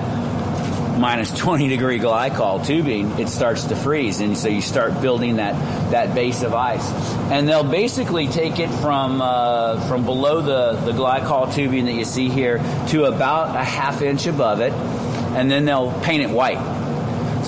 minus 1.02 1.36
20 1.36 1.66
degree 1.66 1.98
glycol 1.98 2.64
tubing, 2.64 3.10
it 3.18 3.28
starts 3.28 3.64
to 3.64 3.74
freeze. 3.74 4.20
And 4.20 4.38
so 4.38 4.46
you 4.46 4.62
start 4.62 5.02
building 5.02 5.36
that, 5.36 5.54
that 5.90 6.14
base 6.14 6.42
of 6.44 6.54
ice. 6.54 6.88
And 7.28 7.48
they'll 7.48 7.64
basically 7.68 8.28
take 8.28 8.60
it 8.60 8.70
from, 8.70 9.20
uh, 9.20 9.80
from 9.88 10.04
below 10.04 10.40
the, 10.40 10.80
the 10.80 10.92
glycol 10.92 11.52
tubing 11.52 11.86
that 11.86 11.94
you 11.94 12.04
see 12.04 12.28
here 12.28 12.58
to 12.90 13.06
about 13.06 13.56
a 13.56 13.64
half 13.64 14.00
inch 14.00 14.28
above 14.28 14.60
it. 14.60 14.72
And 14.72 15.50
then 15.50 15.64
they'll 15.64 15.92
paint 16.02 16.22
it 16.22 16.30
white 16.30 16.81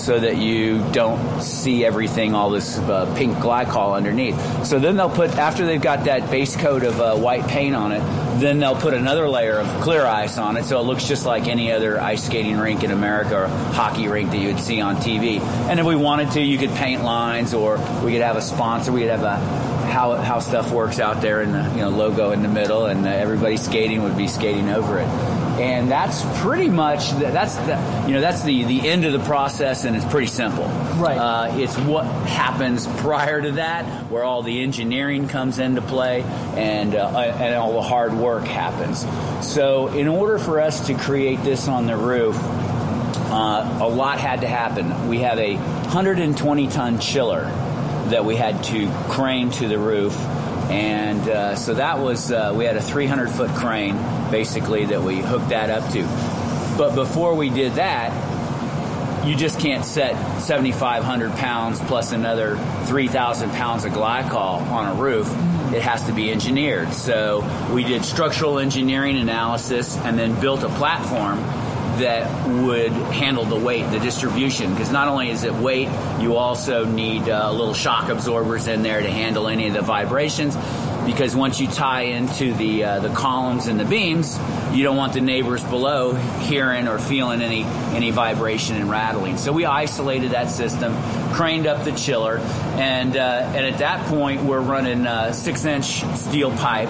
so 0.04 0.20
that 0.20 0.36
you 0.36 0.84
don't 0.92 1.40
see 1.40 1.84
everything, 1.84 2.34
all 2.34 2.50
this 2.50 2.78
uh, 2.78 3.12
pink 3.16 3.36
glycol 3.38 3.96
underneath. 3.96 4.66
So 4.66 4.78
then 4.78 4.96
they'll 4.96 5.08
put, 5.08 5.30
after 5.30 5.64
they've 5.64 5.80
got 5.80 6.04
that 6.04 6.30
base 6.30 6.56
coat 6.56 6.82
of 6.82 7.00
uh, 7.00 7.16
white 7.16 7.46
paint 7.48 7.74
on 7.74 7.92
it, 7.92 8.00
then 8.38 8.58
they'll 8.58 8.76
put 8.76 8.92
another 8.92 9.28
layer 9.28 9.58
of 9.58 9.66
clear 9.80 10.04
ice 10.04 10.36
on 10.36 10.58
it 10.58 10.64
so 10.64 10.78
it 10.78 10.82
looks 10.82 11.08
just 11.08 11.24
like 11.24 11.46
any 11.46 11.72
other 11.72 11.98
ice 11.98 12.24
skating 12.26 12.58
rink 12.58 12.84
in 12.84 12.90
America 12.90 13.44
or 13.44 13.46
hockey 13.46 14.08
rink 14.08 14.30
that 14.30 14.38
you 14.38 14.48
would 14.48 14.60
see 14.60 14.80
on 14.80 14.96
TV. 14.96 15.40
And 15.40 15.80
if 15.80 15.86
we 15.86 15.96
wanted 15.96 16.32
to, 16.32 16.42
you 16.42 16.58
could 16.58 16.70
paint 16.70 17.02
lines 17.02 17.54
or 17.54 17.78
we 18.04 18.12
could 18.12 18.22
have 18.22 18.36
a 18.36 18.42
sponsor, 18.42 18.92
we 18.92 19.00
could 19.00 19.10
have 19.10 19.22
a 19.22 19.74
how, 19.84 20.16
how 20.16 20.40
stuff 20.40 20.70
works 20.70 20.98
out 20.98 21.22
there 21.22 21.40
in 21.40 21.52
the 21.52 21.62
you 21.70 21.82
know 21.82 21.88
logo 21.88 22.32
in 22.32 22.42
the 22.42 22.48
middle 22.48 22.86
and 22.86 23.06
uh, 23.06 23.10
everybody 23.10 23.56
skating 23.56 24.02
would 24.02 24.16
be 24.16 24.26
skating 24.26 24.68
over 24.68 24.98
it 24.98 25.43
and 25.60 25.90
that's 25.90 26.22
pretty 26.40 26.68
much 26.68 27.10
that's 27.12 27.54
the, 27.56 28.04
you 28.06 28.14
know 28.14 28.20
that's 28.20 28.42
the 28.42 28.64
the 28.64 28.88
end 28.88 29.04
of 29.04 29.12
the 29.12 29.20
process 29.20 29.84
and 29.84 29.96
it's 29.96 30.04
pretty 30.04 30.26
simple. 30.26 30.64
Right. 30.64 31.16
Uh, 31.16 31.58
it's 31.58 31.76
what 31.78 32.04
happens 32.04 32.86
prior 32.86 33.40
to 33.40 33.52
that 33.52 34.10
where 34.10 34.24
all 34.24 34.42
the 34.42 34.62
engineering 34.62 35.28
comes 35.28 35.58
into 35.58 35.82
play 35.82 36.22
and 36.22 36.94
uh, 36.94 37.18
and 37.18 37.54
all 37.54 37.74
the 37.74 37.82
hard 37.82 38.14
work 38.14 38.44
happens. 38.44 39.06
So 39.46 39.88
in 39.88 40.08
order 40.08 40.38
for 40.38 40.60
us 40.60 40.86
to 40.86 40.94
create 40.94 41.42
this 41.42 41.68
on 41.68 41.86
the 41.86 41.96
roof 41.96 42.36
uh, 43.34 43.78
a 43.82 43.88
lot 43.88 44.20
had 44.20 44.42
to 44.42 44.48
happen. 44.48 45.08
We 45.08 45.18
have 45.20 45.38
a 45.38 45.56
120 45.56 46.68
ton 46.68 47.00
chiller 47.00 47.44
that 48.10 48.24
we 48.24 48.36
had 48.36 48.62
to 48.64 48.88
crane 49.08 49.50
to 49.52 49.66
the 49.66 49.78
roof 49.78 50.14
and 50.70 51.28
uh, 51.28 51.56
so 51.56 51.74
that 51.74 51.98
was, 51.98 52.32
uh, 52.32 52.52
we 52.56 52.64
had 52.64 52.76
a 52.76 52.82
300 52.82 53.30
foot 53.30 53.50
crane 53.50 53.96
basically 54.30 54.86
that 54.86 55.02
we 55.02 55.20
hooked 55.20 55.50
that 55.50 55.70
up 55.70 55.92
to. 55.92 56.02
But 56.76 56.94
before 56.94 57.34
we 57.34 57.50
did 57.50 57.74
that, 57.74 58.12
you 59.26 59.34
just 59.36 59.58
can't 59.58 59.84
set 59.84 60.40
7,500 60.40 61.32
pounds 61.32 61.80
plus 61.80 62.12
another 62.12 62.56
3,000 62.84 63.50
pounds 63.52 63.84
of 63.84 63.92
glycol 63.92 64.60
on 64.70 64.96
a 64.96 65.00
roof. 65.00 65.28
It 65.72 65.82
has 65.82 66.04
to 66.04 66.12
be 66.12 66.30
engineered. 66.30 66.92
So 66.92 67.42
we 67.72 67.84
did 67.84 68.04
structural 68.04 68.58
engineering 68.58 69.16
analysis 69.16 69.96
and 69.98 70.18
then 70.18 70.38
built 70.40 70.62
a 70.62 70.68
platform 70.68 71.38
that 71.98 72.48
would 72.48 72.92
handle 72.92 73.44
the 73.44 73.56
weight, 73.56 73.90
the 73.90 74.00
distribution. 74.00 74.72
Because 74.72 74.90
not 74.90 75.08
only 75.08 75.30
is 75.30 75.44
it 75.44 75.54
weight, 75.54 75.88
you 76.20 76.36
also 76.36 76.84
need 76.84 77.28
uh, 77.28 77.50
little 77.52 77.74
shock 77.74 78.08
absorbers 78.08 78.66
in 78.66 78.82
there 78.82 79.00
to 79.00 79.10
handle 79.10 79.48
any 79.48 79.68
of 79.68 79.74
the 79.74 79.82
vibrations. 79.82 80.56
because 81.04 81.36
once 81.36 81.60
you 81.60 81.66
tie 81.66 82.02
into 82.02 82.54
the 82.54 82.84
uh, 82.84 83.00
the 83.00 83.08
columns 83.10 83.66
and 83.66 83.78
the 83.78 83.84
beams, 83.84 84.38
you 84.72 84.82
don't 84.82 84.96
want 84.96 85.12
the 85.12 85.20
neighbors 85.20 85.62
below 85.64 86.14
hearing 86.14 86.88
or 86.88 86.98
feeling 86.98 87.42
any 87.42 87.64
any 87.94 88.10
vibration 88.10 88.76
and 88.76 88.90
rattling. 88.90 89.36
So 89.36 89.52
we 89.52 89.66
isolated 89.66 90.32
that 90.32 90.50
system, 90.50 90.94
craned 91.32 91.66
up 91.66 91.84
the 91.84 91.92
chiller, 91.92 92.38
and 92.38 93.16
uh, 93.16 93.52
and 93.54 93.66
at 93.66 93.78
that 93.78 94.06
point 94.06 94.42
we're 94.42 94.60
running 94.60 95.06
uh, 95.06 95.32
six 95.32 95.64
inch 95.64 96.04
steel 96.16 96.50
pipe 96.56 96.88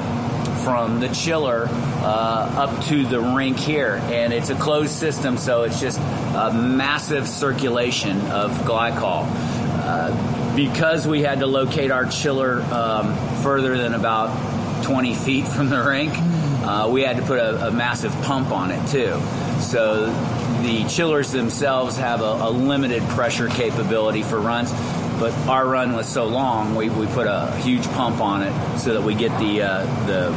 from 0.65 0.99
the 0.99 1.09
chiller 1.09 1.69
uh, 1.71 2.55
up 2.57 2.85
to 2.87 3.05
the 3.05 3.21
rink 3.21 3.59
here, 3.59 4.01
and 4.05 4.33
it's 4.33 4.49
a 4.49 4.55
closed 4.55 4.93
system, 4.93 5.37
so 5.37 5.65
it's 5.65 5.79
just 5.79 6.01
a 6.01 6.53
massive 6.55 7.29
circulation 7.29 8.19
of 8.31 8.51
glycol. 8.63 9.27
Uh, 9.87 10.57
because 10.57 11.07
we 11.07 11.23
had 11.23 11.41
to 11.41 11.47
locate 11.47 11.91
our 11.91 12.07
chiller 12.07 12.63
um, 12.73 13.15
further 13.43 13.77
than 13.77 13.93
about 13.93 14.85
20 14.85 15.15
feet 15.15 15.47
from 15.57 15.69
the 15.69 15.83
rink, 15.83 16.15
uh, 16.17 16.89
we 16.91 17.03
had 17.03 17.17
to 17.19 17.23
put 17.23 17.39
a, 17.39 17.69
a, 17.69 17.71
massive 17.71 18.13
pump 18.23 18.51
on 18.51 18.71
it 18.71 18.89
too. 18.89 19.21
So 19.61 20.07
the 20.63 20.87
chillers 20.89 21.31
themselves 21.31 21.99
have 21.99 22.23
a, 22.23 22.25
a 22.25 22.51
limited 22.51 23.03
pressure 23.11 23.49
capability 23.49 24.23
for 24.23 24.41
runs 24.41 24.73
but 25.25 25.33
our 25.49 25.67
run 25.67 25.95
was 25.95 26.07
so 26.07 26.27
long, 26.27 26.75
we, 26.75 26.91
we 26.91 27.07
put 27.07 27.27
a 27.27 27.51
huge 27.63 27.83
pump 27.93 28.21
on 28.21 28.43
it 28.43 28.79
so 28.79 28.93
that 28.93 29.03
we 29.03 29.15
get 29.15 29.31
the 29.39 29.63
uh, 29.63 30.07
the 30.07 30.29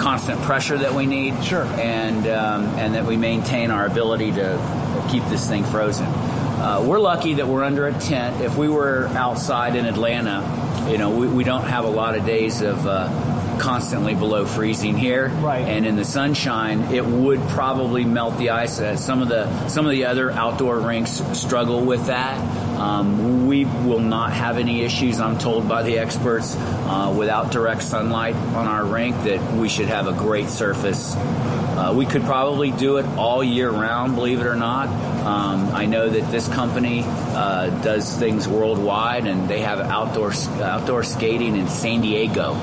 constant 0.00 0.40
pressure 0.40 0.78
that 0.78 0.94
we 0.94 1.04
need. 1.04 1.44
Sure. 1.44 1.64
And 1.64 2.26
um, 2.26 2.64
and 2.78 2.94
that 2.94 3.04
we 3.04 3.18
maintain 3.18 3.70
our 3.70 3.84
ability 3.84 4.32
to 4.32 5.08
keep 5.10 5.22
this 5.24 5.46
thing 5.46 5.62
frozen. 5.64 6.06
Uh, 6.06 6.82
we're 6.86 7.00
lucky 7.00 7.34
that 7.34 7.48
we're 7.48 7.64
under 7.64 7.86
a 7.86 7.92
tent. 7.92 8.40
If 8.40 8.56
we 8.56 8.70
were 8.70 9.08
outside 9.08 9.76
in 9.76 9.84
Atlanta, 9.84 10.88
you 10.90 10.96
know, 10.96 11.10
we, 11.10 11.28
we 11.28 11.44
don't 11.44 11.64
have 11.64 11.84
a 11.84 11.90
lot 11.90 12.16
of 12.16 12.24
days 12.24 12.62
of 12.62 12.86
uh, 12.86 13.58
constantly 13.60 14.14
below 14.14 14.46
freezing 14.46 14.96
here. 14.96 15.28
Right. 15.28 15.68
And 15.68 15.84
in 15.84 15.96
the 15.96 16.04
sunshine, 16.06 16.94
it 16.94 17.04
would 17.04 17.40
probably 17.48 18.06
melt 18.06 18.38
the 18.38 18.50
ice. 18.50 18.80
Uh, 18.80 18.96
some 18.96 19.20
of 19.20 19.28
the 19.28 19.68
some 19.68 19.84
of 19.84 19.92
the 19.92 20.06
other 20.06 20.30
outdoor 20.30 20.80
rinks 20.80 21.22
struggle 21.34 21.84
with 21.84 22.06
that. 22.06 22.69
Um, 22.80 23.46
we 23.46 23.66
will 23.66 24.00
not 24.00 24.32
have 24.32 24.56
any 24.56 24.80
issues. 24.80 25.20
I'm 25.20 25.38
told 25.38 25.68
by 25.68 25.82
the 25.82 25.98
experts 25.98 26.56
uh, 26.56 27.14
without 27.16 27.52
direct 27.52 27.82
sunlight 27.82 28.34
on 28.34 28.66
our 28.66 28.86
rink 28.86 29.14
that 29.24 29.52
we 29.52 29.68
should 29.68 29.88
have 29.88 30.06
a 30.06 30.14
great 30.14 30.48
surface. 30.48 31.14
Uh, 31.14 31.92
we 31.94 32.06
could 32.06 32.22
probably 32.22 32.70
do 32.70 32.96
it 32.96 33.04
all 33.18 33.44
year 33.44 33.70
round, 33.70 34.14
believe 34.14 34.40
it 34.40 34.46
or 34.46 34.56
not. 34.56 34.88
Um, 34.88 35.74
I 35.74 35.84
know 35.84 36.08
that 36.08 36.30
this 36.30 36.48
company 36.48 37.04
uh, 37.06 37.68
does 37.82 38.16
things 38.16 38.48
worldwide, 38.48 39.26
and 39.26 39.46
they 39.46 39.60
have 39.60 39.80
outdoor 39.80 40.32
outdoor 40.62 41.02
skating 41.02 41.56
in 41.56 41.68
San 41.68 42.00
Diego. 42.00 42.54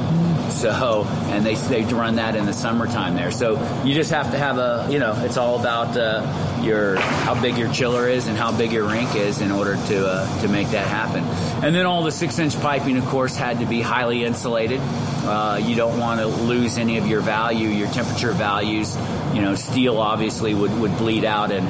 So, 0.50 1.06
and 1.28 1.46
they 1.46 1.56
they 1.56 1.84
run 1.94 2.16
that 2.16 2.36
in 2.36 2.46
the 2.46 2.54
summertime 2.54 3.16
there. 3.16 3.32
So 3.32 3.56
you 3.84 3.94
just 3.94 4.12
have 4.12 4.32
to 4.32 4.38
have 4.38 4.58
a, 4.58 4.88
you 4.90 5.00
know, 5.00 5.14
it's 5.24 5.38
all 5.38 5.60
about 5.60 5.96
uh, 5.98 6.62
your 6.64 6.98
how 6.98 7.40
big 7.40 7.58
your 7.58 7.72
chiller 7.72 8.08
is 8.08 8.28
and 8.28 8.38
how 8.38 8.56
big 8.56 8.72
your 8.72 8.88
rink 8.88 9.16
is 9.16 9.42
in 9.42 9.52
order 9.52 9.76
to 9.76 10.08
uh, 10.08 10.42
to 10.42 10.48
make 10.48 10.70
that 10.70 10.88
happen. 10.88 11.24
And 11.64 11.76
then 11.76 11.86
all 11.86 12.04
the 12.04 12.12
six 12.12 12.40
inch 12.40 12.60
piping, 12.62 12.98
of 12.98 13.06
course, 13.06 13.36
had 13.36 13.60
to 13.60 13.66
be 13.66 13.82
highly 13.82 14.24
insulated. 14.24 14.80
Uh, 14.82 15.60
you 15.62 15.76
don't 15.76 16.00
want 16.00 16.20
to 16.22 16.28
lose 16.28 16.78
any 16.78 16.98
of 16.98 17.08
your 17.08 17.22
value, 17.22 17.68
your 17.68 17.90
temperature 17.90 18.32
values. 18.32 18.96
You 19.34 19.42
know, 19.42 19.56
steel 19.56 19.98
obviously 19.98 20.54
would 20.54 20.72
would 20.80 20.98
bleed 20.98 21.26
out 21.26 21.52
and 21.52 21.68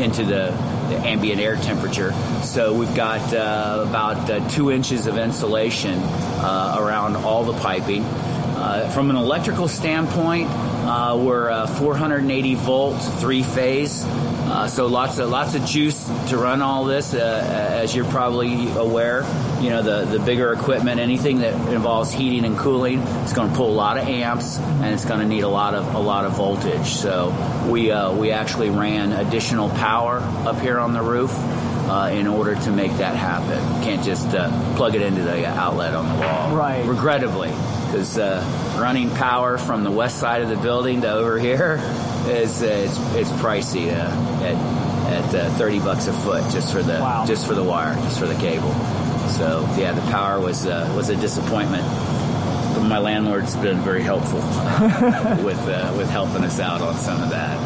into 0.00 0.24
the, 0.24 0.50
the, 0.88 0.96
ambient 1.06 1.40
air 1.40 1.56
temperature. 1.56 2.12
So 2.42 2.72
we've 2.72 2.94
got 2.94 3.32
uh, 3.32 3.84
about 3.88 4.30
uh, 4.30 4.48
two 4.48 4.70
inches 4.70 5.06
of 5.06 5.18
insulation 5.18 5.98
uh, 5.98 6.76
around 6.78 7.16
all 7.16 7.44
the 7.44 7.58
piping. 7.60 8.04
Uh, 8.04 8.90
from 8.90 9.10
an 9.10 9.16
electrical 9.16 9.68
standpoint, 9.68 10.48
uh, 10.50 11.16
we're 11.18 11.50
uh, 11.50 11.66
480 11.66 12.54
volt, 12.54 12.98
three 13.20 13.42
phase. 13.42 14.04
Uh, 14.46 14.68
so 14.68 14.86
lots 14.86 15.18
of 15.18 15.28
lots 15.28 15.56
of 15.56 15.64
juice 15.64 16.04
to 16.28 16.38
run 16.38 16.62
all 16.62 16.84
this. 16.84 17.14
Uh, 17.14 17.80
as 17.82 17.94
you're 17.96 18.04
probably 18.04 18.70
aware, 18.70 19.22
you 19.60 19.70
know 19.70 19.82
the 19.82 20.04
the 20.04 20.24
bigger 20.24 20.52
equipment, 20.52 21.00
anything 21.00 21.38
that 21.38 21.54
involves 21.72 22.12
heating 22.12 22.44
and 22.44 22.56
cooling, 22.56 23.00
it's 23.00 23.32
going 23.32 23.50
to 23.50 23.56
pull 23.56 23.70
a 23.70 23.74
lot 23.74 23.98
of 23.98 24.06
amps 24.06 24.58
and 24.58 24.86
it's 24.94 25.04
going 25.04 25.18
to 25.18 25.26
need 25.26 25.42
a 25.42 25.48
lot 25.48 25.74
of 25.74 25.94
a 25.94 25.98
lot 25.98 26.24
of 26.24 26.36
voltage. 26.36 26.86
So 26.86 27.34
we 27.68 27.90
uh, 27.90 28.12
we 28.12 28.30
actually 28.30 28.70
ran 28.70 29.12
additional 29.12 29.68
power 29.68 30.20
up 30.46 30.60
here 30.60 30.78
on 30.78 30.92
the 30.92 31.02
roof. 31.02 31.32
Uh, 31.86 32.10
in 32.12 32.26
order 32.26 32.56
to 32.56 32.72
make 32.72 32.90
that 32.96 33.14
happen, 33.14 33.60
can't 33.84 34.02
just 34.02 34.26
uh, 34.34 34.74
plug 34.74 34.96
it 34.96 35.02
into 35.02 35.22
the 35.22 35.46
outlet 35.46 35.94
on 35.94 36.08
the 36.08 36.20
wall. 36.20 36.56
Right. 36.56 36.84
Regrettably, 36.84 37.50
because 37.50 38.18
uh, 38.18 38.42
running 38.76 39.08
power 39.10 39.56
from 39.56 39.84
the 39.84 39.90
west 39.92 40.18
side 40.18 40.42
of 40.42 40.48
the 40.48 40.56
building 40.56 41.02
to 41.02 41.08
over 41.12 41.38
here 41.38 41.76
is 42.28 42.62
it's 42.62 42.98
it's 43.14 43.30
pricey 43.32 43.92
at 43.92 44.76
at 45.34 45.52
30 45.52 45.80
bucks 45.80 46.06
a 46.06 46.12
foot 46.12 46.42
just 46.52 46.72
for 46.72 46.82
the 46.82 46.94
wow. 46.94 47.24
just 47.26 47.46
for 47.46 47.54
the 47.54 47.62
wire, 47.62 47.94
just 47.96 48.18
for 48.18 48.26
the 48.26 48.34
cable. 48.34 48.72
So 49.28 49.68
yeah, 49.76 49.92
the 49.92 50.02
power 50.10 50.40
was 50.40 50.66
uh, 50.66 50.92
was 50.96 51.08
a 51.08 51.16
disappointment. 51.16 51.84
But 52.74 52.82
my 52.82 52.98
landlord's 52.98 53.56
been 53.56 53.80
very 53.80 54.02
helpful 54.02 54.38
with 55.44 55.58
uh, 55.68 55.94
with 55.96 56.08
helping 56.10 56.44
us 56.44 56.60
out 56.60 56.80
on 56.80 56.96
some 56.96 57.22
of 57.22 57.30
that. 57.30 57.56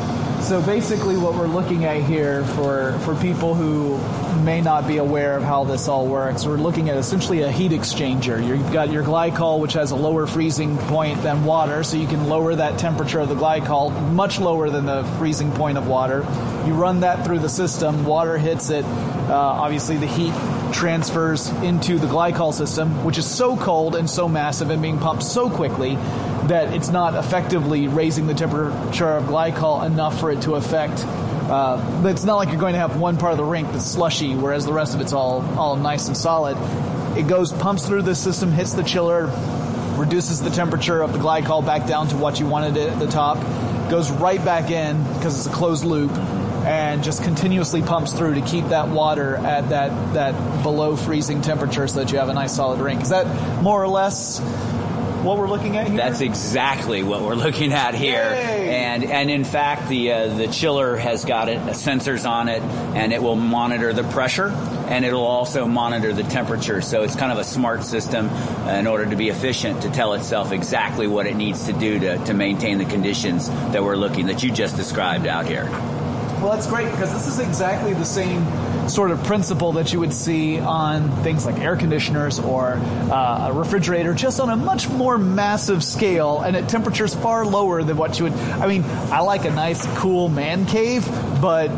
So 0.51 0.61
basically, 0.61 1.17
what 1.17 1.35
we're 1.35 1.47
looking 1.47 1.85
at 1.85 2.03
here 2.03 2.45
for 2.45 2.99
for 3.05 3.15
people 3.15 3.55
who 3.55 3.99
may 4.43 4.61
not 4.61 4.89
be 4.89 4.97
aware 4.97 5.37
of 5.37 5.45
how 5.45 5.63
this 5.63 5.87
all 5.87 6.09
works, 6.09 6.45
we're 6.45 6.57
looking 6.57 6.91
at 6.91 6.97
essentially 6.97 7.43
a 7.43 7.53
heat 7.53 7.71
exchanger. 7.71 8.45
You've 8.45 8.73
got 8.73 8.91
your 8.91 9.05
glycol, 9.05 9.61
which 9.61 9.75
has 9.75 9.93
a 9.93 9.95
lower 9.95 10.27
freezing 10.27 10.77
point 10.77 11.23
than 11.23 11.45
water, 11.45 11.85
so 11.85 11.97
you 11.99 12.09
can 12.09 12.29
lower 12.29 12.57
that 12.57 12.81
temperature 12.81 13.21
of 13.21 13.29
the 13.29 13.37
glycol 13.37 13.93
much 14.11 14.41
lower 14.41 14.71
than 14.71 14.87
the 14.87 15.05
freezing 15.19 15.53
point 15.53 15.79
of 15.79 15.87
water. 15.87 16.27
You 16.67 16.75
run 16.75 16.99
that 16.99 17.25
through 17.25 17.39
the 17.39 17.49
system, 17.49 18.05
water 18.05 18.37
hits 18.37 18.71
it. 18.71 18.85
Uh, 18.85 19.35
obviously, 19.37 19.99
the 19.99 20.09
heat 20.09 20.35
transfers 20.73 21.49
into 21.63 21.99
the 21.99 22.07
glycol 22.07 22.53
system, 22.53 23.05
which 23.05 23.19
is 23.19 23.27
so 23.27 23.57
cold 23.57 23.95
and 23.97 24.09
so 24.09 24.29
massive 24.29 24.71
and 24.71 24.81
being 24.83 24.99
pumped 24.99 25.23
so 25.23 25.51
quickly 25.51 25.97
that 26.47 26.75
it's 26.75 26.89
not 26.89 27.15
effectively 27.15 27.89
raising 27.89 28.27
the 28.27 28.35
temperature 28.35 29.09
of 29.09 29.25
glycol 29.25 29.85
enough 29.87 30.19
for 30.19 30.31
it 30.31 30.43
to 30.43 30.55
affect. 30.55 31.05
Uh, 31.05 32.03
it's 32.07 32.25
not 32.25 32.37
like 32.37 32.51
you're 32.51 32.61
going 32.61 32.75
to 32.75 32.79
have 32.79 32.97
one 32.99 33.17
part 33.17 33.33
of 33.33 33.39
the 33.39 33.45
rink 33.45 33.71
that's 33.73 33.85
slushy, 33.85 34.35
whereas 34.35 34.65
the 34.65 34.73
rest 34.73 34.95
of 34.95 35.01
it's 35.01 35.13
all 35.13 35.43
all 35.59 35.77
nice 35.77 36.07
and 36.07 36.17
solid. 36.17 36.57
It 37.19 37.27
goes 37.27 37.53
pumps 37.53 37.87
through 37.87 38.03
the 38.03 38.15
system, 38.15 38.53
hits 38.53 38.73
the 38.73 38.85
chiller, 38.85 39.27
reduces 39.97 40.41
the 40.41 40.51
temperature 40.51 41.03
of 41.03 41.13
the 41.13 41.19
glycol 41.19 41.65
back 41.65 41.87
down 41.87 42.09
to 42.09 42.17
what 42.17 42.41
you 42.41 42.47
wanted 42.47 42.77
it 42.77 42.89
at 42.91 42.99
the 42.99 43.09
top, 43.09 43.39
goes 43.91 44.11
right 44.11 44.43
back 44.45 44.71
in 44.71 45.03
because 45.15 45.37
it's 45.37 45.53
a 45.53 45.57
closed 45.57 45.85
loop, 45.85 46.13
and 46.65 47.03
just 47.03 47.23
continuously 47.23 47.83
pumps 47.83 48.13
through 48.13 48.35
to 48.35 48.43
keep 48.43 48.67
that 48.69 48.89
water 48.89 49.37
at 49.37 49.69
that 49.71 50.15
that 50.15 50.63
below 50.63 50.97
freezing 50.97 51.41
temperature 51.41 51.87
so 51.89 52.01
that 52.01 52.13
you 52.13 52.19
have 52.19 52.29
a 52.29 52.35
nice 52.35 52.55
solid 52.55 52.81
rink. 52.81 53.03
Is 53.03 53.11
that 53.11 53.63
more 53.63 53.83
or 53.83 53.89
less 53.89 54.41
what 55.23 55.37
we're 55.39 55.49
looking 55.49 55.77
at 55.77 55.89
here? 55.89 55.97
That's 55.97 56.21
exactly 56.21 57.03
what 57.03 57.23
we're 57.23 57.35
looking 57.35 57.73
at 57.73 57.95
here. 57.95 58.31
Yay. 58.31 58.75
And 58.75 59.05
and 59.05 59.31
in 59.31 59.45
fact, 59.45 59.89
the 59.89 60.13
uh, 60.13 60.35
the 60.37 60.49
chiller 60.49 60.97
has 60.97 61.25
got 61.25 61.49
it 61.49 61.59
uh, 61.59 61.71
sensors 61.71 62.29
on 62.29 62.49
it, 62.49 62.63
and 62.63 63.13
it 63.13 63.23
will 63.23 63.37
monitor 63.37 63.93
the 63.93 64.05
pressure, 64.05 64.49
and 64.89 65.05
it'll 65.05 65.27
also 65.27 65.67
monitor 65.67 66.13
the 66.13 66.23
temperature. 66.23 66.81
So 66.81 67.03
it's 67.03 67.17
kind 67.17 67.33
of 67.33 67.39
a 67.39 67.45
smart 67.45 67.85
system 67.85 68.29
uh, 68.29 68.71
in 68.73 68.87
order 68.87 69.07
to 69.07 69.17
be 69.17 69.29
efficient 69.29 69.83
to 69.83 69.91
tell 69.91 70.15
itself 70.15 70.53
exactly 70.53 71.07
what 71.07 71.27
it 71.27 71.37
needs 71.37 71.67
to 71.67 71.73
do 71.73 71.99
to, 71.99 72.19
to 72.25 72.35
maintain 72.35 72.79
the 72.79 72.87
conditions 72.87 73.49
that 73.49 73.83
we're 73.83 73.97
looking 73.97 74.27
that 74.27 74.43
you 74.43 74.51
just 74.51 74.77
described 74.77 75.27
out 75.27 75.47
here. 75.47 75.69
Well, 76.41 76.53
that's 76.53 76.67
great 76.67 76.91
because 76.91 77.13
this 77.13 77.27
is 77.27 77.39
exactly 77.39 77.93
the 77.93 78.05
same 78.05 78.47
sort 78.89 79.11
of 79.11 79.23
principle 79.25 79.73
that 79.73 79.93
you 79.93 80.01
would 80.01 80.13
see 80.13 80.59
on 80.59 81.23
things 81.23 81.45
like 81.45 81.59
air 81.59 81.77
conditioners 81.77 82.39
or 82.39 82.75
uh, 82.75 83.49
a 83.51 83.53
refrigerator, 83.53 84.15
just 84.15 84.41
on 84.41 84.49
a 84.49 84.57
much 84.57 84.89
more 84.89 85.19
massive 85.19 85.85
scale 85.85 86.41
and 86.41 86.57
at 86.57 86.69
temperatures 86.69 87.15
far 87.15 87.45
lower 87.45 87.83
than 87.83 87.97
what 87.97 88.19
you 88.19 88.25
would. 88.25 88.33
I 88.33 88.67
mean, 88.67 88.85
I 88.85 89.21
like 89.21 89.45
a 89.45 89.51
nice, 89.51 89.87
cool 89.99 90.29
man 90.29 90.65
cave, 90.67 91.07
but 91.43 91.69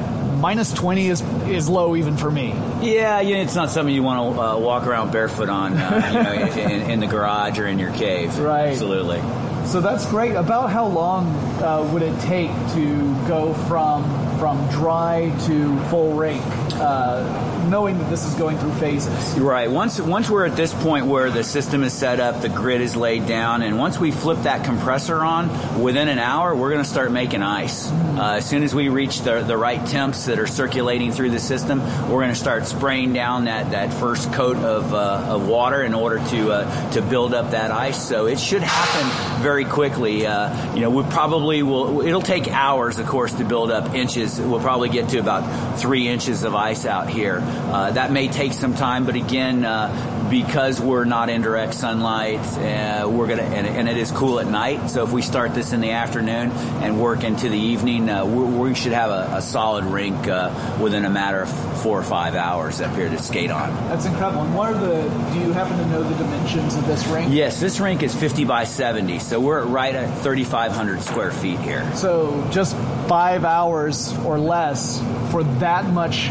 minus 0.43 0.73
20 0.73 1.07
is 1.09 1.23
is 1.49 1.69
low 1.69 1.95
even 1.97 2.17
for 2.17 2.31
me. 2.31 2.49
Yeah, 2.83 3.21
yeah 3.21 3.37
it's 3.37 3.55
not 3.55 3.71
something 3.71 3.95
you 3.95 4.03
want 4.03 4.35
to 4.35 4.41
uh, 4.41 4.59
walk 4.59 4.87
around 4.87 5.13
barefoot 5.13 5.49
on, 5.49 5.75
uh, 5.75 6.11
you 6.13 6.23
know, 6.23 6.63
in, 6.75 6.91
in, 6.91 7.01
the 7.01 7.07
garage 7.07 7.59
or 7.59 7.67
in 7.67 7.79
your 7.79 7.93
cave. 7.93 8.37
Right. 8.39 8.71
Absolutely. 8.71 9.21
So 9.67 9.81
that's 9.81 10.05
great. 10.07 10.35
About 10.35 10.71
how 10.71 10.87
long 10.87 11.29
uh, 11.63 11.89
would 11.93 12.03
it 12.03 12.19
take 12.21 12.51
to 12.75 13.27
go 13.27 13.55
from 13.69 14.03
from 14.39 14.69
dry 14.71 15.33
to 15.47 15.81
full 15.85 16.15
rake? 16.15 16.43
Uh, 16.83 17.69
knowing 17.69 17.99
that 17.99 18.11
this 18.11 18.27
is 18.27 18.35
going 18.35 18.59
through 18.59 18.73
phases. 18.75 19.39
Right. 19.39 19.71
Once 19.71 20.01
once 20.01 20.29
we're 20.29 20.47
at 20.47 20.57
this 20.57 20.75
point 20.75 21.07
where 21.07 21.31
the 21.31 21.45
system 21.45 21.85
is 21.85 21.93
set 21.93 22.21
up, 22.21 22.43
the 22.43 22.49
grid 22.49 22.81
is 22.81 22.97
laid 22.97 23.27
down, 23.27 23.63
and 23.63 23.79
once 23.79 23.99
we 23.99 24.11
flip 24.11 24.43
that 24.43 24.65
compressor 24.65 25.21
on, 25.21 25.81
within 25.81 26.09
an 26.09 26.19
hour, 26.19 26.55
we're 26.55 26.71
going 26.71 26.85
to 26.85 26.91
start 26.91 27.13
making 27.13 27.43
ice. 27.43 27.91
Uh, 27.91 28.35
as 28.37 28.49
soon 28.49 28.63
as 28.63 28.75
we 28.75 28.89
reach 28.89 29.21
the, 29.23 29.43
the 29.43 29.57
right 29.57 29.87
temps 29.87 30.27
that 30.27 30.39
are 30.39 30.47
circulating 30.47 31.13
through 31.13 31.31
the 31.31 31.39
system, 31.39 31.81
we're 32.11 32.21
going 32.21 32.29
to 32.29 32.35
start 32.35 32.67
spraying 32.67 33.13
down 33.13 33.45
that, 33.45 33.71
that 33.71 33.95
first 33.95 34.33
coat 34.33 34.57
of, 34.57 34.93
uh, 34.93 35.35
of 35.35 35.49
water 35.49 35.83
in 35.83 35.95
order 35.95 36.19
to 36.31 36.53
uh, 36.53 36.91
to 36.93 37.01
build 37.01 37.33
up 37.33 37.53
that 37.53 37.71
ice. 37.71 38.09
So 38.09 38.27
it 38.27 38.41
should 38.41 38.63
happen 38.63 39.43
very 39.43 39.65
quickly. 39.65 40.27
Uh, 40.27 40.75
you 40.75 40.81
know, 40.81 40.91
we 40.91 41.05
probably 41.05 41.63
will. 41.63 42.03
It'll 42.03 42.21
take 42.21 42.49
hours, 42.49 42.99
of 42.99 43.07
course, 43.07 43.33
to 43.35 43.45
build 43.45 43.71
up 43.71 43.95
inches. 43.95 44.41
We'll 44.41 44.61
probably 44.61 44.89
get 44.89 45.11
to 45.11 45.19
about 45.19 45.79
three 45.79 46.09
inches 46.09 46.43
of 46.45 46.55
ice 46.55 46.72
out 46.87 47.09
here. 47.09 47.39
Uh, 47.43 47.91
that 47.91 48.11
may 48.11 48.29
take 48.29 48.53
some 48.53 48.75
time, 48.75 49.05
but 49.05 49.15
again, 49.15 49.65
uh, 49.65 50.22
because 50.33 50.81
we're 50.81 51.05
not 51.05 51.29
in 51.29 51.43
direct 51.43 51.75
sunlight, 51.75 52.41
uh, 52.57 53.07
we're 53.07 53.27
gonna 53.27 53.43
and, 53.43 53.67
and, 53.67 53.87
it 53.87 53.99
is 53.99 54.11
cool 54.11 54.41
at 54.41 54.47
night. 54.47 54.89
So 54.89 55.05
if 55.05 55.13
we 55.13 55.21
start 55.21 55.53
this 55.53 55.75
in 55.75 55.83
the 55.83 55.91
afternoon 55.91 56.51
and 56.81 56.99
work 56.99 57.23
into 57.23 57.51
the 57.51 57.59
evening, 57.59 58.09
uh, 58.09 58.25
we, 58.25 58.71
we, 58.71 58.75
should 58.75 58.93
have 58.93 59.11
a, 59.11 59.37
a 59.37 59.43
solid 59.43 59.85
rink 59.85 60.27
uh, 60.27 60.79
within 60.81 61.05
a 61.05 61.11
matter 61.11 61.43
of 61.43 61.83
four 61.83 62.01
or 62.01 62.03
five 62.03 62.35
hours 62.35 62.81
up 62.81 62.97
here 62.97 63.11
to 63.11 63.19
skate 63.19 63.51
on. 63.51 63.75
That's 63.89 64.07
incredible. 64.07 64.45
And 64.45 64.55
what 64.55 64.73
are 64.73 64.79
the? 64.79 65.03
Do 65.35 65.41
you 65.41 65.53
happen 65.53 65.77
to 65.77 65.87
know 65.89 66.03
the 66.03 66.15
dimensions 66.15 66.77
of 66.77 66.87
this 66.87 67.07
rink? 67.09 67.31
Yes, 67.31 67.61
this 67.61 67.79
rink 67.79 68.03
is 68.03 68.15
50 68.15 68.47
by 68.47 68.65
70, 68.65 69.19
so 69.19 69.39
we're 69.39 69.63
right 69.67 69.95
at 69.95 70.23
3,500 70.23 71.03
square 71.03 71.31
feet 71.31 71.59
here. 71.59 71.95
So 71.95 72.49
just 72.51 72.75
five 73.07 73.45
hours 73.45 74.17
or 74.25 74.39
less 74.39 74.99
for 75.31 75.45
that 75.45 75.91
much 75.91 76.31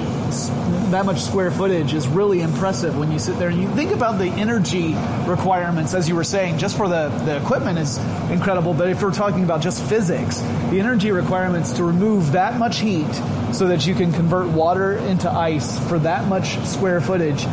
that 0.92 1.06
much 1.06 1.22
square 1.22 1.52
footage 1.52 1.94
is 1.94 2.08
really 2.08 2.42
impressive 2.42 2.98
when 2.98 3.12
you 3.12 3.20
sit 3.20 3.38
there 3.40 3.50
and 3.50 3.62
you 3.62 3.68
think 3.76 3.91
about 3.92 4.18
the 4.18 4.26
energy 4.26 4.96
requirements 5.26 5.94
as 5.94 6.08
you 6.10 6.16
were 6.16 6.24
saying 6.24 6.58
just 6.58 6.78
for 6.78 6.88
the, 6.88 7.10
the 7.26 7.38
equipment 7.38 7.78
is 7.78 7.98
incredible 8.30 8.74
but 8.74 8.90
if 8.90 9.02
we're 9.02 9.12
talking 9.12 9.44
about 9.44 9.62
just 9.62 9.84
physics 9.84 10.40
the 10.70 10.80
energy 10.80 11.12
requirements 11.12 11.74
to 11.74 11.84
remove 11.84 12.32
that 12.32 12.58
much 12.58 12.80
heat 12.80 13.12
so 13.54 13.68
that 13.68 13.86
you 13.86 13.94
can 13.94 14.12
convert 14.12 14.48
water 14.48 14.94
into 14.94 15.30
ice 15.30 15.80
for 15.88 16.00
that 16.00 16.28
much 16.28 16.58
square 16.66 17.02
footage 17.02 17.46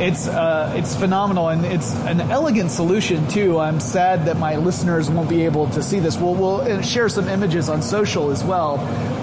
it's 0.00 0.26
uh, 0.26 0.74
it's 0.76 0.96
phenomenal 0.96 1.48
and 1.48 1.64
it's 1.64 1.94
an 1.94 2.20
elegant 2.20 2.72
solution 2.72 3.28
too. 3.28 3.60
I'm 3.60 3.78
sad 3.78 4.26
that 4.26 4.36
my 4.36 4.56
listeners 4.56 5.08
won't 5.08 5.28
be 5.28 5.44
able 5.44 5.70
to 5.70 5.84
see 5.84 6.00
this. 6.00 6.18
We'll 6.18 6.34
we'll 6.34 6.60
uh, 6.62 6.82
share 6.82 7.08
some 7.08 7.28
images 7.28 7.68
on 7.68 7.80
social 7.80 8.32
as 8.32 8.42
well 8.42 8.78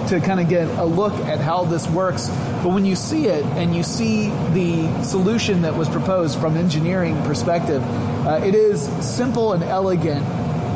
to 0.08 0.20
kind 0.20 0.40
of 0.40 0.48
get 0.48 0.68
a 0.78 0.84
look 0.84 1.12
at 1.14 1.40
how 1.40 1.64
this 1.64 1.88
works. 1.88 2.28
But 2.62 2.68
when 2.68 2.84
you 2.84 2.96
see 2.96 3.26
it 3.26 3.44
and 3.44 3.74
you 3.74 3.82
see 3.82 4.28
the 4.52 5.02
solution 5.02 5.62
that 5.62 5.76
was 5.76 5.88
proposed 5.88 6.38
from 6.38 6.56
engineering 6.56 7.20
perspective, 7.22 7.82
uh, 8.26 8.40
it 8.44 8.54
is 8.54 8.82
simple 9.04 9.52
and 9.52 9.62
elegant 9.62 10.24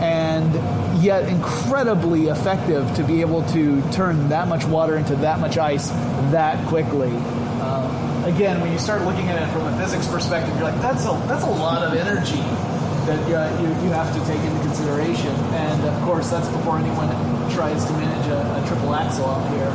and 0.03 1.03
yet 1.03 1.29
incredibly 1.29 2.29
effective 2.29 2.95
to 2.97 3.03
be 3.05 3.21
able 3.21 3.43
to 3.49 3.83
turn 3.93 4.29
that 4.29 4.49
much 4.49 4.65
water 4.65 4.97
into 4.97 5.17
that 5.17 5.41
much 5.41 5.59
ice 5.59 5.89
that 6.31 6.67
quickly. 6.69 7.11
Uh, 7.13 8.25
again, 8.27 8.61
when 8.61 8.73
you 8.73 8.79
start 8.79 9.03
looking 9.03 9.29
at 9.29 9.43
it 9.43 9.53
from 9.53 9.67
a 9.67 9.79
physics 9.79 10.07
perspective, 10.07 10.55
you're 10.55 10.65
like, 10.65 10.81
that's 10.83 11.05
a 11.05 11.27
that's 11.27 11.45
a 11.45 11.51
lot 11.51 11.83
of 11.83 11.95
energy 11.95 12.43
that 13.07 13.23
uh, 13.31 13.63
you, 13.63 13.69
you 13.87 13.93
have 13.93 14.13
to 14.13 14.21
take 14.27 14.41
into 14.41 14.61
consideration. 14.61 15.31
And 15.55 15.85
of 15.85 16.03
course, 16.03 16.31
that's 16.31 16.49
before 16.49 16.79
anyone 16.79 17.09
tries 17.53 17.85
to 17.85 17.93
manage 17.93 18.27
a, 18.27 18.39
a 18.43 18.67
triple 18.67 18.95
axel 18.95 19.27
out 19.27 19.49
here. 19.55 19.71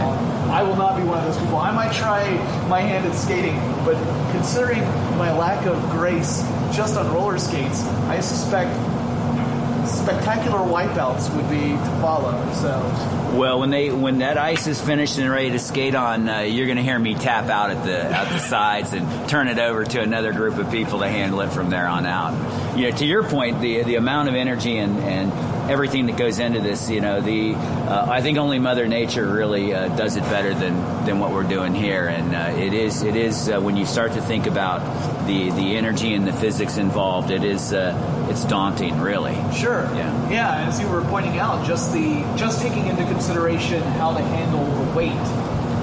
Uh, 0.00 0.50
I 0.50 0.62
will 0.62 0.76
not 0.76 0.96
be 0.96 1.02
one 1.04 1.18
of 1.18 1.24
those 1.26 1.38
people. 1.38 1.58
I 1.58 1.72
might 1.72 1.92
try 1.92 2.24
my 2.68 2.80
hand 2.80 3.06
at 3.06 3.14
skating, 3.14 3.56
but 3.84 3.96
considering 4.32 4.80
my 5.18 5.30
lack 5.36 5.66
of 5.66 5.78
grace 5.90 6.42
just 6.72 6.96
on 6.96 7.12
roller 7.12 7.38
skates, 7.38 7.82
I 8.08 8.20
suspect 8.20 8.72
spectacular 9.88 10.58
wipeouts 10.58 11.34
would 11.34 11.48
be 11.50 11.70
to 11.70 12.00
follow. 12.00 12.52
So, 12.54 13.38
well, 13.38 13.60
when 13.60 13.70
they 13.70 13.90
when 13.90 14.18
that 14.18 14.38
ice 14.38 14.66
is 14.66 14.80
finished 14.80 15.18
and 15.18 15.30
ready 15.30 15.50
to 15.50 15.58
skate 15.58 15.94
on, 15.94 16.28
uh, 16.28 16.40
you're 16.40 16.66
going 16.66 16.76
to 16.76 16.82
hear 16.82 16.98
me 16.98 17.14
tap 17.14 17.48
out 17.48 17.70
at 17.70 17.84
the 17.84 18.02
at 18.02 18.28
the 18.30 18.38
sides 18.38 18.92
and 18.92 19.28
turn 19.28 19.48
it 19.48 19.58
over 19.58 19.84
to 19.84 20.00
another 20.00 20.32
group 20.32 20.58
of 20.58 20.70
people 20.70 21.00
to 21.00 21.08
handle 21.08 21.40
it 21.40 21.50
from 21.50 21.70
there 21.70 21.86
on 21.86 22.06
out. 22.06 22.76
You 22.76 22.90
know, 22.90 22.96
to 22.96 23.04
your 23.04 23.22
point, 23.22 23.60
the 23.60 23.82
the 23.82 23.96
amount 23.96 24.28
of 24.28 24.34
energy 24.34 24.78
and 24.78 24.98
and 25.00 25.32
everything 25.68 26.06
that 26.06 26.16
goes 26.16 26.38
into 26.38 26.60
this. 26.60 26.90
You 26.90 27.00
know, 27.00 27.20
the 27.20 27.54
uh, 27.54 28.06
I 28.08 28.22
think 28.22 28.38
only 28.38 28.58
Mother 28.58 28.86
Nature 28.88 29.26
really 29.26 29.74
uh, 29.74 29.88
does 29.96 30.16
it 30.16 30.22
better 30.22 30.54
than 30.54 31.04
than 31.04 31.18
what 31.18 31.30
we're 31.30 31.42
doing 31.44 31.74
here, 31.74 32.06
and 32.06 32.34
uh, 32.34 32.60
it 32.60 32.72
is 32.72 33.02
it 33.02 33.16
is 33.16 33.48
uh, 33.48 33.60
when 33.60 33.76
you 33.76 33.86
start 33.86 34.12
to 34.12 34.22
think 34.22 34.46
about 34.46 35.26
the 35.26 35.50
the 35.50 35.76
energy 35.76 36.14
and 36.14 36.26
the 36.26 36.32
physics 36.32 36.76
involved, 36.76 37.30
it 37.30 37.44
is 37.44 37.72
uh, 37.72 37.92
it's 38.28 38.44
daunting, 38.44 39.00
really. 39.00 39.34
Sure. 39.52 39.82
Yeah. 39.94 40.30
Yeah. 40.30 40.68
As 40.68 40.80
you 40.80 40.88
were 40.88 41.02
pointing 41.02 41.38
out, 41.38 41.66
just 41.66 41.92
the 41.92 42.22
just 42.36 42.60
taking 42.60 42.86
into 42.86 43.04
consideration 43.04 43.82
how 43.82 44.12
to 44.12 44.22
handle 44.22 44.64
the 44.84 44.96
weight 44.96 45.12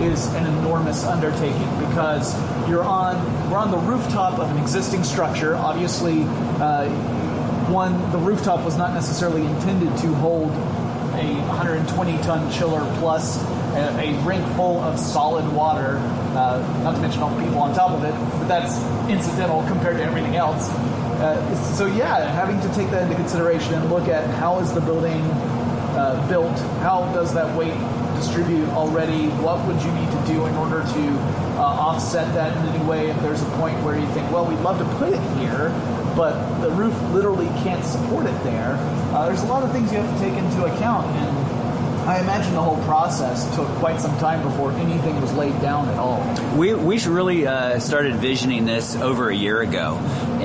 is 0.01 0.27
an 0.35 0.45
enormous 0.57 1.05
undertaking 1.05 1.79
because 1.79 2.35
you're 2.69 2.83
on 2.83 3.15
we're 3.49 3.57
on 3.57 3.71
the 3.71 3.77
rooftop 3.77 4.39
of 4.39 4.51
an 4.51 4.57
existing 4.57 5.03
structure. 5.03 5.55
Obviously, 5.55 6.23
uh, 6.61 6.89
one, 7.69 8.11
the 8.11 8.17
rooftop 8.17 8.63
was 8.63 8.77
not 8.77 8.93
necessarily 8.93 9.45
intended 9.45 9.95
to 9.97 10.13
hold 10.15 10.51
a 11.15 11.33
120 11.47 12.17
ton 12.23 12.51
chiller 12.51 12.81
plus 12.99 13.41
a, 13.75 14.11
a 14.11 14.25
rink 14.25 14.45
full 14.55 14.79
of 14.81 14.99
solid 14.99 15.47
water, 15.53 15.97
uh, 16.35 16.81
not 16.83 16.95
to 16.95 17.01
mention 17.01 17.21
all 17.21 17.29
the 17.29 17.43
people 17.43 17.59
on 17.59 17.73
top 17.73 17.91
of 17.91 18.03
it, 18.03 18.13
but 18.39 18.47
that's 18.47 18.77
incidental 19.09 19.65
compared 19.67 19.97
to 19.97 20.03
everything 20.03 20.35
else. 20.35 20.69
Uh, 21.21 21.55
so 21.75 21.85
yeah, 21.85 22.29
having 22.31 22.59
to 22.61 22.67
take 22.75 22.91
that 22.91 23.03
into 23.03 23.15
consideration 23.15 23.73
and 23.73 23.89
look 23.89 24.07
at 24.07 24.29
how 24.35 24.59
is 24.59 24.73
the 24.73 24.81
building 24.81 25.21
uh, 25.95 26.25
built, 26.27 26.57
how 26.81 27.09
does 27.13 27.33
that 27.33 27.55
weight 27.55 27.73
distribute 28.15 28.67
already, 28.69 29.27
what 29.43 29.65
would 29.65 29.81
you 29.81 29.91
need 29.93 30.09
to 30.11 30.23
do 30.27 30.45
in 30.45 30.55
order 30.55 30.81
to 30.81 31.35
uh, 31.57 31.61
offset 31.61 32.33
that 32.33 32.55
in 32.57 32.75
any 32.75 32.83
way 32.85 33.09
if 33.09 33.21
there's 33.21 33.41
a 33.41 33.49
point 33.57 33.81
where 33.83 33.97
you 33.97 34.07
think, 34.07 34.29
well, 34.31 34.45
we'd 34.45 34.59
love 34.59 34.77
to 34.77 34.97
put 34.97 35.13
it 35.13 35.21
here, 35.37 35.69
but 36.15 36.59
the 36.61 36.69
roof 36.71 36.93
literally 37.11 37.47
can't 37.63 37.83
support 37.83 38.25
it 38.25 38.43
there. 38.43 38.75
Uh, 39.13 39.27
there's 39.27 39.43
a 39.43 39.47
lot 39.47 39.63
of 39.63 39.71
things 39.71 39.91
you 39.91 39.99
have 39.99 40.13
to 40.13 40.19
take 40.19 40.33
into 40.33 40.65
account, 40.65 41.05
and 41.07 41.55
I 42.07 42.19
imagine 42.19 42.53
the 42.53 42.61
whole 42.61 42.81
process 42.83 43.53
took 43.55 43.67
quite 43.79 43.99
some 43.99 44.15
time 44.19 44.43
before 44.43 44.71
anything 44.73 45.19
was 45.19 45.33
laid 45.33 45.59
down 45.61 45.89
at 45.89 45.97
all. 45.97 46.21
We, 46.55 46.73
we 46.75 46.99
really 47.05 47.47
uh, 47.47 47.79
started 47.79 48.15
visioning 48.15 48.65
this 48.65 48.95
over 48.95 49.29
a 49.29 49.35
year 49.35 49.61
ago 49.61 49.95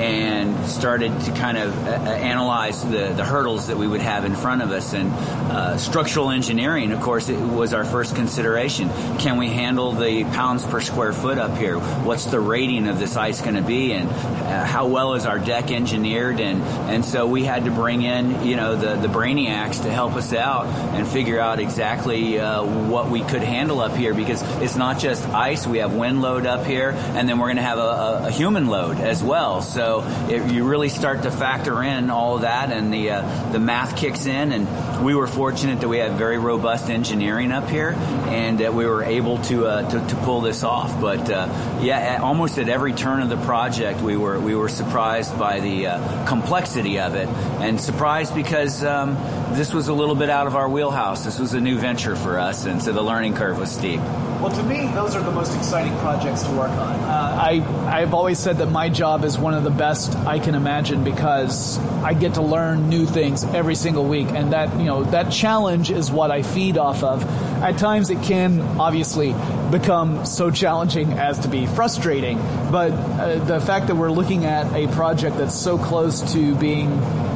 and 0.01 0.65
started 0.65 1.19
to 1.21 1.31
kind 1.33 1.57
of 1.57 1.87
uh, 1.87 1.91
uh, 1.91 1.93
analyze 2.09 2.83
the, 2.83 3.13
the 3.15 3.23
hurdles 3.23 3.67
that 3.67 3.77
we 3.77 3.87
would 3.87 4.01
have 4.01 4.25
in 4.25 4.35
front 4.35 4.61
of 4.61 4.71
us. 4.71 4.93
And 4.93 5.11
uh, 5.11 5.77
structural 5.77 6.31
engineering, 6.31 6.91
of 6.91 7.01
course, 7.01 7.29
it 7.29 7.39
was 7.39 7.73
our 7.73 7.85
first 7.85 8.15
consideration. 8.15 8.89
Can 9.19 9.37
we 9.37 9.49
handle 9.49 9.91
the 9.91 10.23
pounds 10.23 10.65
per 10.65 10.81
square 10.81 11.13
foot 11.13 11.37
up 11.37 11.57
here? 11.57 11.77
What's 11.77 12.25
the 12.25 12.39
rating 12.39 12.87
of 12.87 12.97
this 12.97 13.15
ice 13.15 13.41
going 13.41 13.55
to 13.55 13.61
be? 13.61 13.93
And 13.93 14.09
uh, 14.09 14.65
how 14.65 14.87
well 14.87 15.13
is 15.13 15.25
our 15.25 15.39
deck 15.39 15.71
engineered? 15.71 16.39
And, 16.39 16.63
and 16.63 17.05
so 17.05 17.27
we 17.27 17.43
had 17.43 17.65
to 17.65 17.71
bring 17.71 18.01
in, 18.01 18.45
you 18.45 18.55
know, 18.55 18.75
the, 18.75 18.95
the 18.95 19.07
brainiacs 19.07 19.83
to 19.83 19.91
help 19.91 20.13
us 20.13 20.33
out 20.33 20.65
and 20.65 21.07
figure 21.07 21.39
out 21.39 21.59
exactly 21.59 22.39
uh, 22.39 22.63
what 22.63 23.09
we 23.09 23.21
could 23.21 23.43
handle 23.43 23.81
up 23.81 23.95
here 23.95 24.13
because 24.13 24.41
it's 24.61 24.75
not 24.75 24.99
just 24.99 25.27
ice. 25.29 25.67
We 25.67 25.79
have 25.79 25.93
wind 25.93 26.21
load 26.21 26.45
up 26.45 26.65
here, 26.65 26.91
and 26.91 27.27
then 27.29 27.37
we're 27.39 27.47
going 27.47 27.57
to 27.57 27.63
have 27.63 27.79
a, 27.79 28.27
a, 28.27 28.31
human 28.31 28.67
load 28.67 28.97
as 28.97 29.23
well. 29.23 29.61
So 29.61 29.90
it, 29.99 30.51
you 30.51 30.63
really 30.63 30.89
start 30.89 31.23
to 31.23 31.31
factor 31.31 31.83
in 31.83 32.09
all 32.09 32.35
of 32.35 32.41
that, 32.41 32.71
and 32.71 32.93
the 32.93 33.11
uh, 33.11 33.51
the 33.51 33.59
math 33.59 33.97
kicks 33.97 34.25
in. 34.25 34.51
And 34.51 35.03
we 35.05 35.13
were 35.13 35.27
fortunate 35.27 35.81
that 35.81 35.89
we 35.89 35.97
had 35.97 36.13
very 36.13 36.37
robust 36.37 36.89
engineering 36.89 37.51
up 37.51 37.69
here, 37.69 37.91
and 37.91 38.59
that 38.59 38.73
we 38.73 38.85
were 38.85 39.03
able 39.03 39.37
to 39.43 39.67
uh, 39.67 39.89
to, 39.89 40.07
to, 40.07 40.15
pull 40.21 40.41
this 40.41 40.63
off. 40.63 40.99
But 41.01 41.29
uh, 41.29 41.79
yeah, 41.81 41.99
at, 41.99 42.21
almost 42.21 42.57
at 42.57 42.69
every 42.69 42.93
turn 42.93 43.21
of 43.21 43.29
the 43.29 43.37
project, 43.37 44.01
we 44.01 44.17
were 44.17 44.39
we 44.39 44.55
were 44.55 44.69
surprised 44.69 45.37
by 45.37 45.59
the 45.59 45.87
uh, 45.87 46.25
complexity 46.27 46.99
of 46.99 47.15
it, 47.15 47.27
and 47.27 47.79
surprised 47.79 48.33
because 48.33 48.83
um, 48.83 49.17
this 49.55 49.73
was 49.73 49.87
a 49.87 49.93
little 49.93 50.15
bit 50.15 50.29
out 50.29 50.47
of 50.47 50.55
our 50.55 50.69
wheelhouse. 50.69 51.25
This 51.25 51.39
was 51.39 51.53
a 51.53 51.61
new 51.61 51.77
venture 51.77 52.15
for 52.15 52.39
us, 52.39 52.65
and 52.65 52.81
so 52.81 52.91
the 52.91 53.01
learning 53.01 53.35
curve 53.35 53.57
was 53.57 53.71
steep. 53.71 53.99
Well, 53.99 54.49
to 54.49 54.63
me, 54.63 54.87
those 54.93 55.15
are 55.15 55.21
the 55.21 55.31
most 55.31 55.55
exciting 55.55 55.95
projects 55.99 56.41
to 56.43 56.51
work 56.51 56.71
on. 56.71 56.99
Uh, 56.99 57.37
I 57.39 58.01
I've 58.01 58.13
always 58.13 58.39
said 58.39 58.57
that 58.57 58.71
my 58.71 58.89
job 58.89 59.23
is 59.23 59.37
one 59.37 59.53
of 59.53 59.63
the 59.63 59.69
best 59.69 60.15
I 60.15 60.39
can 60.39 60.55
imagine 60.55 61.03
because 61.03 61.77
I 62.03 62.13
get 62.13 62.35
to 62.35 62.41
learn 62.41 62.89
new 62.89 63.05
things 63.05 63.43
every 63.43 63.75
single 63.75 64.05
week, 64.05 64.29
and 64.29 64.53
that 64.53 64.75
you 64.79 64.85
know 64.85 65.03
that 65.03 65.31
challenge 65.31 65.91
is 65.91 66.11
what 66.11 66.31
I 66.31 66.41
feed 66.41 66.77
off 66.77 67.03
of. 67.03 67.23
At 67.61 67.77
times, 67.77 68.09
it 68.09 68.23
can 68.23 68.61
obviously 68.79 69.35
become 69.69 70.25
so 70.25 70.49
challenging 70.49 71.13
as 71.13 71.39
to 71.39 71.47
be 71.47 71.67
frustrating, 71.67 72.37
but 72.71 72.91
uh, 72.91 73.43
the 73.45 73.59
fact 73.59 73.87
that 73.87 73.95
we're 73.95 74.11
looking 74.11 74.45
at 74.45 74.73
a 74.73 74.87
project 74.93 75.37
that's 75.37 75.55
so 75.55 75.77
close 75.77 76.33
to 76.33 76.55
being 76.55 76.89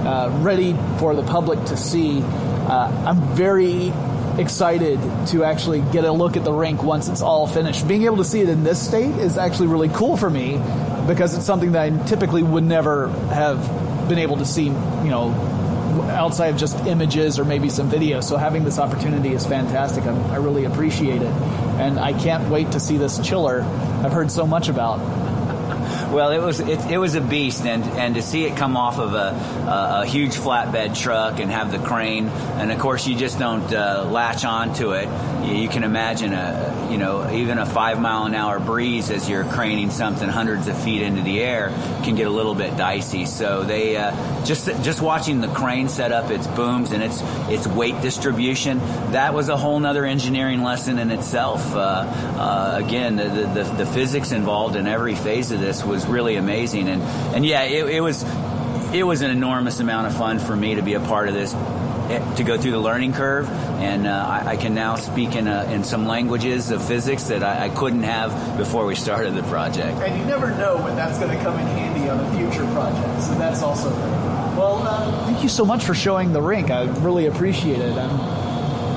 uh, 0.05 0.29
ready 0.41 0.73
for 0.99 1.15
the 1.15 1.23
public 1.23 1.63
to 1.65 1.77
see, 1.77 2.21
uh, 2.21 3.03
I'm 3.05 3.35
very 3.35 3.91
excited 4.37 4.99
to 5.27 5.43
actually 5.43 5.81
get 5.81 6.03
a 6.03 6.11
look 6.11 6.37
at 6.37 6.43
the 6.43 6.53
rink 6.53 6.83
once 6.83 7.07
it's 7.07 7.21
all 7.21 7.47
finished. 7.47 7.87
Being 7.87 8.03
able 8.03 8.17
to 8.17 8.25
see 8.25 8.41
it 8.41 8.49
in 8.49 8.63
this 8.63 8.85
state 8.85 9.15
is 9.15 9.37
actually 9.37 9.67
really 9.67 9.89
cool 9.89 10.17
for 10.17 10.29
me 10.29 10.57
because 11.07 11.35
it's 11.35 11.45
something 11.45 11.71
that 11.73 11.81
I 11.81 12.05
typically 12.05 12.43
would 12.43 12.63
never 12.63 13.07
have 13.29 14.09
been 14.09 14.19
able 14.19 14.37
to 14.37 14.45
see, 14.45 14.65
you 14.65 15.09
know, 15.09 15.31
outside 16.09 16.47
of 16.47 16.57
just 16.57 16.77
images 16.85 17.39
or 17.39 17.45
maybe 17.45 17.69
some 17.69 17.89
video. 17.89 18.21
So 18.21 18.37
having 18.37 18.63
this 18.63 18.79
opportunity 18.79 19.33
is 19.33 19.45
fantastic. 19.45 20.05
I'm, 20.05 20.23
i 20.25 20.37
really 20.37 20.65
appreciate 20.65 21.21
it. 21.21 21.33
And 21.79 21.99
I 21.99 22.13
can't 22.13 22.49
wait 22.49 22.71
to 22.73 22.79
see 22.79 22.97
this 22.97 23.19
chiller 23.19 23.61
I've 24.03 24.13
heard 24.13 24.31
so 24.31 24.45
much 24.45 24.69
about. 24.69 24.99
Well, 26.11 26.31
it 26.31 26.41
was 26.41 26.59
it, 26.59 26.79
it, 26.91 26.97
was 26.97 27.15
a 27.15 27.21
beast, 27.21 27.65
and 27.65 27.83
and 27.83 28.15
to 28.15 28.21
see 28.21 28.45
it 28.45 28.55
come 28.55 28.77
off 28.77 28.99
of 28.99 29.13
a, 29.13 29.17
a, 29.17 30.01
a 30.01 30.05
huge 30.05 30.35
flatbed 30.35 30.97
truck 30.97 31.39
and 31.39 31.51
have 31.51 31.71
the 31.71 31.79
crane, 31.79 32.29
and 32.29 32.71
of 32.71 32.79
course 32.79 33.07
you 33.07 33.15
just 33.15 33.39
don't 33.39 33.73
uh, 33.73 34.07
latch 34.09 34.45
onto 34.45 34.91
it. 34.91 35.07
You, 35.45 35.69
can 35.69 35.83
imagine 35.83 36.33
a 36.33 36.89
you 36.91 36.97
know 36.97 37.29
even 37.31 37.57
a 37.57 37.65
five 37.65 37.99
mile 37.99 38.25
an 38.25 38.35
hour 38.35 38.59
breeze 38.59 39.09
as 39.09 39.29
you're 39.29 39.43
craning 39.43 39.91
something 39.91 40.27
hundreds 40.27 40.67
of 40.67 40.81
feet 40.81 41.01
into 41.01 41.21
the 41.21 41.39
air 41.39 41.69
can 42.03 42.15
get 42.15 42.27
a 42.27 42.31
little 42.31 42.55
bit 42.55 42.77
dicey. 42.77 43.25
So 43.25 43.63
they 43.63 43.97
uh, 43.97 44.45
just 44.45 44.67
just 44.83 45.01
watching 45.01 45.41
the 45.41 45.47
crane 45.47 45.89
set 45.89 46.11
up 46.11 46.31
its 46.31 46.47
booms 46.47 46.91
and 46.91 47.03
its 47.03 47.21
its 47.49 47.67
weight 47.67 48.01
distribution 48.01 48.79
that 49.11 49.33
was 49.33 49.49
a 49.49 49.57
whole 49.57 49.79
nother 49.79 50.05
engineering 50.05 50.63
lesson 50.63 50.99
in 50.99 51.11
itself. 51.11 51.73
Uh, 51.73 51.79
uh 51.79 52.81
again, 52.83 53.15
the, 53.15 53.29
the 53.29 53.63
the 53.77 53.85
physics 53.85 54.31
involved 54.31 54.75
in 54.75 54.87
every 54.87 55.15
phase 55.15 55.51
of 55.51 55.59
this 55.59 55.83
was 55.83 56.05
really 56.05 56.35
amazing. 56.35 56.87
And 56.87 57.01
and 57.35 57.45
yeah, 57.45 57.63
it, 57.63 57.87
it 57.87 58.01
was 58.01 58.23
it 58.93 59.03
was 59.03 59.21
an 59.21 59.31
enormous 59.31 59.79
amount 59.79 60.07
of 60.07 60.17
fun 60.17 60.39
for 60.39 60.55
me 60.55 60.75
to 60.75 60.81
be 60.81 60.93
a 60.93 60.99
part 60.99 61.27
of 61.27 61.33
this 61.33 61.53
to 62.07 62.43
go 62.43 62.57
through 62.57 62.71
the 62.71 62.79
learning 62.79 63.13
curve, 63.13 63.49
and 63.49 64.05
uh, 64.05 64.11
I, 64.11 64.51
I, 64.51 64.57
can 64.57 64.75
now 64.75 64.95
speak 64.95 65.35
in, 65.35 65.47
a, 65.47 65.63
in 65.71 65.83
some 65.83 66.05
languages 66.05 66.71
of 66.71 66.85
physics 66.85 67.23
that 67.25 67.43
I, 67.43 67.65
I, 67.65 67.69
couldn't 67.69 68.03
have 68.03 68.57
before 68.57 68.85
we 68.85 68.95
started 68.95 69.33
the 69.33 69.43
project. 69.43 69.97
And 69.99 70.19
you 70.19 70.25
never 70.25 70.51
know 70.51 70.77
when 70.77 70.95
that's 70.95 71.17
going 71.17 71.35
to 71.35 71.43
come 71.43 71.59
in 71.59 71.65
handy 71.65 72.09
on 72.09 72.19
a 72.19 72.37
future 72.37 72.65
project, 72.73 73.23
so 73.23 73.33
that's 73.35 73.61
also 73.61 73.89
great. 73.89 74.35
Well, 74.55 74.83
uh, 74.83 75.25
thank 75.25 75.43
you 75.43 75.49
so 75.49 75.65
much 75.65 75.83
for 75.83 75.93
showing 75.93 76.31
the 76.31 76.41
rink. 76.41 76.69
I 76.69 76.83
really 77.01 77.25
appreciate 77.25 77.79
it. 77.79 77.97
I'm, 77.97 78.19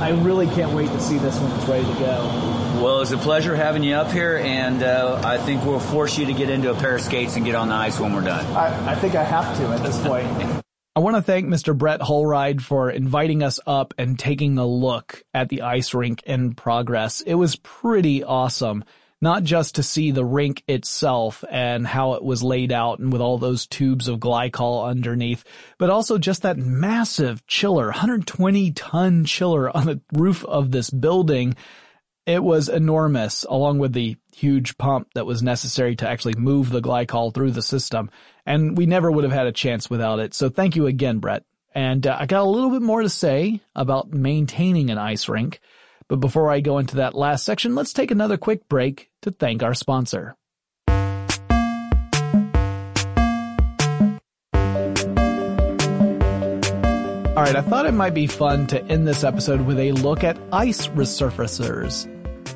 I 0.03 0.11
really 0.11 0.47
can't 0.47 0.73
wait 0.73 0.89
to 0.89 1.01
see 1.01 1.19
this 1.19 1.39
when 1.41 1.51
it's 1.53 1.69
ready 1.69 1.85
to 1.85 1.99
go. 1.99 2.59
Well, 2.83 3.01
it's 3.01 3.11
a 3.11 3.19
pleasure 3.19 3.57
having 3.57 3.83
you 3.83 3.95
up 3.95 4.13
here, 4.13 4.37
and 4.37 4.83
uh, 4.83 5.21
I 5.25 5.39
think 5.39 5.65
we'll 5.65 5.81
force 5.81 6.17
you 6.17 6.27
to 6.27 6.33
get 6.33 6.51
into 6.51 6.71
a 6.71 6.75
pair 6.75 6.95
of 6.95 7.01
skates 7.01 7.37
and 7.37 7.45
get 7.45 7.57
on 7.57 7.69
the 7.69 7.75
ice 7.75 7.99
when 7.99 8.15
we're 8.15 8.23
done. 8.23 8.47
I, 8.55 8.93
I 8.93 8.95
think 8.95 9.15
I 9.17 9.25
have 9.25 9.57
to 9.57 9.69
at 9.69 9.83
this 9.83 10.01
point. 10.01 10.65
I 10.99 11.01
want 11.01 11.15
to 11.15 11.23
thank 11.23 11.47
Mr. 11.47 11.79
Brett 11.79 12.01
Holride 12.01 12.61
for 12.61 12.91
inviting 12.91 13.45
us 13.45 13.61
up 13.65 13.95
and 13.99 14.19
taking 14.19 14.59
a 14.59 14.67
look 14.67 15.23
at 15.33 15.49
the 15.49 15.63
ice 15.63 15.95
rink 15.95 16.25
in 16.25 16.57
progress. 16.57 17.21
It 17.21 17.37
was 17.37 17.55
pretty 17.55 18.25
awesome. 18.25 18.83
Not 19.21 19.45
just 19.45 19.77
to 19.77 19.85
see 19.85 20.11
the 20.11 20.25
rink 20.25 20.65
itself 20.67 21.45
and 21.49 21.87
how 21.87 22.15
it 22.15 22.25
was 22.25 22.43
laid 22.43 22.73
out 22.73 22.99
and 22.99 23.13
with 23.13 23.21
all 23.21 23.39
those 23.39 23.69
tubes 23.69 24.09
of 24.09 24.19
glycol 24.19 24.89
underneath, 24.89 25.45
but 25.79 25.89
also 25.89 26.19
just 26.19 26.43
that 26.43 26.57
massive 26.57 27.47
chiller, 27.47 27.85
120 27.85 28.73
ton 28.73 29.25
chiller 29.25 29.71
on 29.71 29.87
the 29.87 30.01
roof 30.13 30.45
of 30.45 30.73
this 30.73 30.91
building 30.91 31.55
it 32.29 32.45
was 32.45 32.69
enormous, 32.69 33.47
along 33.49 33.79
with 33.79 33.95
the 33.95 34.15
huge 34.37 34.77
pump 34.77 35.09
that 35.15 35.25
was 35.25 35.43
necessary 35.43 35.97
to 35.97 36.07
actually 36.07 36.35
move 36.35 36.69
the 36.69 36.83
glycol 36.83 37.33
through 37.33 37.53
the 37.53 37.63
system. 37.63 38.11
And 38.49 38.79
we 38.79 38.87
never 38.87 39.11
would 39.13 39.25
have 39.25 39.33
had 39.33 39.47
a 39.47 39.53
chance 39.53 39.91
without 39.91 40.21
it. 40.21 40.33
So 40.33 40.49
thank 40.49 40.75
you 40.75 40.87
again, 40.87 41.19
Brett. 41.19 41.45
And 41.75 42.07
uh, 42.07 42.17
I 42.19 42.25
got 42.25 42.41
a 42.41 42.49
little 42.49 42.71
bit 42.71 42.81
more 42.81 43.03
to 43.03 43.11
say 43.11 43.61
about 43.77 44.11
maintaining 44.11 44.89
an 44.89 44.97
ice 44.97 45.29
rink. 45.29 45.61
But 46.09 46.21
before 46.21 46.51
I 46.51 46.61
go 46.61 46.79
into 46.79 46.97
that 46.97 47.15
last 47.15 47.45
section, 47.45 47.75
let's 47.75 47.93
take 47.93 48.11
another 48.11 48.39
quick 48.39 48.67
break 48.67 49.11
to 49.21 49.33
thank 49.33 49.63
our 49.63 49.75
sponsor. 49.75 50.35
All 57.37 57.45
right, 57.45 57.55
I 57.55 57.61
thought 57.61 57.85
it 57.85 57.93
might 57.93 58.15
be 58.15 58.27
fun 58.27 58.67
to 58.69 58.83
end 58.87 59.07
this 59.07 59.25
episode 59.25 59.61
with 59.61 59.79
a 59.79 59.93
look 59.93 60.25
at 60.25 60.39
ice 60.53 60.87
resurfacers. 60.87 62.09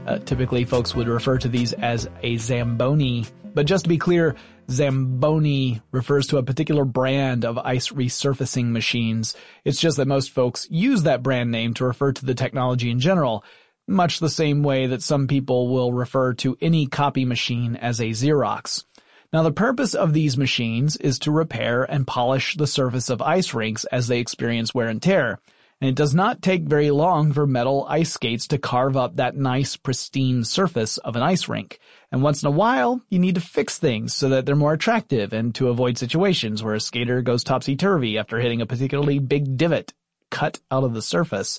Uh, 0.08 0.20
typically, 0.20 0.64
folks 0.64 0.94
would 0.94 1.06
refer 1.06 1.36
to 1.36 1.48
these 1.48 1.74
as 1.74 2.08
a 2.22 2.38
Zamboni. 2.38 3.26
But 3.54 3.66
just 3.66 3.84
to 3.84 3.90
be 3.90 3.98
clear, 3.98 4.36
Zamboni 4.70 5.80
refers 5.90 6.26
to 6.28 6.38
a 6.38 6.42
particular 6.42 6.84
brand 6.84 7.44
of 7.44 7.58
ice 7.58 7.88
resurfacing 7.88 8.70
machines. 8.70 9.36
It's 9.64 9.80
just 9.80 9.96
that 9.96 10.08
most 10.08 10.30
folks 10.30 10.66
use 10.70 11.02
that 11.02 11.22
brand 11.22 11.50
name 11.50 11.74
to 11.74 11.84
refer 11.84 12.12
to 12.12 12.24
the 12.24 12.34
technology 12.34 12.90
in 12.90 13.00
general, 13.00 13.44
much 13.86 14.18
the 14.18 14.30
same 14.30 14.62
way 14.62 14.86
that 14.86 15.02
some 15.02 15.26
people 15.26 15.72
will 15.72 15.92
refer 15.92 16.34
to 16.34 16.56
any 16.60 16.86
copy 16.86 17.24
machine 17.24 17.76
as 17.76 18.00
a 18.00 18.10
Xerox. 18.10 18.84
Now 19.32 19.42
the 19.42 19.52
purpose 19.52 19.94
of 19.94 20.12
these 20.12 20.36
machines 20.36 20.96
is 20.96 21.18
to 21.20 21.30
repair 21.30 21.84
and 21.84 22.06
polish 22.06 22.56
the 22.56 22.66
surface 22.66 23.08
of 23.08 23.22
ice 23.22 23.54
rinks 23.54 23.84
as 23.86 24.08
they 24.08 24.20
experience 24.20 24.74
wear 24.74 24.88
and 24.88 25.00
tear 25.00 25.38
and 25.82 25.88
it 25.88 25.96
does 25.96 26.14
not 26.14 26.40
take 26.40 26.62
very 26.62 26.92
long 26.92 27.32
for 27.32 27.44
metal 27.44 27.84
ice 27.88 28.12
skates 28.12 28.46
to 28.46 28.56
carve 28.56 28.96
up 28.96 29.16
that 29.16 29.34
nice 29.34 29.76
pristine 29.76 30.44
surface 30.44 30.96
of 30.98 31.16
an 31.16 31.24
ice 31.24 31.48
rink. 31.48 31.80
And 32.12 32.22
once 32.22 32.40
in 32.40 32.46
a 32.46 32.52
while, 32.52 33.00
you 33.08 33.18
need 33.18 33.34
to 33.34 33.40
fix 33.40 33.78
things 33.78 34.14
so 34.14 34.28
that 34.28 34.46
they're 34.46 34.54
more 34.54 34.74
attractive 34.74 35.32
and 35.32 35.52
to 35.56 35.70
avoid 35.70 35.98
situations 35.98 36.62
where 36.62 36.76
a 36.76 36.80
skater 36.80 37.20
goes 37.20 37.42
topsy-turvy 37.42 38.16
after 38.16 38.38
hitting 38.38 38.60
a 38.60 38.66
particularly 38.66 39.18
big 39.18 39.56
divot 39.56 39.92
cut 40.30 40.60
out 40.70 40.84
of 40.84 40.94
the 40.94 41.02
surface. 41.02 41.58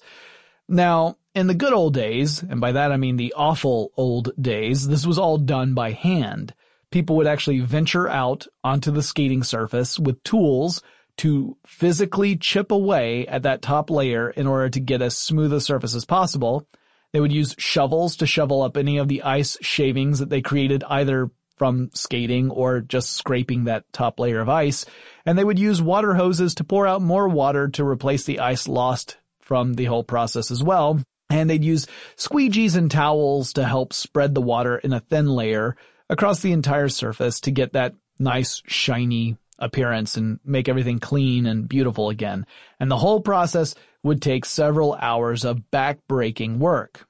Now, 0.69 1.17
in 1.35 1.47
the 1.47 1.53
good 1.53 1.73
old 1.73 1.93
days, 1.93 2.41
and 2.41 2.61
by 2.61 2.71
that 2.71 2.93
I 2.93 2.95
mean 2.95 3.17
the 3.17 3.33
awful 3.35 3.91
old 3.97 4.31
days, 4.41 4.87
this 4.87 5.05
was 5.05 5.19
all 5.19 5.37
done 5.37 5.73
by 5.73 5.91
hand. 5.91 6.53
People 6.91 7.17
would 7.17 7.27
actually 7.27 7.59
venture 7.59 8.07
out 8.07 8.47
onto 8.63 8.89
the 8.89 9.03
skating 9.03 9.43
surface 9.43 9.99
with 9.99 10.23
tools 10.23 10.81
to 11.17 11.57
physically 11.65 12.35
chip 12.35 12.71
away 12.71 13.27
at 13.27 13.43
that 13.43 13.61
top 13.61 13.89
layer 13.89 14.29
in 14.29 14.47
order 14.47 14.69
to 14.69 14.79
get 14.79 15.01
as 15.01 15.17
smooth 15.17 15.53
a 15.53 15.61
surface 15.61 15.95
as 15.95 16.05
possible. 16.05 16.67
They 17.11 17.19
would 17.19 17.31
use 17.31 17.55
shovels 17.57 18.17
to 18.17 18.25
shovel 18.25 18.61
up 18.61 18.75
any 18.75 18.97
of 18.97 19.07
the 19.07 19.23
ice 19.23 19.57
shavings 19.61 20.19
that 20.19 20.29
they 20.29 20.41
created 20.41 20.83
either 20.89 21.29
from 21.57 21.91
skating 21.93 22.49
or 22.49 22.81
just 22.81 23.11
scraping 23.11 23.65
that 23.65 23.85
top 23.93 24.19
layer 24.19 24.39
of 24.39 24.49
ice. 24.49 24.85
And 25.25 25.37
they 25.37 25.43
would 25.43 25.59
use 25.59 25.81
water 25.81 26.15
hoses 26.15 26.55
to 26.55 26.63
pour 26.63 26.87
out 26.87 27.01
more 27.01 27.27
water 27.27 27.67
to 27.69 27.85
replace 27.85 28.25
the 28.25 28.39
ice 28.39 28.67
lost 28.67 29.17
from 29.41 29.75
the 29.75 29.85
whole 29.85 30.03
process 30.03 30.49
as 30.49 30.63
well. 30.63 30.99
And 31.29 31.49
they'd 31.49 31.63
use 31.63 31.87
squeegees 32.17 32.75
and 32.75 32.89
towels 32.89 33.53
to 33.53 33.65
help 33.65 33.93
spread 33.93 34.33
the 34.33 34.41
water 34.41 34.77
in 34.77 34.93
a 34.93 34.99
thin 34.99 35.27
layer 35.27 35.75
across 36.09 36.41
the 36.41 36.51
entire 36.51 36.89
surface 36.89 37.39
to 37.41 37.51
get 37.51 37.73
that 37.73 37.93
nice 38.19 38.61
shiny 38.65 39.37
appearance 39.63 40.17
and 40.17 40.39
make 40.43 40.67
everything 40.67 40.99
clean 40.99 41.45
and 41.45 41.67
beautiful 41.67 42.09
again. 42.09 42.45
And 42.79 42.91
the 42.91 42.97
whole 42.97 43.21
process 43.21 43.75
would 44.03 44.21
take 44.21 44.45
several 44.45 44.93
hours 44.93 45.45
of 45.45 45.63
backbreaking 45.71 46.57
work. 46.57 47.07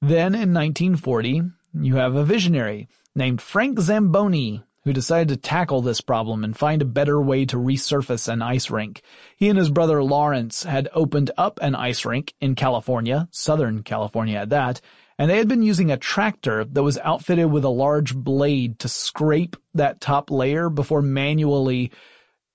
Then 0.00 0.34
in 0.34 0.54
1940, 0.54 1.42
you 1.74 1.96
have 1.96 2.14
a 2.14 2.24
visionary 2.24 2.88
named 3.14 3.42
Frank 3.42 3.80
Zamboni 3.80 4.62
who 4.84 4.92
decided 4.92 5.28
to 5.28 5.36
tackle 5.36 5.82
this 5.82 6.00
problem 6.00 6.42
and 6.42 6.56
find 6.56 6.80
a 6.80 6.86
better 6.86 7.20
way 7.20 7.44
to 7.44 7.56
resurface 7.56 8.28
an 8.28 8.40
ice 8.40 8.70
rink. 8.70 9.02
He 9.36 9.48
and 9.48 9.58
his 9.58 9.70
brother 9.70 10.02
Lawrence 10.02 10.62
had 10.62 10.88
opened 10.94 11.30
up 11.36 11.58
an 11.60 11.74
ice 11.74 12.04
rink 12.06 12.34
in 12.40 12.54
California, 12.54 13.28
Southern 13.30 13.82
California 13.82 14.38
at 14.38 14.50
that, 14.50 14.80
and 15.20 15.28
they 15.28 15.36
had 15.36 15.48
been 15.48 15.60
using 15.60 15.90
a 15.90 15.98
tractor 15.98 16.64
that 16.64 16.82
was 16.82 16.96
outfitted 16.96 17.52
with 17.52 17.66
a 17.66 17.68
large 17.68 18.16
blade 18.16 18.78
to 18.78 18.88
scrape 18.88 19.54
that 19.74 20.00
top 20.00 20.30
layer 20.30 20.70
before 20.70 21.02
manually 21.02 21.92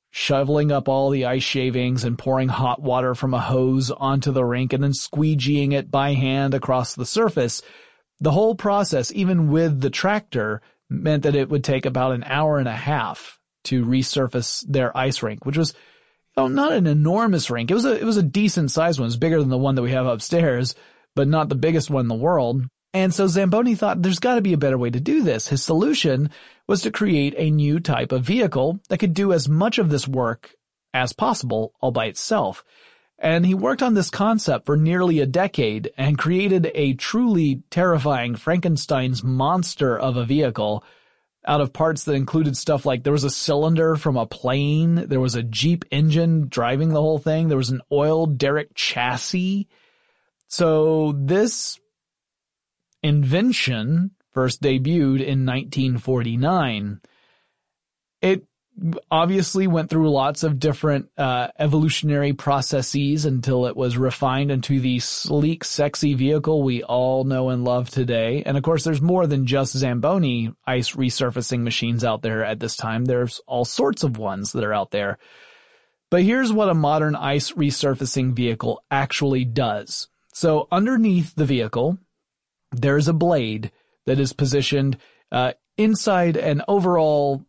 shoveling 0.10 0.72
up 0.72 0.90
all 0.90 1.12
the 1.12 1.26
ice 1.26 1.44
shavings 1.44 2.04
and 2.04 2.18
pouring 2.18 2.48
hot 2.50 2.82
water 2.82 3.14
from 3.14 3.36
a 3.36 3.40
hose 3.40 3.92
onto 3.92 4.32
the 4.32 4.44
rink 4.44 4.74
and 4.74 4.84
then 4.84 4.94
squeegeeing 4.94 5.74
it 5.74 5.92
by 5.92 6.14
hand 6.14 6.56
across 6.56 6.96
the 6.96 7.06
surface. 7.06 7.62
The 8.20 8.32
whole 8.32 8.56
process, 8.56 9.12
even 9.12 9.52
with 9.52 9.80
the 9.80 9.92
tractor, 9.92 10.64
meant 10.90 11.22
that 11.22 11.36
it 11.36 11.50
would 11.50 11.64
take 11.64 11.86
about 11.86 12.14
an 12.14 12.24
hour 12.24 12.58
and 12.58 12.68
a 12.68 12.76
half 12.76 13.40
to 13.66 13.86
resurface 13.86 14.66
their 14.68 14.96
ice 14.98 15.22
rink, 15.22 15.46
which 15.46 15.58
was 15.58 15.76
oh, 16.36 16.48
not 16.48 16.72
an 16.72 16.88
enormous 16.88 17.52
rink. 17.52 17.70
It 17.70 17.76
was 17.76 17.86
a, 17.86 17.96
it 17.96 18.06
was 18.06 18.18
a 18.18 18.24
decent 18.24 18.72
sized 18.72 19.00
one. 19.00 19.06
It's 19.06 19.18
bigger 19.18 19.40
than 19.40 19.50
the 19.50 19.58
one 19.60 19.76
that 19.76 19.84
we 19.84 19.92
have 19.92 20.08
upstairs, 20.08 20.74
but 21.16 21.28
not 21.28 21.50
the 21.50 21.56
biggest 21.56 21.90
one 21.90 22.02
in 22.02 22.08
the 22.08 22.16
world. 22.16 22.64
And 22.94 23.14
so 23.14 23.28
Zamboni 23.28 23.76
thought 23.76 24.02
there's 24.02 24.20
got 24.20 24.36
to 24.36 24.42
be 24.42 24.54
a 24.54 24.58
better 24.58 24.78
way 24.78 24.90
to 24.90 25.00
do 25.00 25.24
this. 25.24 25.48
His 25.48 25.62
solution 25.62 26.30
was 26.68 26.82
to 26.84 26.92
create 26.92 27.34
a 27.38 27.52
new 27.52 27.80
type 27.80 28.12
of 28.12 28.24
vehicle 28.24 28.80
that 28.90 29.00
could 29.00 29.14
do 29.14 29.34
as 29.34 29.50
much 29.50 29.80
of 29.80 29.90
this 29.90 30.08
work 30.08 30.56
as 30.94 31.12
possible 31.12 31.74
all 31.82 31.92
by 31.92 32.06
itself. 32.06 32.64
And 33.20 33.46
he 33.46 33.54
worked 33.54 33.82
on 33.82 33.94
this 33.94 34.10
concept 34.10 34.66
for 34.66 34.78
nearly 34.78 35.20
a 35.20 35.26
decade 35.26 35.92
and 35.98 36.18
created 36.18 36.72
a 36.74 36.94
truly 36.94 37.64
terrifying 37.70 38.36
Frankenstein's 38.36 39.24
monster 39.24 39.98
of 39.98 40.18
a 40.18 40.26
vehicle 40.26 40.84
out 41.48 41.62
of 41.62 41.74
parts 41.74 42.06
that 42.06 42.14
included 42.14 42.58
stuff 42.58 42.86
like 42.86 43.04
there 43.04 43.14
was 43.14 43.24
a 43.24 43.30
cylinder 43.30 43.96
from 43.96 44.18
a 44.18 44.26
plane, 44.26 44.96
there 44.96 45.20
was 45.20 45.36
a 45.36 45.44
Jeep 45.44 45.86
engine 45.92 46.48
driving 46.50 46.90
the 46.90 47.02
whole 47.02 47.20
thing, 47.20 47.48
there 47.48 47.58
was 47.58 47.70
an 47.70 47.82
oil 47.92 48.26
derrick 48.26 48.74
chassis, 48.74 49.68
So 50.48 51.14
this 51.18 51.80
invention 53.02 54.12
first 54.32 54.62
debuted 54.62 55.22
in 55.22 55.46
1949. 55.46 57.00
It 58.22 58.46
obviously 59.10 59.68
went 59.68 59.90
through 59.90 60.12
lots 60.12 60.44
of 60.44 60.60
different 60.60 61.10
uh, 61.18 61.48
evolutionary 61.58 62.34
processes 62.34 63.26
until 63.26 63.68
it 63.68 63.76
was 63.76 63.98
refined 63.98 64.52
into 64.52 64.80
the 64.80 65.00
sleek, 65.00 65.64
sexy 65.64 66.14
vehicle 66.14 66.62
we 66.62 66.84
all 66.84 67.24
know 67.24 67.50
and 67.50 67.64
love 67.64 67.90
today. 67.90 68.44
And 68.46 68.58
of 68.58 68.64
course, 68.64 68.84
there's 68.84 69.02
more 69.02 69.28
than 69.28 69.46
just 69.46 69.78
Zamboni 69.78 70.52
ice 70.68 70.92
resurfacing 70.92 71.62
machines 71.62 72.04
out 72.04 72.22
there 72.22 72.44
at 72.44 72.60
this 72.60 72.76
time. 72.76 73.06
There's 73.06 73.40
all 73.48 73.66
sorts 73.66 74.04
of 74.04 74.18
ones 74.18 74.52
that 74.52 74.64
are 74.64 74.74
out 74.74 74.92
there. 74.92 75.18
But 76.12 76.24
here's 76.24 76.52
what 76.52 76.70
a 76.70 76.74
modern 76.74 77.16
ice 77.16 77.52
resurfacing 77.54 78.34
vehicle 78.34 78.84
actually 78.92 79.46
does. 79.46 80.10
So 80.36 80.68
underneath 80.70 81.34
the 81.36 81.46
vehicle, 81.46 81.98
there's 82.74 83.08
a 83.08 83.14
blade 83.14 83.72
that 84.06 84.20
is 84.20 84.34
positioned 84.34 84.98
uh, 85.32 85.54
inside 85.78 86.36
an 86.36 86.62
overall 86.68 87.46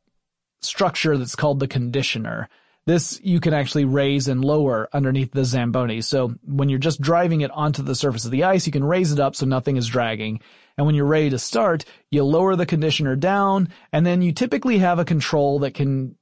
structure 0.62 1.18
that's 1.18 1.34
called 1.34 1.58
the 1.58 1.66
conditioner. 1.66 2.48
This 2.86 3.20
you 3.24 3.40
can 3.40 3.54
actually 3.54 3.86
raise 3.86 4.28
and 4.28 4.44
lower 4.44 4.88
underneath 4.92 5.32
the 5.32 5.44
Zamboni. 5.44 6.00
So 6.00 6.36
when 6.44 6.68
you're 6.68 6.78
just 6.78 7.00
driving 7.00 7.40
it 7.40 7.50
onto 7.50 7.82
the 7.82 7.96
surface 7.96 8.24
of 8.24 8.30
the 8.30 8.44
ice, 8.44 8.66
you 8.66 8.72
can 8.72 8.84
raise 8.84 9.10
it 9.10 9.18
up 9.18 9.34
so 9.34 9.46
nothing 9.46 9.76
is 9.76 9.88
dragging. 9.88 10.38
And 10.78 10.86
when 10.86 10.94
you're 10.94 11.06
ready 11.06 11.30
to 11.30 11.40
start, 11.40 11.84
you 12.12 12.22
lower 12.22 12.54
the 12.54 12.66
conditioner 12.66 13.16
down 13.16 13.70
and 13.92 14.06
then 14.06 14.22
you 14.22 14.30
typically 14.30 14.78
have 14.78 15.00
a 15.00 15.04
control 15.04 15.58
that 15.58 15.74
can 15.74 16.14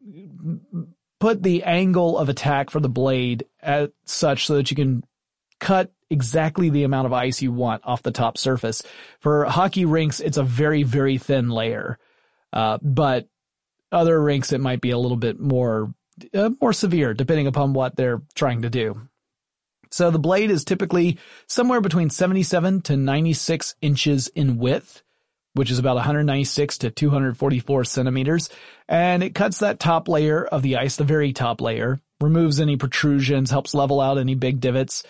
put 1.21 1.43
the 1.43 1.63
angle 1.65 2.17
of 2.17 2.31
attack 2.31 2.71
for 2.71 2.81
the 2.81 2.89
blade 2.89 3.45
at 3.61 3.93
such 4.07 4.47
so 4.47 4.55
that 4.55 4.71
you 4.71 4.77
can 4.77 5.05
cut 5.65 5.91
exactly 6.11 6.69
the 6.69 6.85
amount 6.85 7.07
of 7.07 7.15
ice 7.15 7.41
you 7.41 7.51
want 7.51 7.83
off 7.87 8.03
the 8.03 8.11
top 8.11 8.37
surface. 8.37 8.83
For 9.21 9.47
hockey 9.47 9.87
rinks, 9.87 10.21
it's 10.21 10.37
a 10.37 10.43
very, 10.43 10.83
very 10.83 11.17
thin 11.17 11.49
layer. 11.49 11.99
Uh, 12.53 12.77
but 12.83 13.29
other 13.91 14.23
rinks, 14.23 14.53
it 14.53 14.61
might 14.61 14.83
be 14.83 14.91
a 14.91 14.99
little 14.99 15.17
bit 15.17 15.41
more, 15.41 15.95
uh, 16.35 16.51
more 16.61 16.75
severe 16.75 17.15
depending 17.15 17.47
upon 17.47 17.73
what 17.73 17.97
they're 17.97 18.21
trying 18.35 18.61
to 18.63 18.69
do. 18.69 19.09
So 19.91 20.11
the 20.11 20.19
blade 20.19 20.51
is 20.51 20.65
typically 20.65 21.17
somewhere 21.47 21.81
between 21.81 22.11
77 22.11 22.83
to 22.83 22.97
96 22.99 23.75
inches 23.81 24.29
in 24.29 24.59
width, 24.59 25.03
which 25.55 25.71
is 25.71 25.79
about 25.79 25.97
196 25.97 26.79
to 26.79 26.91
244 26.91 27.85
centimeters. 27.85 28.51
And 28.87 29.23
it 29.23 29.35
cuts 29.35 29.61
that 29.61 29.81
top 29.81 30.09
layer 30.09 30.45
of 30.45 30.61
the 30.61 30.77
ice, 30.77 30.97
the 30.97 31.05
very 31.05 31.33
top 31.33 31.63
layer, 31.63 32.01
removes 32.21 32.61
any 32.61 32.77
protrusions, 32.77 33.51
helps 33.51 33.73
level 33.73 34.03
out 34.03 34.19
any 34.19 34.35
big 34.35 34.61
divots. 34.61 35.05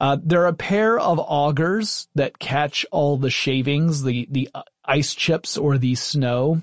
Uh, 0.00 0.16
there 0.22 0.42
are 0.42 0.48
a 0.48 0.54
pair 0.54 0.98
of 0.98 1.18
augers 1.18 2.08
that 2.14 2.38
catch 2.38 2.86
all 2.90 3.18
the 3.18 3.30
shavings, 3.30 4.02
the, 4.02 4.26
the 4.30 4.48
uh, 4.54 4.62
ice 4.84 5.14
chips 5.14 5.58
or 5.58 5.76
the 5.76 5.94
snow 5.94 6.62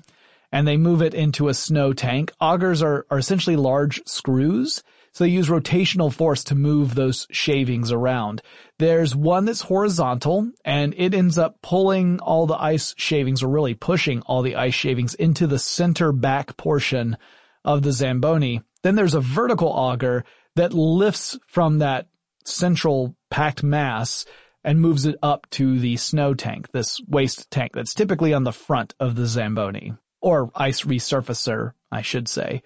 and 0.52 0.66
they 0.66 0.76
move 0.76 1.02
it 1.02 1.14
into 1.14 1.48
a 1.48 1.54
snow 1.54 1.92
tank. 1.92 2.32
Augers 2.40 2.82
are, 2.82 3.06
are 3.10 3.18
essentially 3.18 3.56
large 3.56 4.00
screws. 4.06 4.82
So 5.12 5.24
they 5.24 5.30
use 5.30 5.48
rotational 5.48 6.12
force 6.12 6.44
to 6.44 6.54
move 6.54 6.94
those 6.94 7.26
shavings 7.30 7.90
around. 7.90 8.40
There's 8.78 9.16
one 9.16 9.46
that's 9.46 9.62
horizontal 9.62 10.52
and 10.64 10.94
it 10.96 11.14
ends 11.14 11.38
up 11.38 11.60
pulling 11.60 12.20
all 12.20 12.46
the 12.46 12.60
ice 12.60 12.94
shavings 12.96 13.42
or 13.42 13.48
really 13.48 13.74
pushing 13.74 14.20
all 14.22 14.42
the 14.42 14.54
ice 14.54 14.74
shavings 14.74 15.14
into 15.14 15.46
the 15.46 15.58
center 15.58 16.12
back 16.12 16.56
portion 16.56 17.16
of 17.64 17.82
the 17.82 17.90
Zamboni. 17.92 18.62
Then 18.82 18.94
there's 18.94 19.14
a 19.14 19.20
vertical 19.20 19.68
auger 19.68 20.24
that 20.54 20.72
lifts 20.72 21.36
from 21.48 21.78
that 21.80 22.06
central 22.44 23.16
packed 23.30 23.62
mass 23.62 24.24
and 24.64 24.80
moves 24.80 25.06
it 25.06 25.16
up 25.22 25.48
to 25.50 25.78
the 25.78 25.96
snow 25.96 26.34
tank, 26.34 26.70
this 26.72 27.00
waste 27.08 27.50
tank 27.50 27.72
that's 27.74 27.94
typically 27.94 28.34
on 28.34 28.44
the 28.44 28.52
front 28.52 28.94
of 29.00 29.14
the 29.14 29.26
Zamboni 29.26 29.94
or 30.20 30.50
ice 30.54 30.82
resurfacer, 30.82 31.72
I 31.90 32.02
should 32.02 32.28
say. 32.28 32.62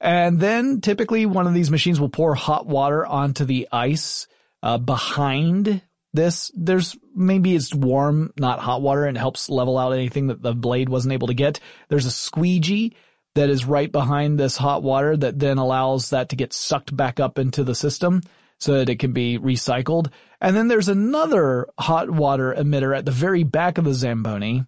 And 0.00 0.38
then 0.38 0.80
typically 0.80 1.24
one 1.24 1.46
of 1.46 1.54
these 1.54 1.70
machines 1.70 2.00
will 2.00 2.08
pour 2.08 2.34
hot 2.34 2.66
water 2.66 3.06
onto 3.06 3.44
the 3.44 3.68
ice 3.72 4.26
uh, 4.62 4.78
behind 4.78 5.80
this. 6.12 6.50
There's 6.54 6.96
maybe 7.14 7.54
it's 7.54 7.74
warm, 7.74 8.32
not 8.38 8.58
hot 8.58 8.82
water, 8.82 9.06
and 9.06 9.16
helps 9.16 9.48
level 9.48 9.78
out 9.78 9.92
anything 9.92 10.26
that 10.26 10.42
the 10.42 10.54
blade 10.54 10.88
wasn't 10.88 11.14
able 11.14 11.28
to 11.28 11.34
get. 11.34 11.60
There's 11.88 12.06
a 12.06 12.10
squeegee 12.10 12.96
that 13.34 13.48
is 13.48 13.64
right 13.64 13.90
behind 13.90 14.38
this 14.38 14.56
hot 14.56 14.82
water 14.82 15.16
that 15.16 15.38
then 15.38 15.58
allows 15.58 16.10
that 16.10 16.30
to 16.30 16.36
get 16.36 16.52
sucked 16.52 16.94
back 16.94 17.20
up 17.20 17.38
into 17.38 17.64
the 17.64 17.74
system 17.74 18.22
so 18.58 18.74
that 18.74 18.88
it 18.88 18.98
can 18.98 19.12
be 19.12 19.38
recycled. 19.38 20.10
And 20.40 20.56
then 20.56 20.68
there's 20.68 20.88
another 20.88 21.68
hot 21.78 22.10
water 22.10 22.54
emitter 22.56 22.96
at 22.96 23.04
the 23.04 23.10
very 23.10 23.44
back 23.44 23.78
of 23.78 23.84
the 23.84 23.94
Zamboni 23.94 24.64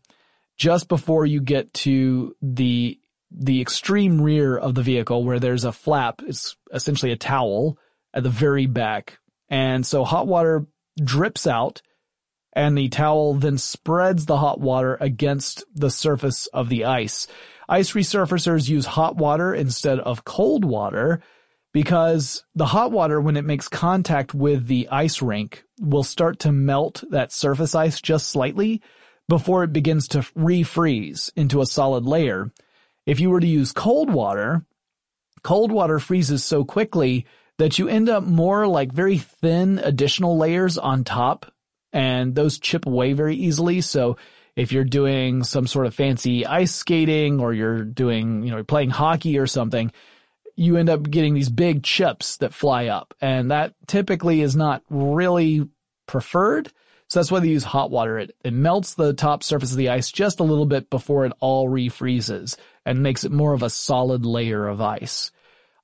just 0.57 0.89
before 0.89 1.25
you 1.25 1.41
get 1.41 1.73
to 1.73 2.35
the 2.43 2.99
the 3.31 3.61
extreme 3.61 4.23
rear 4.23 4.57
of 4.57 4.75
the 4.75 4.83
vehicle 4.83 5.23
where 5.23 5.39
there's 5.39 5.65
a 5.65 5.73
flap. 5.73 6.23
It's 6.27 6.57
essentially 6.73 7.13
a 7.13 7.17
towel 7.17 7.79
at 8.15 8.23
the 8.23 8.31
very 8.31 8.67
back. 8.67 9.19
And 9.51 9.87
so 9.87 10.03
hot 10.05 10.27
water 10.27 10.67
drips 11.03 11.47
out 11.47 11.83
and 12.55 12.77
the 12.77 12.89
towel 12.89 13.35
then 13.35 13.59
spreads 13.59 14.27
the 14.27 14.37
hot 14.37 14.61
water 14.61 14.97
against 15.01 15.65
the 15.75 15.91
surface 15.91 16.47
of 16.49 16.69
the 16.69 16.87
ice. 16.87 17.27
Ice 17.69 17.93
resurfacers 17.93 18.69
use 18.69 18.87
hot 18.87 19.17
water 19.17 19.55
instead 19.55 20.01
of 20.01 20.25
cold 20.25 20.65
water 20.65 21.21
because 21.79 22.43
the 22.57 22.67
hot 22.67 22.91
water, 22.91 23.21
when 23.21 23.37
it 23.37 23.45
makes 23.45 23.69
contact 23.69 24.35
with 24.35 24.67
the 24.67 24.89
ice 24.91 25.23
rink, 25.23 25.63
will 25.81 26.03
start 26.03 26.41
to 26.41 26.51
melt 26.51 27.05
that 27.11 27.31
surface 27.31 27.73
ice 27.73 28.01
just 28.01 28.31
slightly 28.31 28.83
before 29.29 29.63
it 29.63 29.73
begins 29.73 30.09
to 30.09 30.19
refreeze 30.37 31.31
into 31.37 31.61
a 31.61 31.67
solid 31.67 32.05
layer. 32.05 32.51
If 33.07 33.21
you 33.21 33.31
were 33.31 33.39
to 33.39 33.47
use 33.47 33.71
cold 33.71 34.13
water, 34.13 34.67
cold 35.45 35.71
water 35.71 36.01
freezes 36.01 36.43
so 36.43 36.65
quickly 36.65 37.27
that 37.59 37.79
you 37.79 37.87
end 37.87 38.09
up 38.09 38.25
more 38.25 38.67
like 38.67 38.91
very 38.91 39.19
thin 39.19 39.79
additional 39.79 40.37
layers 40.37 40.79
on 40.79 41.05
top 41.05 41.47
and 41.93 42.35
those 42.35 42.59
chip 42.59 42.87
away 42.87 43.13
very 43.13 43.37
easily. 43.37 43.83
So 43.83 44.17
if 44.57 44.73
you're 44.73 44.83
doing 44.83 45.45
some 45.45 45.69
sort 45.69 45.87
of 45.87 45.95
fancy 45.95 46.45
ice 46.45 46.75
skating 46.75 47.39
or 47.39 47.55
you're 47.55 47.85
doing, 47.85 48.43
you 48.43 48.51
know, 48.51 48.65
playing 48.65 48.91
hockey 48.91 49.39
or 49.39 49.47
something, 49.47 49.93
you 50.59 50.77
end 50.77 50.91
up 50.91 51.09
getting 51.09 51.35
these 51.35 51.49
big 51.49 51.85
chips 51.85 52.39
that 52.39 52.53
fly 52.53 52.87
up 52.87 53.15
and 53.21 53.53
that 53.53 53.75
typically 53.87 54.41
is 54.41 54.57
not 54.57 54.83
really 54.91 55.69
preferred. 56.09 56.67
So 57.07 57.21
that's 57.21 57.31
why 57.31 57.39
they 57.39 57.49
use 57.49 57.63
hot 57.63 57.93
water. 57.93 58.19
It, 58.19 58.35
it 58.43 58.53
melts 58.53 58.95
the 58.95 59.13
top 59.13 59.45
surface 59.45 59.71
of 59.71 59.79
the 59.79 59.91
ice 59.91 60.11
just 60.11 60.41
a 60.41 60.45
little 60.45 60.67
bit 60.67 60.91
before 60.91 61.25
it 61.25 61.33
all 61.39 61.69
refreezes 61.69 62.57
and 62.85 63.05
makes 63.05 63.23
it 63.23 63.31
more 63.31 63.55
of 63.55 63.63
a 63.63 63.71
solid 63.71 64.27
layer 64.27 64.67
of 64.67 64.81
ice. 64.81 65.31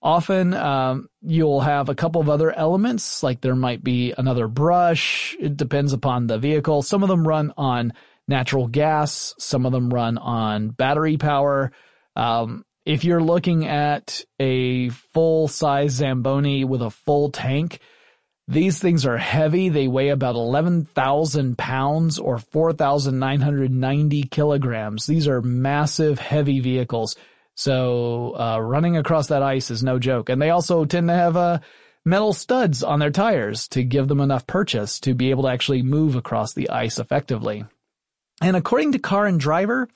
Often, 0.02 0.54
um, 0.54 1.08
you'll 1.22 1.60
have 1.60 1.88
a 1.88 1.94
couple 1.94 2.20
of 2.20 2.28
other 2.28 2.50
elements, 2.50 3.22
like 3.22 3.40
there 3.40 3.54
might 3.54 3.84
be 3.84 4.12
another 4.18 4.48
brush. 4.48 5.36
It 5.38 5.56
depends 5.56 5.92
upon 5.92 6.26
the 6.26 6.36
vehicle. 6.36 6.82
Some 6.82 7.04
of 7.04 7.08
them 7.08 7.26
run 7.26 7.54
on 7.56 7.92
natural 8.26 8.66
gas. 8.66 9.36
Some 9.38 9.66
of 9.66 9.72
them 9.72 9.88
run 9.88 10.18
on 10.18 10.70
battery 10.70 11.16
power. 11.16 11.70
Um, 12.16 12.64
if 12.84 13.04
you're 13.04 13.22
looking 13.22 13.66
at 13.66 14.24
a 14.38 14.90
full 14.90 15.48
size 15.48 15.92
Zamboni 15.92 16.64
with 16.64 16.82
a 16.82 16.90
full 16.90 17.30
tank, 17.30 17.80
these 18.46 18.78
things 18.78 19.06
are 19.06 19.16
heavy. 19.16 19.70
They 19.70 19.88
weigh 19.88 20.10
about 20.10 20.34
11,000 20.34 21.56
pounds 21.56 22.18
or 22.18 22.38
4,990 22.38 24.22
kilograms. 24.24 25.06
These 25.06 25.26
are 25.28 25.40
massive, 25.40 26.18
heavy 26.18 26.60
vehicles. 26.60 27.16
So, 27.54 28.36
uh, 28.36 28.58
running 28.60 28.96
across 28.96 29.28
that 29.28 29.42
ice 29.42 29.70
is 29.70 29.82
no 29.82 29.98
joke. 29.98 30.28
And 30.28 30.42
they 30.42 30.50
also 30.50 30.84
tend 30.84 31.08
to 31.08 31.14
have, 31.14 31.36
uh, 31.36 31.60
metal 32.04 32.34
studs 32.34 32.82
on 32.82 32.98
their 32.98 33.10
tires 33.10 33.68
to 33.68 33.82
give 33.82 34.08
them 34.08 34.20
enough 34.20 34.46
purchase 34.46 35.00
to 35.00 35.14
be 35.14 35.30
able 35.30 35.44
to 35.44 35.48
actually 35.48 35.82
move 35.82 36.16
across 36.16 36.52
the 36.52 36.68
ice 36.68 36.98
effectively. 36.98 37.64
And 38.42 38.56
according 38.56 38.92
to 38.92 38.98
Car 38.98 39.26
and 39.26 39.40
Driver, 39.40 39.88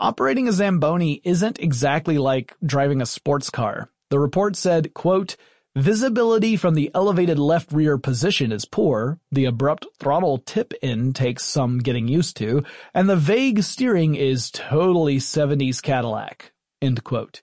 operating 0.00 0.48
a 0.48 0.52
Zamboni 0.52 1.20
isn't 1.22 1.60
exactly 1.60 2.18
like 2.18 2.56
driving 2.64 3.00
a 3.00 3.06
sports 3.06 3.50
car. 3.50 3.90
The 4.08 4.18
report 4.18 4.56
said, 4.56 4.94
quote, 4.94 5.36
Visibility 5.76 6.56
from 6.56 6.74
the 6.74 6.90
elevated 6.96 7.38
left 7.38 7.70
rear 7.70 7.96
position 7.96 8.50
is 8.50 8.64
poor, 8.64 9.20
the 9.30 9.44
abrupt 9.44 9.86
throttle 10.00 10.38
tip-in 10.38 11.12
takes 11.12 11.44
some 11.44 11.78
getting 11.78 12.08
used 12.08 12.36
to, 12.38 12.64
and 12.92 13.08
the 13.08 13.14
vague 13.14 13.62
steering 13.62 14.16
is 14.16 14.50
totally 14.50 15.18
70s 15.18 15.80
Cadillac. 15.80 16.52
End 16.82 17.04
quote. 17.04 17.42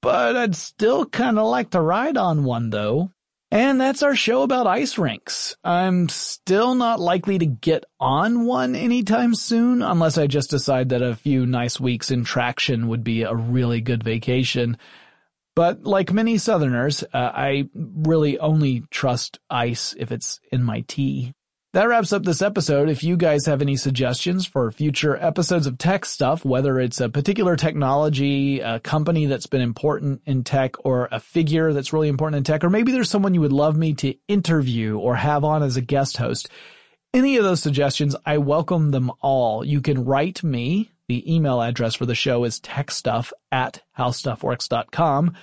But 0.00 0.36
I'd 0.36 0.54
still 0.54 1.04
kinda 1.04 1.42
like 1.42 1.70
to 1.70 1.80
ride 1.80 2.16
on 2.16 2.44
one 2.44 2.70
though. 2.70 3.10
And 3.52 3.78
that's 3.78 4.02
our 4.02 4.16
show 4.16 4.44
about 4.44 4.66
ice 4.66 4.96
rinks. 4.96 5.56
I'm 5.62 6.08
still 6.08 6.74
not 6.74 7.00
likely 7.00 7.38
to 7.38 7.44
get 7.44 7.84
on 8.00 8.46
one 8.46 8.74
anytime 8.74 9.34
soon 9.34 9.82
unless 9.82 10.16
I 10.16 10.26
just 10.26 10.48
decide 10.48 10.88
that 10.88 11.02
a 11.02 11.16
few 11.16 11.44
nice 11.44 11.78
weeks 11.78 12.10
in 12.10 12.24
traction 12.24 12.88
would 12.88 13.04
be 13.04 13.24
a 13.24 13.34
really 13.34 13.82
good 13.82 14.02
vacation. 14.02 14.78
But 15.54 15.84
like 15.84 16.14
many 16.14 16.38
Southerners, 16.38 17.02
uh, 17.02 17.08
I 17.12 17.68
really 17.74 18.38
only 18.38 18.84
trust 18.90 19.38
ice 19.50 19.94
if 19.98 20.12
it's 20.12 20.40
in 20.50 20.62
my 20.62 20.80
tea. 20.88 21.34
That 21.74 21.88
wraps 21.88 22.12
up 22.12 22.22
this 22.22 22.42
episode. 22.42 22.90
If 22.90 23.02
you 23.02 23.16
guys 23.16 23.46
have 23.46 23.62
any 23.62 23.76
suggestions 23.76 24.44
for 24.44 24.70
future 24.70 25.16
episodes 25.16 25.66
of 25.66 25.78
TechStuff, 25.78 26.44
whether 26.44 26.78
it's 26.78 27.00
a 27.00 27.08
particular 27.08 27.56
technology, 27.56 28.60
a 28.60 28.78
company 28.78 29.24
that's 29.24 29.46
been 29.46 29.62
important 29.62 30.20
in 30.26 30.44
tech, 30.44 30.84
or 30.84 31.08
a 31.10 31.18
figure 31.18 31.72
that's 31.72 31.94
really 31.94 32.08
important 32.08 32.36
in 32.36 32.44
tech, 32.44 32.62
or 32.62 32.68
maybe 32.68 32.92
there's 32.92 33.08
someone 33.08 33.32
you 33.32 33.40
would 33.40 33.54
love 33.54 33.78
me 33.78 33.94
to 33.94 34.14
interview 34.28 34.98
or 34.98 35.16
have 35.16 35.44
on 35.44 35.62
as 35.62 35.78
a 35.78 35.80
guest 35.80 36.18
host, 36.18 36.50
any 37.14 37.38
of 37.38 37.44
those 37.44 37.62
suggestions, 37.62 38.14
I 38.26 38.36
welcome 38.36 38.90
them 38.90 39.10
all. 39.22 39.64
You 39.64 39.80
can 39.80 40.04
write 40.04 40.44
me. 40.44 40.90
The 41.08 41.34
email 41.34 41.62
address 41.62 41.94
for 41.94 42.04
the 42.04 42.14
show 42.14 42.44
is 42.44 42.60
techstuff 42.60 43.32
at 43.50 43.80
howstuffworks.com 43.98 45.36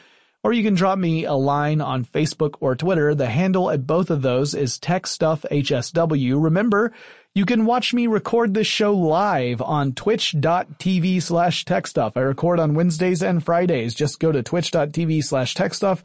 or 0.44 0.54
you 0.54 0.64
can 0.64 0.76
drop 0.76 0.98
me 0.98 1.26
a 1.26 1.34
line 1.34 1.82
on 1.82 2.06
Facebook 2.06 2.56
or 2.60 2.76
Twitter. 2.76 3.14
The 3.14 3.28
handle 3.28 3.70
at 3.70 3.86
both 3.86 4.10
of 4.10 4.22
those 4.22 4.54
is 4.54 4.80
TechStuffHSW. 4.80 6.44
Remember, 6.44 6.94
you 7.36 7.46
can 7.46 7.66
watch 7.66 7.94
me 7.94 8.08
record 8.08 8.54
this 8.54 8.68
show 8.68 8.94
live 8.94 9.62
on 9.62 9.94
twitch.tv 9.94 11.22
slash 11.22 11.66
techstuff. 11.66 12.14
I 12.16 12.22
record 12.22 12.60
on 12.60 12.74
Wednesdays 12.74 13.22
and 13.22 13.44
Fridays. 13.44 13.94
Just 13.94 14.20
go 14.20 14.32
to 14.32 14.42
twitch.tv 14.42 15.24
slash 15.24 15.56
techstuff. 15.56 16.04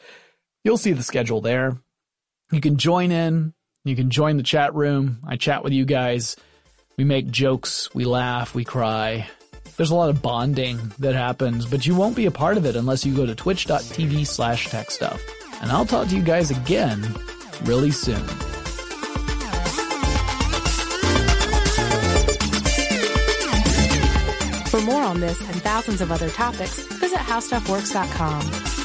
You'll 0.64 0.78
see 0.78 0.92
the 0.92 1.02
schedule 1.02 1.40
there. 1.40 1.78
You 2.52 2.60
can 2.60 2.76
join 2.76 3.10
in. 3.10 3.54
You 3.84 3.96
can 3.96 4.10
join 4.10 4.36
the 4.36 4.42
chat 4.42 4.74
room. 4.74 5.18
I 5.26 5.36
chat 5.36 5.62
with 5.62 5.72
you 5.72 5.84
guys. 5.84 6.36
We 6.96 7.04
make 7.04 7.30
jokes. 7.30 7.94
We 7.94 8.04
laugh. 8.04 8.54
We 8.54 8.64
cry. 8.64 9.28
There's 9.76 9.90
a 9.90 9.94
lot 9.94 10.10
of 10.10 10.22
bonding 10.22 10.92
that 11.00 11.14
happens, 11.14 11.66
but 11.66 11.84
you 11.84 11.96
won't 11.96 12.14
be 12.14 12.26
a 12.26 12.30
part 12.30 12.56
of 12.56 12.64
it 12.64 12.76
unless 12.76 13.04
you 13.04 13.14
go 13.14 13.26
to 13.26 13.34
twitch.tv 13.34 14.26
slash 14.26 14.68
techstuff. 14.68 15.20
And 15.60 15.72
I'll 15.72 15.86
talk 15.86 16.08
to 16.08 16.16
you 16.16 16.22
guys 16.22 16.50
again 16.50 17.02
really 17.64 17.90
soon. 17.90 18.24
For 24.68 24.80
more 24.80 25.02
on 25.02 25.20
this 25.20 25.40
and 25.40 25.62
thousands 25.62 26.00
of 26.00 26.12
other 26.12 26.30
topics, 26.30 26.80
visit 26.98 27.18
howstuffworks.com. 27.18 28.83